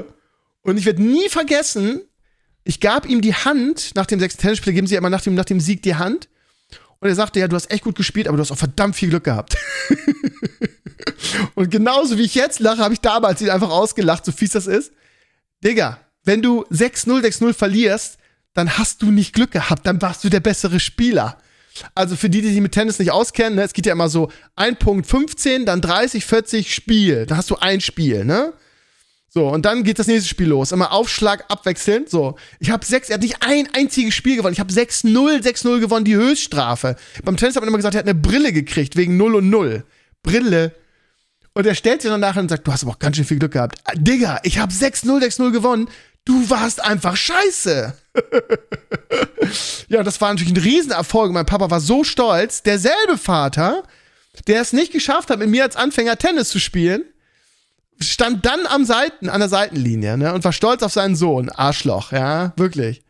Und 0.62 0.78
ich 0.78 0.84
werde 0.84 1.00
nie 1.00 1.28
vergessen, 1.28 2.00
ich 2.64 2.80
gab 2.80 3.08
ihm 3.08 3.20
die 3.20 3.36
Hand, 3.36 3.92
nach 3.94 4.06
dem 4.06 4.18
sechsten 4.18 4.42
Tennisspiel 4.42 4.72
geben 4.72 4.88
sie 4.88 4.94
ja 4.94 4.98
immer 4.98 5.10
nach 5.10 5.20
dem, 5.20 5.36
nach 5.36 5.44
dem 5.44 5.60
Sieg 5.60 5.84
die 5.84 5.94
Hand. 5.94 6.28
Und 6.98 7.08
er 7.08 7.14
sagte, 7.14 7.38
ja, 7.38 7.46
du 7.46 7.54
hast 7.54 7.70
echt 7.70 7.84
gut 7.84 7.94
gespielt, 7.94 8.26
aber 8.26 8.36
du 8.36 8.40
hast 8.40 8.50
auch 8.50 8.58
verdammt 8.58 8.96
viel 8.96 9.10
Glück 9.10 9.22
gehabt. 9.22 9.56
und 11.54 11.70
genauso 11.70 12.18
wie 12.18 12.24
ich 12.24 12.34
jetzt 12.34 12.58
lache, 12.58 12.82
habe 12.82 12.94
ich 12.94 13.00
damals 13.00 13.40
ihn 13.42 13.50
einfach 13.50 13.70
ausgelacht, 13.70 14.24
so 14.24 14.32
fies 14.32 14.50
das 14.50 14.66
ist. 14.66 14.90
Digga, 15.62 16.00
wenn 16.24 16.42
du 16.42 16.64
6-0, 16.64 17.22
6-0 17.22 17.52
verlierst, 17.52 18.18
dann 18.54 18.76
hast 18.76 19.02
du 19.02 19.12
nicht 19.12 19.34
Glück 19.34 19.52
gehabt, 19.52 19.86
dann 19.86 20.02
warst 20.02 20.24
du 20.24 20.30
der 20.30 20.40
bessere 20.40 20.80
Spieler. 20.80 21.38
Also 21.94 22.16
für 22.16 22.30
die, 22.30 22.42
die 22.42 22.48
sich 22.48 22.60
mit 22.60 22.72
Tennis 22.72 22.98
nicht 22.98 23.10
auskennen, 23.10 23.56
ne, 23.56 23.62
es 23.62 23.72
geht 23.72 23.86
ja 23.86 23.92
immer 23.92 24.08
so 24.08 24.30
ein 24.56 24.76
Punkt 24.76 25.06
15, 25.06 25.66
dann 25.66 25.80
30, 25.80 26.24
40 26.24 26.74
Spiel. 26.74 27.26
Dann 27.26 27.38
hast 27.38 27.50
du 27.50 27.56
ein 27.56 27.80
Spiel, 27.80 28.24
ne? 28.24 28.52
So, 29.30 29.46
und 29.48 29.66
dann 29.66 29.84
geht 29.84 29.98
das 29.98 30.06
nächste 30.06 30.28
Spiel 30.28 30.48
los. 30.48 30.72
Immer 30.72 30.90
Aufschlag 30.92 31.44
abwechselnd. 31.48 32.08
So, 32.08 32.36
ich 32.60 32.70
habe 32.70 32.84
sechs, 32.84 33.10
er 33.10 33.14
hat 33.14 33.22
nicht 33.22 33.36
ein 33.40 33.68
einziges 33.74 34.14
Spiel 34.14 34.36
gewonnen. 34.36 34.54
Ich 34.54 34.60
habe 34.60 34.72
6-0, 34.72 35.42
6-0 35.42 35.80
gewonnen, 35.80 36.04
die 36.04 36.16
Höchststrafe. 36.16 36.96
Beim 37.24 37.36
Tennis 37.36 37.54
hat 37.54 37.62
man 37.62 37.68
immer 37.68 37.76
gesagt, 37.76 37.94
er 37.94 37.98
hat 37.98 38.06
eine 38.06 38.14
Brille 38.14 38.52
gekriegt, 38.52 38.96
wegen 38.96 39.16
0 39.16 39.36
und 39.36 39.50
0. 39.50 39.84
Brille. 40.22 40.72
Und 41.52 41.66
er 41.66 41.74
stellt 41.74 42.02
sich 42.02 42.10
dann 42.10 42.20
nachher 42.20 42.40
und 42.40 42.48
sagt, 42.48 42.66
du 42.66 42.72
hast 42.72 42.84
aber 42.84 42.92
auch 42.92 42.98
ganz 42.98 43.16
schön 43.16 43.24
viel 43.24 43.38
Glück 43.38 43.52
gehabt. 43.52 43.78
Digga, 43.96 44.40
ich 44.44 44.58
habe 44.58 44.72
6-0, 44.72 45.22
6-0 45.22 45.50
gewonnen. 45.50 45.88
Du 46.28 46.50
warst 46.50 46.84
einfach 46.84 47.16
scheiße. 47.16 47.94
ja, 49.88 50.02
das 50.02 50.20
war 50.20 50.28
natürlich 50.28 50.52
ein 50.52 50.62
Riesenerfolg. 50.62 51.32
Mein 51.32 51.46
Papa 51.46 51.70
war 51.70 51.80
so 51.80 52.04
stolz. 52.04 52.62
Derselbe 52.62 53.16
Vater, 53.16 53.82
der 54.46 54.60
es 54.60 54.74
nicht 54.74 54.92
geschafft 54.92 55.30
hat, 55.30 55.38
mit 55.38 55.48
mir 55.48 55.62
als 55.62 55.74
Anfänger 55.74 56.18
Tennis 56.18 56.50
zu 56.50 56.60
spielen, 56.60 57.02
stand 57.98 58.44
dann 58.44 58.66
am 58.66 58.84
Seiten, 58.84 59.30
an 59.30 59.40
der 59.40 59.48
Seitenlinie 59.48 60.18
ne, 60.18 60.34
und 60.34 60.44
war 60.44 60.52
stolz 60.52 60.82
auf 60.82 60.92
seinen 60.92 61.16
Sohn. 61.16 61.48
Arschloch, 61.48 62.12
ja, 62.12 62.52
wirklich. 62.56 63.02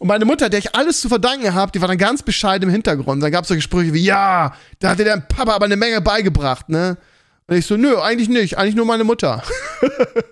Und 0.00 0.08
meine 0.08 0.24
Mutter, 0.24 0.48
der 0.48 0.58
ich 0.58 0.74
alles 0.74 1.00
zu 1.00 1.08
verdanken 1.08 1.54
habe, 1.54 1.70
die 1.70 1.80
war 1.80 1.86
dann 1.86 1.96
ganz 1.96 2.24
bescheiden 2.24 2.68
im 2.68 2.72
Hintergrund. 2.72 3.22
Dann 3.22 3.30
gab 3.30 3.42
es 3.42 3.48
solche 3.48 3.62
Sprüche 3.62 3.94
wie, 3.94 4.02
ja, 4.02 4.52
da 4.80 4.90
hat 4.90 4.98
dir 4.98 5.04
dein 5.04 5.28
Papa 5.28 5.52
aber 5.52 5.66
eine 5.66 5.76
Menge 5.76 6.00
beigebracht, 6.00 6.68
ne? 6.68 6.96
Und 7.48 7.56
ich 7.56 7.66
so, 7.66 7.76
nö, 7.76 7.98
eigentlich 7.98 8.28
nicht, 8.28 8.58
eigentlich 8.58 8.74
nur 8.74 8.84
meine 8.84 9.04
Mutter. 9.04 9.42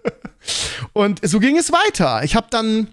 und 0.92 1.26
so 1.26 1.40
ging 1.40 1.56
es 1.56 1.72
weiter. 1.72 2.22
Ich 2.22 2.36
habe 2.36 2.46
dann 2.50 2.88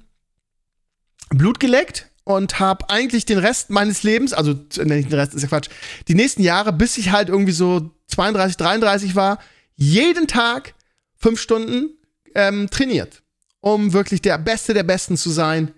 Blut 1.30 1.60
geleckt 1.60 2.10
und 2.24 2.60
habe 2.60 2.90
eigentlich 2.90 3.26
den 3.26 3.38
Rest 3.38 3.70
meines 3.70 4.04
Lebens, 4.04 4.32
also 4.32 4.54
nicht 4.54 5.12
den 5.12 5.20
Rest 5.20 5.34
ist 5.34 5.42
ja 5.42 5.50
Quatsch, 5.50 5.70
die 6.08 6.16
nächsten 6.16 6.42
Jahre, 6.42 6.72
bis 6.72 6.98
ich 6.98 7.12
halt 7.12 7.28
irgendwie 7.28 7.52
so 7.52 7.92
32, 8.08 8.56
33 8.56 9.16
war, 9.16 9.40
jeden 9.76 10.28
Tag 10.28 10.74
fünf 11.18 11.42
Stunden 11.42 11.90
ähm, 12.34 12.70
trainiert, 12.70 13.24
um 13.60 13.92
wirklich 13.92 14.22
der 14.22 14.38
Beste 14.38 14.74
der 14.74 14.84
Besten 14.84 15.18
zu 15.18 15.32
sein, 15.32 15.74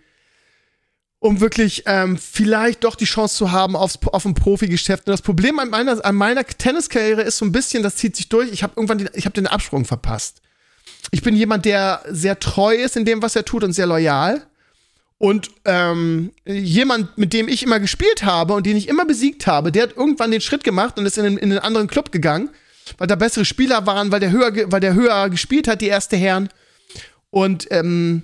um 1.20 1.40
wirklich 1.40 1.84
ähm, 1.86 2.18
vielleicht 2.18 2.84
doch 2.84 2.96
die 2.96 3.06
Chance 3.06 3.36
zu 3.38 3.52
haben 3.52 3.76
aufs, 3.76 4.00
auf 4.06 4.26
ein 4.26 4.36
Profigeschäft. 4.36 5.08
Und 5.08 5.12
das 5.12 5.22
Problem 5.22 5.60
an 5.60 5.70
meiner, 5.70 6.04
an 6.04 6.16
meiner 6.16 6.46
Tenniskarriere 6.46 7.22
ist 7.22 7.38
so 7.38 7.46
ein 7.46 7.52
bisschen, 7.52 7.84
das 7.84 7.96
zieht 7.96 8.16
sich 8.16 8.30
durch. 8.30 8.52
Ich 8.52 8.64
habe 8.64 8.74
irgendwann 8.76 9.00
den, 9.00 9.10
ich 9.14 9.26
hab 9.26 9.34
den 9.34 9.48
Absprung 9.48 9.86
verpasst. 9.86 10.42
Ich 11.12 11.22
bin 11.22 11.36
jemand, 11.36 11.66
der 11.66 12.04
sehr 12.10 12.40
treu 12.40 12.76
ist 12.76 12.98
in 12.98 13.06
dem, 13.06 13.22
was 13.22 13.36
er 13.36 13.46
tut 13.46 13.64
und 13.64 13.74
sehr 13.74 13.88
loyal. 13.88 14.46
Und 15.18 15.50
ähm, 15.64 16.32
jemand, 16.46 17.18
mit 17.18 17.32
dem 17.32 17.48
ich 17.48 17.64
immer 17.64 17.80
gespielt 17.80 18.24
habe 18.24 18.54
und 18.54 18.66
den 18.66 18.76
ich 18.76 18.90
immer 18.90 19.06
besiegt 19.06 19.48
habe, 19.48 19.72
der 19.72 19.84
hat 19.84 19.96
irgendwann 19.96 20.32
den 20.32 20.42
Schritt 20.42 20.64
gemacht 20.64 20.98
und 21.00 21.06
ist 21.06 21.18
in, 21.18 21.24
den, 21.24 21.38
in 21.38 21.52
einen 21.52 21.60
anderen 21.60 21.88
Club 21.88 22.12
gegangen 22.12 22.50
weil 22.98 23.08
da 23.08 23.16
bessere 23.16 23.46
Spieler 23.46 23.86
waren, 23.86 24.12
weil 24.12 24.20
der 24.20 24.32
höher, 24.32 24.72
weil 24.72 24.80
der 24.80 24.94
höher 24.94 25.30
gespielt 25.30 25.68
hat, 25.68 25.82
die 25.82 25.88
erste 25.88 26.18
Herren. 26.18 26.50
Und 27.30 27.68
ähm, 27.72 28.24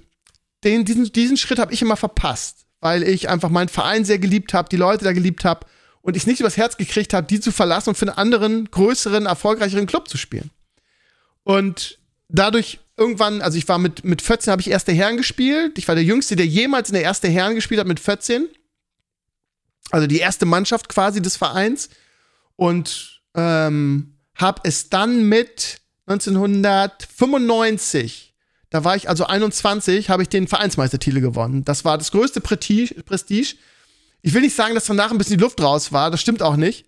den, 0.63 0.85
diesen, 0.85 1.11
diesen 1.11 1.37
Schritt 1.37 1.59
habe 1.59 1.73
ich 1.73 1.81
immer 1.81 1.97
verpasst, 1.97 2.60
weil 2.81 3.03
ich 3.03 3.29
einfach 3.29 3.49
meinen 3.49 3.69
Verein 3.69 4.03
sehr 4.03 4.19
geliebt 4.19 4.53
habe, 4.53 4.69
die 4.69 4.77
Leute 4.77 5.05
da 5.05 5.13
geliebt 5.13 5.45
habe 5.45 5.65
und 6.01 6.17
ich 6.17 6.27
nicht 6.27 6.39
übers 6.39 6.57
Herz 6.57 6.77
gekriegt 6.77 7.13
habe, 7.13 7.27
die 7.27 7.39
zu 7.39 7.51
verlassen 7.51 7.89
und 7.89 7.95
für 7.95 8.07
einen 8.07 8.17
anderen, 8.17 8.69
größeren, 8.69 9.27
erfolgreicheren 9.27 9.85
Club 9.85 10.09
zu 10.09 10.17
spielen. 10.17 10.49
Und 11.43 11.99
dadurch 12.27 12.79
irgendwann, 12.97 13.41
also 13.41 13.57
ich 13.57 13.67
war 13.67 13.77
mit, 13.77 14.03
mit 14.03 14.21
14 14.21 14.51
habe 14.51 14.61
ich 14.61 14.69
erste 14.69 14.91
Herren 14.91 15.17
gespielt. 15.17 15.77
Ich 15.77 15.87
war 15.87 15.95
der 15.95 16.03
Jüngste, 16.03 16.35
der 16.35 16.47
jemals 16.47 16.89
in 16.89 16.93
der 16.93 17.03
erste 17.03 17.29
Herren 17.29 17.55
gespielt 17.55 17.79
hat 17.79 17.87
mit 17.87 17.99
14. 17.99 18.47
Also 19.91 20.07
die 20.07 20.19
erste 20.19 20.45
Mannschaft 20.45 20.89
quasi 20.89 21.21
des 21.21 21.37
Vereins. 21.37 21.89
Und 22.55 23.21
ähm, 23.35 24.17
habe 24.35 24.61
es 24.63 24.89
dann 24.89 25.27
mit 25.27 25.81
1995, 26.07 28.30
da 28.71 28.85
war 28.85 28.95
ich 28.95 29.09
also 29.09 29.25
21, 29.25 30.09
habe 30.09 30.23
ich 30.23 30.29
den 30.29 30.47
Vereinsmeistertitel 30.47 31.19
gewonnen. 31.19 31.63
Das 31.65 31.85
war 31.85 31.97
das 31.97 32.11
größte 32.11 32.41
Prestige. 32.41 33.55
Ich 34.21 34.33
will 34.33 34.41
nicht 34.41 34.55
sagen, 34.55 34.73
dass 34.75 34.85
danach 34.85 35.11
ein 35.11 35.17
bisschen 35.17 35.37
die 35.37 35.43
Luft 35.43 35.61
raus 35.61 35.91
war, 35.91 36.09
das 36.09 36.21
stimmt 36.21 36.41
auch 36.41 36.55
nicht. 36.55 36.85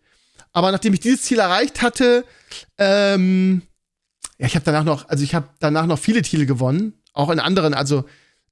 Aber 0.53 0.71
nachdem 0.71 0.93
ich 0.93 1.01
dieses 1.01 1.23
Ziel 1.23 1.39
erreicht 1.39 1.81
hatte, 1.81 2.23
ähm, 2.77 3.63
ja, 4.37 4.47
ich 4.47 4.55
habe 4.55 4.65
danach 4.65 4.85
noch, 4.85 5.09
also 5.09 5.23
ich 5.23 5.35
habe 5.35 5.49
danach 5.59 5.85
noch 5.85 5.99
viele 5.99 6.21
Titel 6.21 6.45
gewonnen, 6.45 6.93
auch 7.11 7.29
in 7.29 7.39
anderen, 7.39 7.73
also 7.73 8.05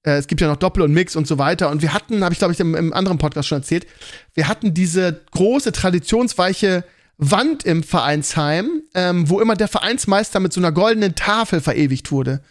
äh, 0.03 0.17
es 0.17 0.27
gibt 0.27 0.41
ja 0.41 0.47
noch 0.47 0.57
Doppel 0.57 0.83
und 0.83 0.91
Mix 0.91 1.15
und 1.15 1.25
so 1.25 1.37
weiter. 1.37 1.69
Und 1.69 1.81
wir 1.81 1.93
hatten, 1.93 2.23
habe 2.25 2.33
ich 2.33 2.39
glaube 2.39 2.53
ich 2.53 2.59
im, 2.59 2.75
im, 2.75 2.91
anderen 2.91 3.17
Podcast 3.17 3.47
schon 3.47 3.59
erzählt, 3.59 3.87
wir 4.33 4.49
hatten 4.49 4.73
diese 4.73 5.21
große 5.31 5.71
traditionsweiche 5.71 6.83
Wand 7.17 7.63
im 7.63 7.83
Vereinsheim, 7.83 8.81
ähm, 8.93 9.29
wo 9.29 9.39
immer 9.39 9.55
der 9.55 9.69
Vereinsmeister 9.69 10.41
mit 10.41 10.51
so 10.51 10.59
einer 10.59 10.71
goldenen 10.71 11.15
Tafel 11.15 11.61
verewigt 11.61 12.11
wurde. 12.11 12.41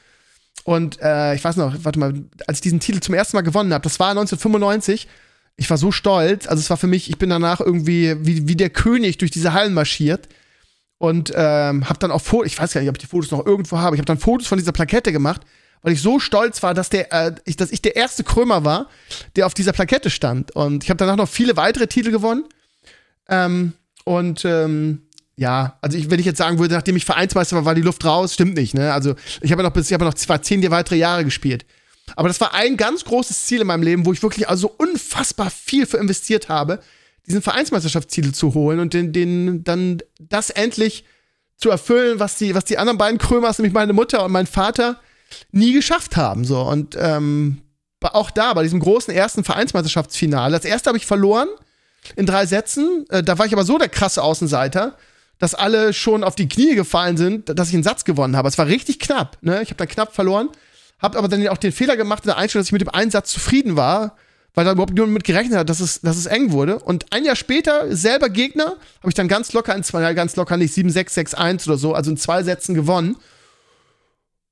Und 0.70 1.02
äh, 1.02 1.35
ich 1.35 1.42
weiß 1.42 1.56
noch, 1.56 1.74
warte 1.83 1.98
mal, 1.98 2.14
als 2.46 2.59
ich 2.59 2.62
diesen 2.62 2.78
Titel 2.78 3.00
zum 3.00 3.12
ersten 3.12 3.37
Mal 3.37 3.42
gewonnen 3.42 3.74
habe, 3.74 3.83
das 3.83 3.98
war 3.98 4.11
1995. 4.11 5.09
Ich 5.56 5.68
war 5.68 5.76
so 5.76 5.90
stolz. 5.90 6.46
Also 6.46 6.61
es 6.61 6.70
war 6.70 6.76
für 6.76 6.87
mich, 6.87 7.11
ich 7.11 7.18
bin 7.18 7.28
danach 7.28 7.59
irgendwie 7.59 8.14
wie, 8.24 8.46
wie 8.46 8.54
der 8.54 8.70
König 8.70 9.18
durch 9.18 9.33
diese 9.33 9.52
Hallen 9.52 9.74
marschiert 9.74 10.28
und 10.98 11.33
ähm, 11.35 11.88
habe 11.88 11.98
dann 11.98 12.12
auch 12.12 12.20
Fotos, 12.20 12.52
ich 12.52 12.56
weiß 12.61 12.72
gar 12.72 12.83
nicht, 12.83 12.88
ob 12.88 12.94
ich 12.94 13.00
die 13.00 13.09
Fotos 13.09 13.33
noch 13.33 13.44
irgendwo 13.44 13.78
habe. 13.78 13.96
Ich 13.96 13.98
habe 13.98 14.06
dann 14.06 14.20
Fotos 14.20 14.46
von 14.46 14.59
dieser 14.59 14.70
Plakette 14.70 15.11
gemacht, 15.11 15.40
weil 15.83 15.92
ich 15.92 16.02
so 16.02 16.20
stolz 16.20 16.62
war, 16.62 16.72
dass 16.72 16.88
der, 16.88 17.12
äh, 17.12 17.35
ich, 17.46 17.56
dass 17.56 17.72
ich 17.72 17.83
der 17.83 17.96
erste 17.96 18.22
Krömer 18.22 18.64
war, 18.64 18.87
der 19.35 19.46
auf 19.46 19.54
dieser 19.54 19.72
Plakette 19.72 20.09
stand. 20.09 20.54
Und 20.54 20.85
ich 20.85 20.90
habe 20.90 20.98
danach 20.98 21.16
noch 21.16 21.28
viele 21.28 21.56
weitere 21.56 21.88
Titel 21.88 22.12
gewonnen. 22.12 22.44
Ähm, 23.28 23.72
und 24.04 24.44
ähm, 24.44 25.02
ja, 25.40 25.79
also 25.81 25.96
ich, 25.96 26.11
wenn 26.11 26.20
ich 26.20 26.26
jetzt 26.26 26.37
sagen 26.37 26.59
würde, 26.59 26.74
nachdem 26.74 26.96
ich 26.96 27.07
Vereinsmeister 27.07 27.57
war, 27.57 27.64
war 27.64 27.74
die 27.74 27.81
Luft 27.81 28.05
raus, 28.05 28.35
stimmt 28.35 28.57
nicht. 28.57 28.74
Ne? 28.74 28.92
Also 28.92 29.14
ich 29.40 29.50
habe 29.50 29.62
ja 29.62 29.68
noch 29.70 29.72
bis 29.72 29.87
ich 29.87 29.94
habe 29.94 30.05
noch 30.05 30.12
zwar 30.12 30.42
zehn 30.42 30.70
weitere 30.70 30.96
Jahre 30.96 31.24
gespielt. 31.24 31.64
Aber 32.14 32.29
das 32.29 32.42
war 32.42 32.53
ein 32.53 32.76
ganz 32.76 33.07
großes 33.07 33.46
Ziel 33.46 33.62
in 33.62 33.66
meinem 33.66 33.83
Leben, 33.83 34.05
wo 34.05 34.12
ich 34.12 34.22
wirklich 34.22 34.50
also 34.50 34.70
unfassbar 34.76 35.48
viel 35.50 35.87
für 35.87 35.96
investiert 35.96 36.50
habe, 36.50 36.81
diesen 37.26 37.40
Vereinsmeisterschaftsziel 37.40 38.35
zu 38.35 38.53
holen 38.53 38.81
und 38.81 38.92
den, 38.92 39.14
den 39.14 39.64
dann 39.64 40.03
das 40.18 40.50
endlich 40.50 41.07
zu 41.57 41.70
erfüllen, 41.70 42.20
was 42.20 42.37
die, 42.37 42.55
was 42.55 42.66
die 42.66 42.76
anderen 42.76 42.98
beiden 42.98 43.16
Krömers, 43.16 43.59
nämlich 43.59 43.72
meine 43.72 43.94
Mutter 43.94 44.22
und 44.26 44.33
mein 44.33 44.46
Vater, 44.46 45.00
nie 45.53 45.72
geschafft 45.72 46.18
haben. 46.18 46.44
So 46.44 46.61
und 46.61 46.98
ähm, 47.00 47.62
auch 48.03 48.31
da 48.31 48.53
bei 48.53 48.62
diesem 48.62 48.81
großen 48.81 49.14
ersten 49.14 49.42
Vereinsmeisterschaftsfinale. 49.42 50.55
Das 50.55 50.66
erste 50.66 50.88
habe 50.88 50.98
ich 50.98 51.07
verloren 51.07 51.48
in 52.14 52.27
drei 52.27 52.44
Sätzen. 52.44 53.06
Äh, 53.08 53.23
da 53.23 53.38
war 53.38 53.46
ich 53.46 53.54
aber 53.54 53.64
so 53.64 53.79
der 53.79 53.88
krasse 53.88 54.23
Außenseiter, 54.23 54.98
dass 55.40 55.54
alle 55.54 55.92
schon 55.92 56.22
auf 56.22 56.36
die 56.36 56.48
Knie 56.48 56.76
gefallen 56.76 57.16
sind, 57.16 57.58
dass 57.58 57.68
ich 57.68 57.74
einen 57.74 57.82
Satz 57.82 58.04
gewonnen 58.04 58.36
habe. 58.36 58.46
Es 58.46 58.58
war 58.58 58.66
richtig 58.66 59.00
knapp. 59.00 59.38
Ne? 59.40 59.62
Ich 59.62 59.70
habe 59.70 59.76
dann 59.76 59.88
knapp 59.88 60.14
verloren, 60.14 60.50
habe 61.00 61.18
aber 61.18 61.28
dann 61.28 61.48
auch 61.48 61.56
den 61.56 61.72
Fehler 61.72 61.96
gemacht 61.96 62.24
in 62.24 62.28
der 62.28 62.36
Einstellung, 62.36 62.60
dass 62.62 62.68
ich 62.68 62.72
mit 62.72 62.82
dem 62.82 62.90
Einsatz 62.90 63.30
zufrieden 63.30 63.74
war, 63.74 64.16
weil 64.54 64.66
da 64.66 64.72
überhaupt 64.72 64.92
niemand 64.92 65.14
mit 65.14 65.24
gerechnet 65.24 65.58
hat, 65.58 65.70
dass 65.70 65.80
es, 65.80 66.02
dass 66.02 66.18
es 66.18 66.26
eng 66.26 66.52
wurde. 66.52 66.78
Und 66.78 67.12
ein 67.12 67.24
Jahr 67.24 67.36
später, 67.36 67.94
selber 67.96 68.28
Gegner, 68.28 68.76
habe 68.98 69.08
ich 69.08 69.14
dann 69.14 69.28
ganz 69.28 69.54
locker 69.54 69.74
in 69.74 69.82
zwei, 69.82 70.12
ganz 70.12 70.36
locker 70.36 70.58
nicht 70.58 70.74
7-6, 70.74 71.34
6-1 71.34 71.66
oder 71.68 71.78
so, 71.78 71.94
also 71.94 72.10
in 72.10 72.18
zwei 72.18 72.42
Sätzen 72.42 72.74
gewonnen. 72.74 73.16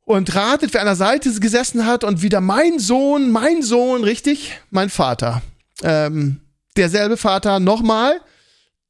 Und 0.07 0.35
ratet, 0.35 0.73
wer 0.73 0.81
an 0.81 0.87
der 0.87 0.97
Seite 0.97 1.31
gesessen 1.39 1.85
hat 1.85 2.03
und 2.03 2.23
wieder 2.23 2.41
mein 2.41 2.79
Sohn, 2.79 3.31
mein 3.31 3.61
Sohn, 3.63 4.05
richtig, 4.05 4.59
mein 4.71 4.89
Vater. 4.89 5.43
Ähm, 5.83 6.41
derselbe 6.79 7.19
Vater 7.19 7.61
nochmal, 7.61 8.23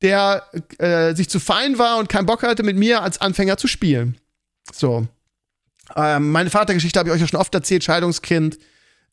der 0.03 0.45
äh, 0.79 1.15
sich 1.15 1.29
zu 1.29 1.41
fein 1.41 1.79
war 1.79 1.99
und 1.99 2.09
keinen 2.09 2.27
Bock 2.27 2.43
hatte, 2.43 2.63
mit 2.63 2.77
mir 2.77 3.03
als 3.03 3.21
Anfänger 3.21 3.57
zu 3.57 3.67
spielen. 3.67 4.17
So. 4.73 5.07
Ähm, 5.97 6.31
meine 6.31 6.51
Vatergeschichte 6.51 6.99
habe 6.99 7.09
ich 7.09 7.15
euch 7.15 7.21
ja 7.21 7.27
schon 7.27 7.41
oft 7.41 7.55
erzählt, 7.55 7.85
Scheidungskind. 7.85 8.59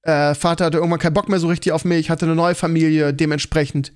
Äh, 0.02 0.36
Vater 0.36 0.66
hatte 0.66 0.78
irgendwann 0.78 1.00
keinen 1.00 1.14
Bock 1.14 1.30
mehr 1.30 1.40
so 1.40 1.48
richtig 1.48 1.72
auf 1.72 1.86
mich, 1.86 2.10
hatte 2.10 2.26
eine 2.26 2.36
neue 2.36 2.56
Familie, 2.56 3.14
dementsprechend 3.14 3.92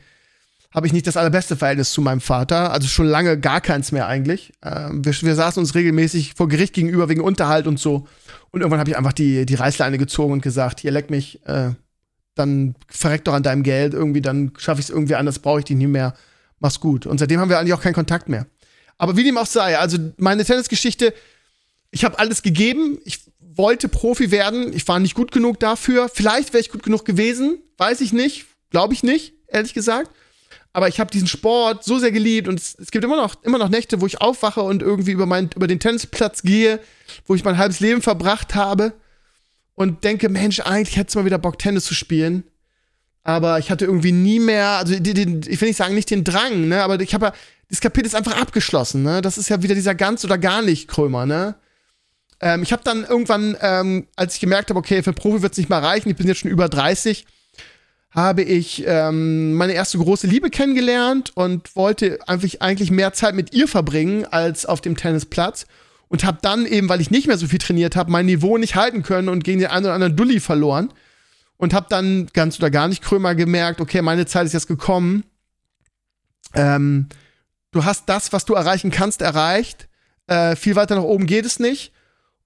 habe 0.72 0.86
ich 0.86 0.94
nicht 0.94 1.08
das 1.08 1.18
allerbeste 1.18 1.56
Verhältnis 1.56 1.92
zu 1.92 2.02
meinem 2.02 2.22
Vater, 2.22 2.72
also 2.72 2.88
schon 2.88 3.08
lange 3.08 3.40
gar 3.40 3.60
keins 3.60 3.92
mehr 3.92 4.08
eigentlich. 4.08 4.54
Ähm, 4.64 5.04
wir, 5.04 5.14
wir, 5.14 5.36
saßen 5.36 5.60
uns 5.60 5.74
regelmäßig 5.74 6.36
vor 6.36 6.48
Gericht 6.48 6.74
gegenüber 6.74 7.10
wegen 7.10 7.22
Unterhalt 7.22 7.66
und 7.66 7.80
so. 7.80 8.08
Und 8.52 8.62
irgendwann 8.62 8.80
habe 8.80 8.90
ich 8.90 8.98
einfach 8.98 9.14
die, 9.14 9.46
die 9.46 9.56
Reißleine 9.56 9.98
gezogen 9.98 10.34
und 10.34 10.42
gesagt, 10.42 10.80
hier 10.80 10.92
leck 10.92 11.10
mich, 11.10 11.46
äh, 11.48 11.72
dann 12.36 12.76
verreck 12.88 13.26
doch 13.26 13.34
an 13.34 13.44
deinem 13.44 13.64
Geld, 13.64 13.94
irgendwie, 13.94 14.22
dann 14.22 14.52
schaffe 14.58 14.80
ich 14.80 14.88
es 14.88 14.90
irgendwie 14.92 15.16
anders, 15.16 15.40
brauche 15.40 15.60
ich 15.60 15.66
dich 15.66 15.76
nie 15.76 15.88
mehr. 15.88 16.14
Mach's 16.60 16.80
gut. 16.80 17.06
Und 17.06 17.18
seitdem 17.18 17.40
haben 17.40 17.50
wir 17.50 17.60
eigentlich 17.60 17.74
auch 17.74 17.82
keinen 17.82 17.94
Kontakt 17.94 18.30
mehr. 18.30 18.46
Aber 18.98 19.16
wie 19.16 19.24
dem 19.24 19.38
auch 19.38 19.46
sei, 19.46 19.78
also 19.78 19.98
meine 20.18 20.44
Tennisgeschichte, 20.44 21.14
ich 21.92 22.04
habe 22.04 22.20
alles 22.20 22.42
gegeben. 22.42 23.00
Ich 23.06 23.20
wollte 23.40 23.88
Profi 23.88 24.32
werden. 24.32 24.74
Ich 24.74 24.88
war 24.88 25.00
nicht 25.00 25.16
gut 25.16 25.32
genug 25.32 25.60
dafür. 25.60 26.10
Vielleicht 26.10 26.54
wäre 26.54 26.62
ich 26.62 26.70
gut 26.70 26.84
genug 26.84 27.06
gewesen. 27.06 27.60
Weiß 27.78 28.02
ich 28.02 28.14
nicht. 28.14 28.46
Glaube 28.70 28.94
ich 28.94 29.04
nicht, 29.04 29.34
ehrlich 29.48 29.74
gesagt. 29.74 30.12
Aber 30.72 30.88
ich 30.88 31.00
habe 31.00 31.10
diesen 31.10 31.28
Sport 31.28 31.84
so 31.84 31.98
sehr 31.98 32.12
geliebt 32.12 32.48
und 32.48 32.60
es, 32.60 32.76
es, 32.78 32.92
gibt 32.92 33.04
immer 33.04 33.18
noch, 33.18 33.44
immer 33.44 33.58
noch 33.58 33.70
Nächte, 33.70 34.02
wo 34.02 34.06
ich 34.06 34.22
aufwache 34.22 34.62
und 34.62 34.84
irgendwie 34.84 35.12
über, 35.12 35.26
mein, 35.26 35.50
über 35.56 35.66
den 35.66 35.80
Tennisplatz 35.80 36.44
gehe, 36.44 36.80
wo 37.26 37.34
ich 37.34 37.44
mein 37.44 37.58
halbes 37.58 37.80
Leben 37.80 38.04
verbracht 38.04 38.54
habe 38.54 38.94
und 39.74 40.04
denke, 40.04 40.30
Mensch, 40.30 40.60
eigentlich 40.60 40.96
hätte 40.96 41.10
es 41.10 41.16
mal 41.16 41.26
wieder 41.26 41.40
Bock, 41.40 41.58
Tennis 41.58 41.86
zu 41.86 41.96
spielen. 41.96 42.44
Aber 43.30 43.60
ich 43.60 43.70
hatte 43.70 43.86
irgendwie 43.86 44.12
nie 44.12 44.40
mehr, 44.40 44.70
also 44.70 44.98
die, 44.98 45.14
die, 45.14 45.48
ich 45.48 45.62
will 45.62 45.68
nicht 45.68 45.78
sagen, 45.78 45.94
nicht 45.94 46.10
den 46.10 46.24
Drang, 46.24 46.68
ne? 46.68 46.82
Aber 46.82 47.00
ich 47.00 47.14
habe 47.14 47.28
ja, 47.28 47.34
das 47.70 47.80
Kapitel 47.80 48.08
ist 48.08 48.16
einfach 48.16 48.42
abgeschlossen, 48.42 49.04
ne? 49.04 49.22
Das 49.22 49.38
ist 49.38 49.50
ja 49.50 49.62
wieder 49.62 49.76
dieser 49.76 49.94
ganz 49.94 50.26
oder 50.26 50.40
gar 50.40 50.64
nicht 50.64 50.88
Krömer, 50.88 51.28
ne? 51.28 51.54
Ähm, 52.42 52.64
ich 52.64 52.72
habe 52.72 52.82
dann 52.84 53.04
irgendwann, 53.04 53.56
ähm, 53.62 54.08
als 54.16 54.34
ich 54.34 54.40
gemerkt 54.40 54.72
habe, 54.72 54.80
okay, 54.80 55.04
für 55.04 55.14
Profi 55.14 55.44
wird 55.44 55.52
es 55.52 55.60
nicht 55.60 55.70
mehr 55.70 55.84
reichen, 55.84 56.10
ich 56.10 56.16
bin 56.16 56.28
jetzt 56.28 56.40
schon 56.40 56.50
über 56.50 56.70
30, 56.70 57.28
habe 58.10 58.42
ich 58.42 58.84
ähm, 58.88 59.54
meine 59.54 59.74
erste 59.74 60.00
große 60.00 60.26
Liebe 60.26 60.50
kennengelernt 60.50 61.32
und 61.36 61.76
wollte 61.76 62.18
einfach 62.26 62.50
eigentlich 62.60 62.90
mehr 62.90 63.14
Zeit 63.14 63.36
mit 63.36 63.54
ihr 63.54 63.68
verbringen 63.68 64.26
als 64.26 64.66
auf 64.66 64.82
dem 64.82 64.98
Tennisplatz 64.98 65.68
und 66.08 66.24
habe 66.24 66.40
dann 66.42 66.66
eben, 66.66 66.90
weil 66.90 67.00
ich 67.00 67.12
nicht 67.12 67.28
mehr 67.28 67.38
so 67.38 67.46
viel 67.46 67.60
trainiert 67.60 67.96
habe, 67.96 68.10
mein 68.10 68.26
Niveau 68.26 68.58
nicht 68.58 68.76
halten 68.76 69.04
können 69.04 69.30
und 69.30 69.44
gegen 69.44 69.60
den 69.60 69.70
einen 69.70 69.86
oder 69.86 69.94
anderen 69.94 70.16
Dulli 70.16 70.40
verloren 70.40 70.92
und 71.60 71.74
habe 71.74 71.88
dann 71.90 72.28
ganz 72.34 72.58
oder 72.58 72.72
gar 72.72 72.88
nicht 72.88 73.04
Krömer 73.04 73.36
gemerkt, 73.36 73.82
okay, 73.82 74.02
meine 74.02 74.26
Zeit 74.26 74.46
ist 74.46 74.54
jetzt 74.54 74.68
gekommen. 74.68 75.26
Ähm, 76.56 77.10
du 77.72 77.84
hast 77.84 78.08
das, 78.08 78.32
was 78.32 78.46
du 78.46 78.54
erreichen 78.54 78.92
kannst, 78.92 79.22
erreicht. 79.22 79.90
Äh, 80.28 80.56
viel 80.56 80.78
weiter 80.78 80.96
nach 80.96 81.04
oben 81.04 81.26
geht 81.26 81.46
es 81.46 81.60
nicht. 81.60 81.92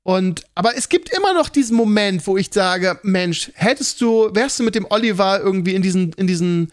Und, 0.01 0.45
aber 0.55 0.75
es 0.75 0.89
gibt 0.89 1.15
immer 1.15 1.33
noch 1.35 1.49
diesen 1.49 1.77
Moment, 1.77 2.25
wo 2.25 2.37
ich 2.37 2.49
sage, 2.51 2.99
Mensch, 3.03 3.51
hättest 3.53 4.01
du, 4.01 4.33
wärst 4.33 4.59
du 4.59 4.63
mit 4.63 4.73
dem 4.73 4.87
Oliver 4.89 5.39
irgendwie 5.39 5.75
in 5.75 5.83
diesen, 5.83 6.11
in 6.13 6.25
diesen 6.25 6.71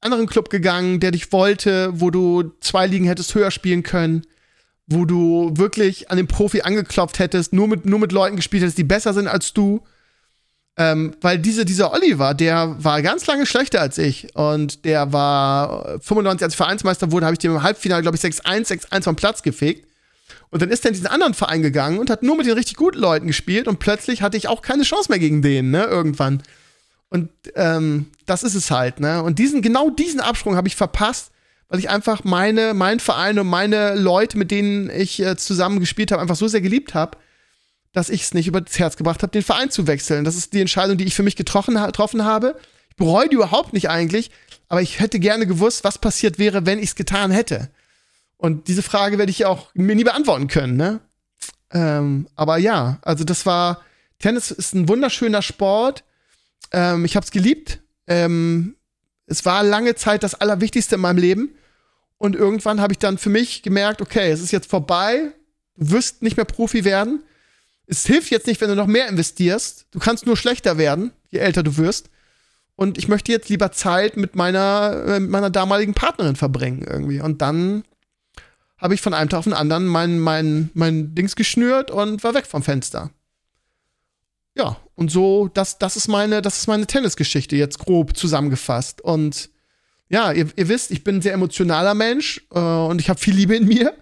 anderen 0.00 0.28
Club 0.28 0.50
gegangen, 0.50 1.00
der 1.00 1.10
dich 1.10 1.32
wollte, 1.32 1.90
wo 1.94 2.10
du 2.10 2.52
zwei 2.60 2.86
Ligen 2.86 3.06
hättest 3.06 3.34
höher 3.34 3.50
spielen 3.50 3.82
können, 3.82 4.22
wo 4.86 5.04
du 5.04 5.50
wirklich 5.54 6.12
an 6.12 6.16
den 6.16 6.28
Profi 6.28 6.62
angeklopft 6.62 7.18
hättest, 7.18 7.52
nur 7.52 7.66
mit, 7.66 7.86
nur 7.86 7.98
mit 7.98 8.12
Leuten 8.12 8.36
gespielt 8.36 8.62
hättest, 8.62 8.78
die 8.78 8.84
besser 8.84 9.12
sind 9.12 9.26
als 9.26 9.52
du. 9.52 9.82
Ähm, 10.78 11.14
weil 11.20 11.38
diese, 11.38 11.66
dieser 11.66 11.92
Oliver, 11.92 12.32
der 12.32 12.76
war 12.82 13.02
ganz 13.02 13.26
lange 13.26 13.44
schlechter 13.44 13.80
als 13.80 13.98
ich. 13.98 14.34
Und 14.34 14.84
der 14.84 15.12
war 15.12 16.00
95, 16.00 16.44
als 16.44 16.54
ich 16.54 16.56
Vereinsmeister 16.56 17.12
wurde, 17.12 17.26
habe 17.26 17.34
ich 17.34 17.40
dem 17.40 17.52
im 17.52 17.62
Halbfinale, 17.62 18.02
glaube 18.02 18.16
ich, 18.16 18.22
6-1, 18.22 18.68
6-1 18.88 19.02
vom 19.02 19.16
Platz 19.16 19.42
gefegt. 19.42 19.86
Und 20.50 20.62
dann 20.62 20.70
ist 20.70 20.84
er 20.84 20.88
in 20.88 20.94
diesen 20.94 21.06
anderen 21.06 21.34
Verein 21.34 21.62
gegangen 21.62 21.98
und 21.98 22.10
hat 22.10 22.22
nur 22.22 22.36
mit 22.36 22.46
den 22.46 22.54
richtig 22.54 22.76
guten 22.76 22.98
Leuten 22.98 23.26
gespielt 23.26 23.68
und 23.68 23.78
plötzlich 23.78 24.22
hatte 24.22 24.36
ich 24.36 24.48
auch 24.48 24.60
keine 24.60 24.82
Chance 24.82 25.10
mehr 25.10 25.18
gegen 25.18 25.40
den, 25.40 25.70
ne, 25.70 25.84
irgendwann. 25.84 26.42
Und 27.08 27.30
ähm, 27.54 28.06
das 28.26 28.42
ist 28.42 28.54
es 28.54 28.70
halt, 28.70 29.00
ne? 29.00 29.22
Und 29.22 29.38
diesen, 29.38 29.62
genau 29.62 29.90
diesen 29.90 30.20
Absprung 30.20 30.56
habe 30.56 30.68
ich 30.68 30.76
verpasst, 30.76 31.30
weil 31.68 31.78
ich 31.78 31.88
einfach 31.88 32.24
meine, 32.24 32.74
mein 32.74 33.00
Verein 33.00 33.38
und 33.38 33.46
meine 33.46 33.94
Leute, 33.94 34.36
mit 34.36 34.50
denen 34.50 34.90
ich 34.90 35.20
äh, 35.20 35.36
zusammen 35.36 35.80
gespielt 35.80 36.12
habe, 36.12 36.20
einfach 36.20 36.36
so 36.36 36.48
sehr 36.48 36.60
geliebt 36.60 36.94
habe, 36.94 37.16
dass 37.92 38.08
ich 38.08 38.22
es 38.22 38.34
nicht 38.34 38.46
über 38.46 38.60
das 38.60 38.78
Herz 38.78 38.96
gebracht 38.96 39.22
habe, 39.22 39.32
den 39.32 39.42
Verein 39.42 39.70
zu 39.70 39.86
wechseln. 39.86 40.24
Das 40.24 40.36
ist 40.36 40.52
die 40.52 40.60
Entscheidung, 40.60 40.96
die 40.96 41.04
ich 41.04 41.14
für 41.14 41.22
mich 41.22 41.36
getroffen, 41.36 41.74
getroffen 41.74 42.24
habe. 42.24 42.56
Ich 42.88 42.96
bereue 42.96 43.28
die 43.28 43.34
überhaupt 43.34 43.72
nicht 43.72 43.90
eigentlich, 43.90 44.30
aber 44.68 44.82
ich 44.82 45.00
hätte 45.00 45.20
gerne 45.20 45.46
gewusst, 45.46 45.84
was 45.84 45.98
passiert 45.98 46.38
wäre, 46.38 46.66
wenn 46.66 46.78
ich 46.78 46.90
es 46.90 46.94
getan 46.94 47.30
hätte. 47.30 47.70
Und 48.36 48.68
diese 48.68 48.82
Frage 48.82 49.18
werde 49.18 49.30
ich 49.30 49.44
auch 49.44 49.70
mir 49.74 49.94
nie 49.94 50.04
beantworten 50.04 50.48
können, 50.48 50.76
ne? 50.76 51.00
Ähm, 51.70 52.28
aber 52.34 52.58
ja, 52.58 52.98
also 53.02 53.24
das 53.24 53.46
war, 53.46 53.82
Tennis 54.18 54.50
ist 54.50 54.74
ein 54.74 54.88
wunderschöner 54.88 55.42
Sport. 55.42 56.04
Ähm, 56.70 57.04
ich 57.04 57.16
habe 57.16 57.24
es 57.24 57.30
geliebt. 57.30 57.80
Ähm, 58.06 58.76
es 59.26 59.44
war 59.44 59.62
lange 59.62 59.94
Zeit 59.94 60.22
das 60.22 60.34
Allerwichtigste 60.34 60.96
in 60.96 61.00
meinem 61.00 61.18
Leben. 61.18 61.54
Und 62.18 62.36
irgendwann 62.36 62.80
habe 62.80 62.92
ich 62.92 62.98
dann 62.98 63.18
für 63.18 63.30
mich 63.30 63.62
gemerkt, 63.62 64.02
okay, 64.02 64.30
es 64.30 64.40
ist 64.40 64.52
jetzt 64.52 64.68
vorbei. 64.68 65.32
Du 65.76 65.90
wirst 65.90 66.22
nicht 66.22 66.36
mehr 66.36 66.44
Profi 66.44 66.84
werden. 66.84 67.22
Es 67.92 68.06
hilft 68.06 68.30
jetzt 68.30 68.46
nicht, 68.46 68.60
wenn 68.62 68.70
du 68.70 68.74
noch 68.74 68.86
mehr 68.86 69.06
investierst. 69.08 69.86
Du 69.90 69.98
kannst 69.98 70.24
nur 70.24 70.38
schlechter 70.38 70.78
werden, 70.78 71.12
je 71.30 71.40
älter 71.40 71.62
du 71.62 71.76
wirst. 71.76 72.08
Und 72.74 72.96
ich 72.96 73.06
möchte 73.06 73.30
jetzt 73.30 73.50
lieber 73.50 73.70
Zeit 73.70 74.16
mit 74.16 74.34
meiner, 74.34 75.04
äh, 75.06 75.20
mit 75.20 75.30
meiner 75.30 75.50
damaligen 75.50 75.92
Partnerin 75.92 76.34
verbringen 76.36 76.86
irgendwie. 76.88 77.20
Und 77.20 77.42
dann 77.42 77.84
habe 78.78 78.94
ich 78.94 79.02
von 79.02 79.12
einem 79.12 79.28
Tag 79.28 79.40
auf 79.40 79.44
den 79.44 79.52
anderen 79.52 79.86
mein, 79.86 80.18
mein, 80.18 80.70
mein 80.72 81.14
Dings 81.14 81.36
geschnürt 81.36 81.90
und 81.90 82.24
war 82.24 82.34
weg 82.34 82.46
vom 82.46 82.62
Fenster. 82.62 83.10
Ja, 84.56 84.78
und 84.94 85.10
so, 85.10 85.48
das, 85.52 85.78
das 85.78 85.96
ist 85.96 86.08
meine, 86.08 86.40
das 86.40 86.58
ist 86.58 86.68
meine 86.68 86.86
Tennisgeschichte 86.86 87.56
jetzt 87.56 87.78
grob 87.78 88.16
zusammengefasst. 88.16 89.02
Und 89.02 89.50
ja, 90.08 90.32
ihr, 90.32 90.48
ihr 90.56 90.68
wisst, 90.68 90.92
ich 90.92 91.04
bin 91.04 91.16
ein 91.16 91.22
sehr 91.22 91.34
emotionaler 91.34 91.94
Mensch 91.94 92.40
äh, 92.54 92.58
und 92.58 93.02
ich 93.02 93.10
habe 93.10 93.20
viel 93.20 93.34
Liebe 93.34 93.54
in 93.54 93.66
mir. 93.66 93.94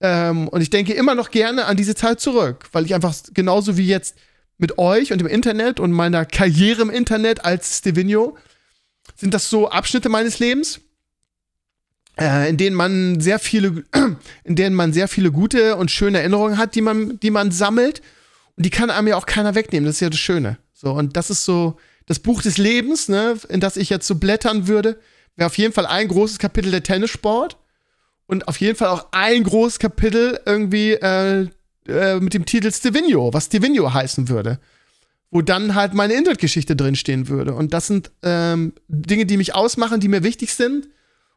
Ähm, 0.00 0.48
und 0.48 0.60
ich 0.60 0.70
denke 0.70 0.92
immer 0.94 1.14
noch 1.14 1.30
gerne 1.30 1.64
an 1.64 1.76
diese 1.76 1.94
Zeit 1.94 2.20
zurück, 2.20 2.66
weil 2.72 2.84
ich 2.84 2.94
einfach 2.94 3.14
genauso 3.34 3.76
wie 3.76 3.86
jetzt 3.86 4.16
mit 4.58 4.78
euch 4.78 5.12
und 5.12 5.18
dem 5.18 5.26
Internet 5.26 5.80
und 5.80 5.92
meiner 5.92 6.24
Karriere 6.24 6.82
im 6.82 6.90
Internet 6.90 7.44
als 7.44 7.78
Stevino 7.78 8.36
sind 9.16 9.34
das 9.34 9.50
so 9.50 9.68
Abschnitte 9.70 10.08
meines 10.08 10.38
Lebens, 10.38 10.80
äh, 12.20 12.48
in 12.48 12.56
denen 12.56 12.76
man 12.76 13.20
sehr 13.20 13.38
viele, 13.38 13.84
in 14.44 14.56
denen 14.56 14.76
man 14.76 14.92
sehr 14.92 15.08
viele 15.08 15.32
gute 15.32 15.76
und 15.76 15.90
schöne 15.90 16.18
Erinnerungen 16.18 16.58
hat, 16.58 16.74
die 16.74 16.80
man, 16.80 17.18
die 17.20 17.30
man 17.30 17.50
sammelt. 17.50 18.02
Und 18.56 18.66
die 18.66 18.70
kann 18.70 18.90
einem 18.90 19.08
ja 19.08 19.16
auch 19.16 19.26
keiner 19.26 19.54
wegnehmen. 19.54 19.86
Das 19.86 19.96
ist 19.96 20.00
ja 20.00 20.10
das 20.10 20.18
Schöne. 20.18 20.58
So, 20.74 20.92
und 20.92 21.16
das 21.16 21.30
ist 21.30 21.44
so 21.44 21.78
das 22.06 22.18
Buch 22.18 22.42
des 22.42 22.58
Lebens, 22.58 23.08
ne, 23.08 23.36
in 23.48 23.60
das 23.60 23.76
ich 23.76 23.90
jetzt 23.90 24.06
so 24.06 24.16
blättern 24.16 24.66
würde, 24.66 24.98
wäre 25.36 25.46
auf 25.46 25.58
jeden 25.58 25.72
Fall 25.72 25.86
ein 25.86 26.08
großes 26.08 26.38
Kapitel 26.38 26.70
der 26.70 26.82
Tennissport. 26.82 27.56
Und 28.28 28.46
auf 28.46 28.60
jeden 28.60 28.76
Fall 28.76 28.88
auch 28.88 29.06
ein 29.10 29.42
großes 29.42 29.78
Kapitel 29.78 30.38
irgendwie 30.44 30.92
äh, 30.92 31.48
äh, 31.88 32.20
mit 32.20 32.34
dem 32.34 32.44
Titel 32.44 32.70
Stevino, 32.70 33.32
was 33.32 33.46
Stevino 33.46 33.92
heißen 33.92 34.28
würde. 34.28 34.60
Wo 35.30 35.40
dann 35.40 35.74
halt 35.74 35.94
meine 35.94 36.12
Internetgeschichte 36.12 36.76
drinstehen 36.76 37.28
würde. 37.28 37.54
Und 37.54 37.72
das 37.72 37.86
sind 37.86 38.10
ähm, 38.22 38.74
Dinge, 38.86 39.24
die 39.24 39.38
mich 39.38 39.54
ausmachen, 39.54 40.00
die 40.00 40.08
mir 40.08 40.22
wichtig 40.22 40.54
sind 40.54 40.88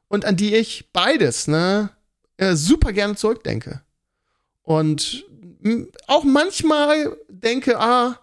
und 0.09 0.25
an 0.25 0.35
die 0.35 0.53
ich 0.53 0.89
beides, 0.91 1.47
ne, 1.47 1.91
äh, 2.35 2.55
super 2.55 2.91
gerne 2.91 3.15
zurückdenke. 3.15 3.81
Und 4.63 5.25
auch 6.07 6.25
manchmal 6.25 7.15
denke, 7.29 7.79
ah, 7.79 8.19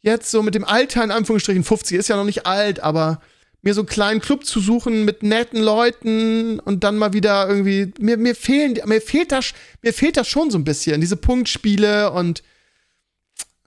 jetzt 0.00 0.32
so 0.32 0.42
mit 0.42 0.56
dem 0.56 0.64
Alter, 0.64 1.04
in 1.04 1.12
Anführungsstrichen 1.12 1.62
50, 1.62 1.96
ist 1.96 2.08
ja 2.08 2.16
noch 2.16 2.24
nicht 2.24 2.44
alt, 2.46 2.80
aber 2.80 3.20
mir 3.64 3.72
so 3.72 3.80
einen 3.80 3.88
kleinen 3.88 4.20
Club 4.20 4.44
zu 4.44 4.60
suchen 4.60 5.04
mit 5.06 5.22
netten 5.22 5.60
Leuten 5.60 6.60
und 6.60 6.84
dann 6.84 6.98
mal 6.98 7.14
wieder 7.14 7.48
irgendwie, 7.48 7.92
mir, 7.98 8.18
mir 8.18 8.34
fehlen, 8.34 8.78
mir 8.84 9.00
fehlt 9.00 9.32
das, 9.32 9.54
mir 9.82 9.94
fehlt 9.94 10.18
das 10.18 10.28
schon 10.28 10.50
so 10.50 10.58
ein 10.58 10.64
bisschen, 10.64 11.00
diese 11.00 11.16
Punktspiele 11.16 12.12
und 12.12 12.42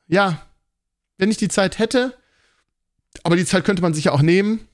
ja, 0.08 0.46
wenn 1.18 1.32
ich 1.32 1.38
die 1.38 1.50
Zeit 1.50 1.80
hätte, 1.80 2.14
aber 3.24 3.36
die 3.36 3.46
Zeit 3.46 3.66
könnte 3.66 3.82
man 3.82 3.96
sich 3.96 4.06
ja 4.06 4.12
auch 4.12 4.22
nehmen, 4.22 4.68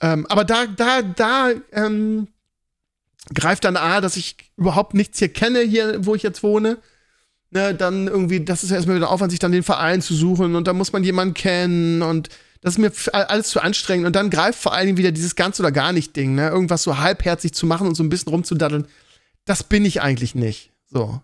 ähm, 0.00 0.26
aber 0.30 0.44
da, 0.44 0.64
da, 0.64 1.02
da 1.02 1.50
ähm, 1.72 2.28
greift 3.34 3.64
dann 3.64 3.76
A, 3.76 4.00
dass 4.00 4.16
ich 4.16 4.36
überhaupt 4.56 4.94
nichts 4.94 5.18
hier 5.18 5.28
kenne, 5.28 5.60
hier, 5.60 6.06
wo 6.06 6.14
ich 6.14 6.22
jetzt 6.22 6.42
wohne. 6.42 6.78
Ne, 7.50 7.74
dann 7.74 8.08
irgendwie, 8.08 8.42
das 8.42 8.64
ist 8.64 8.70
ja 8.70 8.76
erstmal 8.76 8.96
wieder 8.96 9.10
Aufwand, 9.10 9.30
sich 9.30 9.38
dann 9.38 9.52
den 9.52 9.62
Verein 9.62 10.00
zu 10.00 10.14
suchen 10.14 10.54
und 10.54 10.66
da 10.66 10.72
muss 10.72 10.94
man 10.94 11.04
jemanden 11.04 11.34
kennen 11.34 12.00
und 12.00 12.30
das 12.62 12.78
ist 12.78 12.78
mir 12.78 12.92
alles 13.12 13.48
zu 13.48 13.60
anstrengend 13.60 14.06
und 14.06 14.16
dann 14.16 14.30
greift 14.30 14.58
vor 14.58 14.72
allen 14.72 14.86
Dingen 14.86 14.98
wieder 14.98 15.10
dieses 15.10 15.34
ganz 15.34 15.58
oder 15.58 15.72
gar 15.72 15.92
nicht 15.92 16.16
Ding, 16.16 16.36
ne, 16.36 16.48
irgendwas 16.48 16.84
so 16.84 16.98
halbherzig 16.98 17.52
zu 17.52 17.66
machen 17.66 17.88
und 17.88 17.96
so 17.96 18.04
ein 18.04 18.08
bisschen 18.08 18.30
rumzudaddeln. 18.30 18.86
Das 19.44 19.64
bin 19.64 19.84
ich 19.84 20.00
eigentlich 20.00 20.36
nicht. 20.36 20.70
So. 20.86 21.20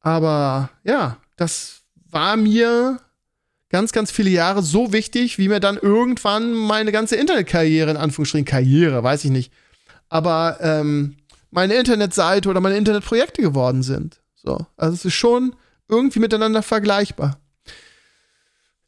Aber 0.00 0.70
ja, 0.82 1.18
das 1.36 1.82
war 2.10 2.36
mir 2.36 3.00
ganz, 3.68 3.92
ganz 3.92 4.10
viele 4.10 4.30
Jahre 4.30 4.62
so 4.62 4.94
wichtig, 4.94 5.36
wie 5.36 5.48
mir 5.48 5.60
dann 5.60 5.76
irgendwann 5.76 6.54
meine 6.54 6.90
ganze 6.90 7.16
Internetkarriere, 7.16 7.90
in 7.90 7.96
Anführungsstrichen 7.98 8.46
Karriere, 8.46 9.02
weiß 9.02 9.26
ich 9.26 9.30
nicht, 9.30 9.52
aber 10.08 10.56
ähm, 10.60 11.16
meine 11.50 11.74
Internetseite 11.74 12.48
oder 12.48 12.60
meine 12.60 12.78
Internetprojekte 12.78 13.42
geworden 13.42 13.82
sind. 13.82 14.20
So, 14.34 14.64
also 14.76 14.94
es 14.94 15.04
ist 15.04 15.14
schon 15.14 15.54
irgendwie 15.88 16.20
miteinander 16.20 16.62
vergleichbar. 16.62 17.38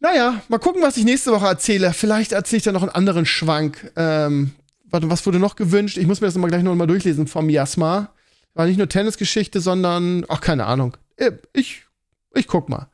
Naja, 0.00 0.42
mal 0.48 0.58
gucken, 0.58 0.82
was 0.82 0.96
ich 0.96 1.04
nächste 1.04 1.32
Woche 1.32 1.46
erzähle. 1.46 1.92
Vielleicht 1.92 2.32
erzähle 2.32 2.58
ich 2.58 2.64
da 2.64 2.72
noch 2.72 2.82
einen 2.82 2.90
anderen 2.92 3.26
Schwank, 3.26 3.90
ähm, 3.96 4.52
warte, 4.84 5.10
was 5.10 5.26
wurde 5.26 5.38
noch 5.38 5.56
gewünscht? 5.56 5.96
Ich 5.96 6.06
muss 6.06 6.20
mir 6.20 6.28
das 6.28 6.36
mal 6.36 6.48
gleich 6.48 6.62
noch 6.62 6.74
mal 6.74 6.86
durchlesen 6.86 7.26
vom 7.26 7.48
Jasma. 7.48 8.12
War 8.54 8.66
nicht 8.66 8.78
nur 8.78 8.88
Tennisgeschichte, 8.88 9.60
sondern, 9.60 10.24
ach, 10.28 10.40
keine 10.40 10.66
Ahnung. 10.66 10.96
Äh, 11.16 11.32
ich, 11.52 11.82
ich 12.34 12.46
guck 12.46 12.68
mal. 12.68 12.88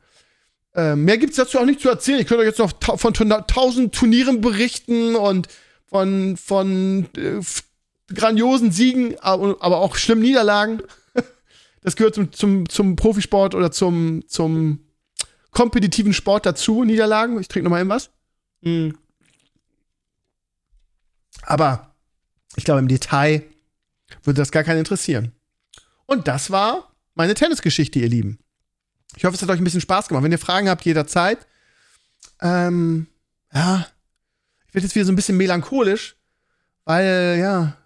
Äh, 0.73 0.95
mehr 0.95 1.17
gibt's 1.17 1.37
dazu 1.37 1.59
auch 1.59 1.65
nicht 1.65 1.79
zu 1.79 1.89
erzählen. 1.89 2.19
Ich 2.19 2.27
könnte 2.27 2.41
euch 2.41 2.47
jetzt 2.47 2.59
noch 2.59 2.73
ta 2.73 2.97
von 2.97 3.13
tausend 3.13 3.95
Turnieren 3.95 4.41
berichten 4.41 5.15
und 5.15 5.47
von, 5.85 6.37
von 6.37 7.07
äh, 7.15 7.39
grandiosen 8.13 8.71
Siegen, 8.71 9.17
aber 9.19 9.77
auch 9.77 9.95
schlimmen 9.95 10.21
Niederlagen. 10.21 10.81
Das 11.81 11.95
gehört 11.95 12.15
zum, 12.15 12.31
zum, 12.31 12.67
zum 12.67 12.95
Profisport 12.95 13.53
oder 13.53 13.71
zum, 13.71 14.23
zum 14.27 14.79
kompetitiven 15.55 16.13
Sport 16.13 16.45
dazu, 16.45 16.83
Niederlagen. 16.83 17.39
Ich 17.39 17.47
trinke 17.47 17.63
noch 17.63 17.71
mal 17.71 17.79
eben 17.79 17.89
was. 17.89 18.11
Mhm. 18.61 18.95
Aber 21.41 21.95
ich 22.55 22.65
glaube, 22.65 22.81
im 22.81 22.87
Detail 22.87 23.43
würde 24.23 24.41
das 24.41 24.51
gar 24.51 24.63
keinen 24.63 24.79
interessieren. 24.79 25.31
Und 26.05 26.27
das 26.27 26.51
war 26.51 26.91
meine 27.15 27.33
Tennisgeschichte, 27.33 27.99
ihr 27.99 28.09
Lieben. 28.09 28.37
Ich 29.15 29.23
hoffe, 29.23 29.35
es 29.35 29.41
hat 29.41 29.49
euch 29.49 29.59
ein 29.59 29.63
bisschen 29.63 29.81
Spaß 29.81 30.09
gemacht. 30.09 30.23
Wenn 30.23 30.31
ihr 30.31 30.39
Fragen 30.39 30.69
habt, 30.69 30.85
jederzeit. 30.85 31.47
Ähm, 32.41 33.07
ja, 33.53 33.87
ich 34.67 34.73
werde 34.73 34.85
jetzt 34.85 34.95
wieder 34.95 35.05
so 35.05 35.11
ein 35.13 35.15
bisschen 35.15 35.37
melancholisch, 35.37 36.17
weil, 36.83 37.37
ja, 37.39 37.77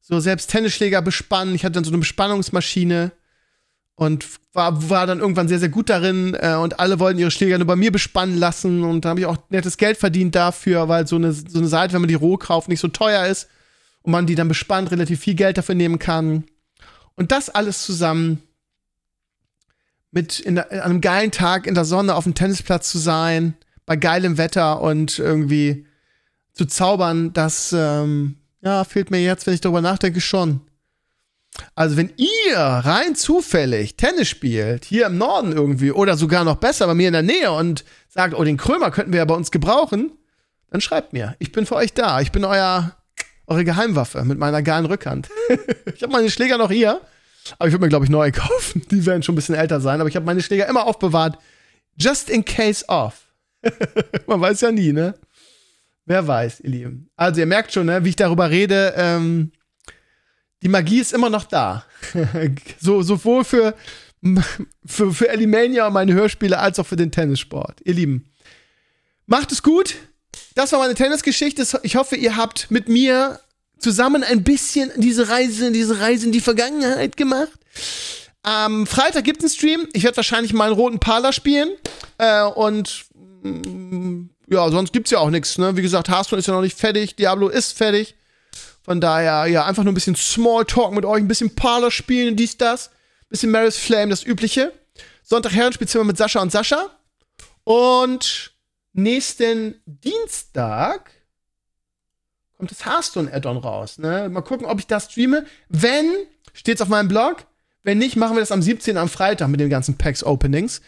so 0.00 0.18
selbst 0.18 0.50
Tennisschläger 0.50 1.02
bespannen. 1.02 1.54
Ich 1.54 1.64
hatte 1.64 1.74
dann 1.74 1.84
so 1.84 1.90
eine 1.90 1.98
Bespannungsmaschine 1.98 3.12
und 4.00 4.26
war, 4.54 4.88
war 4.88 5.06
dann 5.06 5.20
irgendwann 5.20 5.46
sehr, 5.46 5.58
sehr 5.58 5.68
gut 5.68 5.90
darin 5.90 6.34
äh, 6.40 6.54
und 6.54 6.80
alle 6.80 6.98
wollten 7.00 7.18
ihre 7.18 7.30
Schläger 7.30 7.58
nur 7.58 7.66
bei 7.66 7.76
mir 7.76 7.92
bespannen 7.92 8.38
lassen 8.38 8.82
und 8.82 9.04
da 9.04 9.10
habe 9.10 9.20
ich 9.20 9.26
auch 9.26 9.36
nettes 9.50 9.76
Geld 9.76 9.98
verdient 9.98 10.34
dafür, 10.34 10.88
weil 10.88 11.06
so 11.06 11.16
eine, 11.16 11.34
so 11.34 11.58
eine 11.58 11.68
Seite, 11.68 11.92
wenn 11.92 12.00
man 12.00 12.08
die 12.08 12.14
roh 12.14 12.38
kauft, 12.38 12.70
nicht 12.70 12.80
so 12.80 12.88
teuer 12.88 13.26
ist 13.26 13.50
und 14.00 14.12
man 14.12 14.24
die 14.24 14.36
dann 14.36 14.48
bespannt, 14.48 14.90
relativ 14.90 15.20
viel 15.20 15.34
Geld 15.34 15.58
dafür 15.58 15.74
nehmen 15.74 15.98
kann. 15.98 16.44
Und 17.14 17.30
das 17.30 17.50
alles 17.50 17.84
zusammen 17.84 18.42
mit 20.12 20.40
in, 20.40 20.54
der, 20.54 20.72
in 20.72 20.80
einem 20.80 21.02
geilen 21.02 21.30
Tag 21.30 21.66
in 21.66 21.74
der 21.74 21.84
Sonne 21.84 22.14
auf 22.14 22.24
dem 22.24 22.34
Tennisplatz 22.34 22.90
zu 22.90 22.96
sein, 22.96 23.52
bei 23.84 23.96
geilem 23.96 24.38
Wetter 24.38 24.80
und 24.80 25.18
irgendwie 25.18 25.84
zu 26.54 26.64
zaubern, 26.64 27.34
das 27.34 27.74
ähm, 27.76 28.36
ja, 28.62 28.82
fehlt 28.84 29.10
mir 29.10 29.22
jetzt, 29.22 29.46
wenn 29.46 29.52
ich 29.52 29.60
darüber 29.60 29.82
nachdenke, 29.82 30.22
schon. 30.22 30.62
Also, 31.74 31.96
wenn 31.96 32.12
ihr 32.16 32.56
rein 32.56 33.14
zufällig 33.14 33.96
Tennis 33.96 34.28
spielt, 34.28 34.84
hier 34.84 35.06
im 35.06 35.18
Norden 35.18 35.52
irgendwie, 35.52 35.92
oder 35.92 36.16
sogar 36.16 36.44
noch 36.44 36.56
besser 36.56 36.86
bei 36.86 36.94
mir 36.94 37.08
in 37.08 37.12
der 37.12 37.22
Nähe 37.22 37.52
und 37.52 37.84
sagt, 38.08 38.34
oh, 38.34 38.44
den 38.44 38.56
Krömer 38.56 38.90
könnten 38.90 39.12
wir 39.12 39.18
ja 39.18 39.24
bei 39.24 39.34
uns 39.34 39.50
gebrauchen, 39.50 40.12
dann 40.70 40.80
schreibt 40.80 41.12
mir. 41.12 41.36
Ich 41.38 41.52
bin 41.52 41.66
für 41.66 41.76
euch 41.76 41.92
da. 41.92 42.20
Ich 42.20 42.32
bin 42.32 42.44
euer, 42.44 42.96
eure 43.46 43.64
Geheimwaffe 43.64 44.24
mit 44.24 44.38
meiner 44.38 44.62
geilen 44.62 44.86
Rückhand. 44.86 45.28
ich 45.94 46.02
habe 46.02 46.12
meine 46.12 46.30
Schläger 46.30 46.58
noch 46.58 46.70
hier, 46.70 47.00
aber 47.58 47.68
ich 47.68 47.72
würde 47.72 47.84
mir, 47.84 47.88
glaube 47.88 48.04
ich, 48.04 48.10
neue 48.10 48.32
kaufen. 48.32 48.82
Die 48.90 49.04
werden 49.06 49.22
schon 49.22 49.34
ein 49.34 49.36
bisschen 49.36 49.54
älter 49.54 49.80
sein, 49.80 50.00
aber 50.00 50.08
ich 50.08 50.16
habe 50.16 50.26
meine 50.26 50.42
Schläger 50.42 50.68
immer 50.68 50.86
aufbewahrt. 50.86 51.38
Just 51.96 52.30
in 52.30 52.44
case 52.44 52.84
of. 52.88 53.26
Man 54.26 54.40
weiß 54.40 54.62
ja 54.62 54.72
nie, 54.72 54.92
ne? 54.92 55.14
Wer 56.06 56.26
weiß, 56.26 56.60
ihr 56.60 56.70
Lieben. 56.70 57.10
Also, 57.16 57.40
ihr 57.40 57.46
merkt 57.46 57.72
schon, 57.72 57.86
ne, 57.86 58.04
wie 58.04 58.08
ich 58.08 58.16
darüber 58.16 58.50
rede. 58.50 58.94
Ähm, 58.96 59.52
die 60.62 60.68
Magie 60.68 61.00
ist 61.00 61.12
immer 61.12 61.30
noch 61.30 61.44
da. 61.44 61.84
so, 62.80 63.02
sowohl 63.02 63.44
für, 63.44 63.74
für, 64.84 65.12
für 65.12 65.28
Elimania 65.28 65.86
und 65.86 65.94
meine 65.94 66.12
Hörspiele 66.12 66.58
als 66.58 66.78
auch 66.78 66.86
für 66.86 66.96
den 66.96 67.10
Tennissport. 67.10 67.80
Ihr 67.84 67.94
Lieben, 67.94 68.30
macht 69.26 69.52
es 69.52 69.62
gut. 69.62 69.96
Das 70.54 70.72
war 70.72 70.80
meine 70.80 70.94
Tennisgeschichte. 70.94 71.66
Ich 71.82 71.96
hoffe, 71.96 72.16
ihr 72.16 72.36
habt 72.36 72.70
mit 72.70 72.88
mir 72.88 73.40
zusammen 73.78 74.22
ein 74.22 74.44
bisschen 74.44 74.90
diese 74.96 75.28
Reise, 75.28 75.72
diese 75.72 76.00
Reise 76.00 76.26
in 76.26 76.32
die 76.32 76.40
Vergangenheit 76.40 77.16
gemacht. 77.16 77.58
Am 78.42 78.86
Freitag 78.86 79.24
gibt 79.24 79.42
es 79.42 79.44
einen 79.44 79.56
Stream. 79.56 79.88
Ich 79.92 80.04
werde 80.04 80.16
wahrscheinlich 80.16 80.52
mal 80.52 80.66
einen 80.66 80.74
roten 80.74 80.98
Parler 80.98 81.32
spielen. 81.32 81.70
Äh, 82.18 82.44
und 82.44 83.04
mm, 83.42 84.24
ja, 84.48 84.70
sonst 84.70 84.92
gibt 84.92 85.06
es 85.06 85.12
ja 85.12 85.18
auch 85.18 85.30
nichts. 85.30 85.58
Ne? 85.58 85.76
Wie 85.76 85.82
gesagt, 85.82 86.08
Hearthstone 86.08 86.40
ist 86.40 86.46
ja 86.46 86.54
noch 86.54 86.62
nicht 86.62 86.78
fertig. 86.78 87.16
Diablo 87.16 87.48
ist 87.48 87.76
fertig. 87.76 88.16
Von 88.82 89.00
daher, 89.00 89.46
ja, 89.46 89.64
einfach 89.64 89.84
nur 89.84 89.92
ein 89.92 89.94
bisschen 89.94 90.16
Smalltalk 90.16 90.92
mit 90.92 91.04
euch, 91.04 91.22
ein 91.22 91.28
bisschen 91.28 91.54
Parler 91.54 91.90
spielen, 91.90 92.36
dies, 92.36 92.56
das. 92.56 92.90
Bisschen 93.28 93.50
Maris 93.50 93.76
Flame, 93.76 94.10
das 94.10 94.24
Übliche. 94.24 94.72
Sonntag 95.22 95.52
Herrenspielzimmer 95.52 96.04
mit 96.04 96.16
Sascha 96.16 96.40
und 96.40 96.50
Sascha. 96.50 96.90
Und 97.64 98.52
nächsten 98.92 99.80
Dienstag 99.86 101.12
kommt 102.56 102.70
das 102.70 102.84
Hearthstone-Add-on 102.84 103.58
raus. 103.58 103.98
Ne? 103.98 104.28
Mal 104.28 104.40
gucken, 104.42 104.66
ob 104.66 104.78
ich 104.78 104.86
das 104.86 105.10
streame. 105.10 105.46
Wenn, 105.68 106.12
steht's 106.52 106.82
auf 106.82 106.88
meinem 106.88 107.08
Blog. 107.08 107.46
Wenn 107.82 107.98
nicht, 107.98 108.16
machen 108.16 108.36
wir 108.36 108.40
das 108.40 108.52
am 108.52 108.60
17. 108.60 108.96
am 108.96 109.08
Freitag 109.08 109.48
mit 109.48 109.60
den 109.60 109.70
ganzen 109.70 109.96
Packs-Openings. 109.96 110.82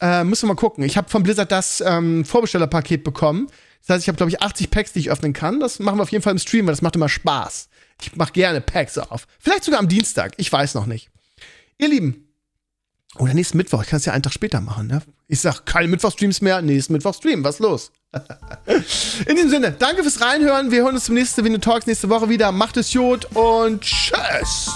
Äh, 0.00 0.24
müssen 0.24 0.48
wir 0.48 0.54
mal 0.54 0.60
gucken. 0.60 0.82
Ich 0.82 0.96
habe 0.96 1.08
von 1.08 1.22
Blizzard 1.22 1.52
das 1.52 1.80
ähm, 1.80 2.24
Vorbestellerpaket 2.24 3.04
bekommen. 3.04 3.48
Das 3.86 3.96
heißt, 3.96 4.04
ich 4.04 4.08
habe, 4.08 4.16
glaube 4.16 4.30
ich, 4.30 4.40
80 4.40 4.70
Packs, 4.70 4.92
die 4.92 5.00
ich 5.00 5.10
öffnen 5.10 5.32
kann. 5.32 5.60
Das 5.60 5.78
machen 5.78 5.98
wir 5.98 6.02
auf 6.02 6.12
jeden 6.12 6.22
Fall 6.22 6.32
im 6.32 6.38
Stream, 6.38 6.66
weil 6.66 6.72
das 6.72 6.82
macht 6.82 6.96
immer 6.96 7.08
Spaß. 7.08 7.68
Ich 8.00 8.16
mache 8.16 8.32
gerne 8.32 8.60
Packs 8.60 8.96
auf. 8.98 9.26
Vielleicht 9.38 9.64
sogar 9.64 9.80
am 9.80 9.88
Dienstag. 9.88 10.32
Ich 10.38 10.50
weiß 10.50 10.74
noch 10.74 10.86
nicht. 10.86 11.10
Ihr 11.78 11.88
Lieben. 11.88 12.28
Oder 13.18 13.34
nächsten 13.34 13.58
Mittwoch. 13.58 13.82
Ich 13.82 13.88
kann 13.88 13.98
es 13.98 14.06
ja 14.06 14.12
einen 14.12 14.22
Tag 14.22 14.32
später 14.32 14.60
machen, 14.60 14.88
ne? 14.88 15.02
Ich 15.28 15.40
sag 15.40 15.66
keine 15.66 15.88
Mittwoch-Streams 15.88 16.40
mehr. 16.40 16.62
Nächsten 16.62 16.94
Mittwoch-Stream. 16.94 17.44
Was 17.44 17.56
ist 17.56 17.60
los? 17.60 17.92
In 19.26 19.36
diesem 19.36 19.50
Sinne, 19.50 19.72
danke 19.72 20.02
fürs 20.02 20.20
Reinhören. 20.20 20.70
Wir 20.70 20.82
hören 20.82 20.94
uns 20.94 21.04
zum 21.04 21.14
nächsten 21.14 21.44
Video 21.44 21.58
Talks 21.58 21.86
nächste 21.86 22.08
Woche 22.08 22.28
wieder. 22.28 22.52
Macht 22.52 22.76
es 22.76 22.92
Jod 22.92 23.26
und 23.34 23.82
tschüss. 23.82 24.70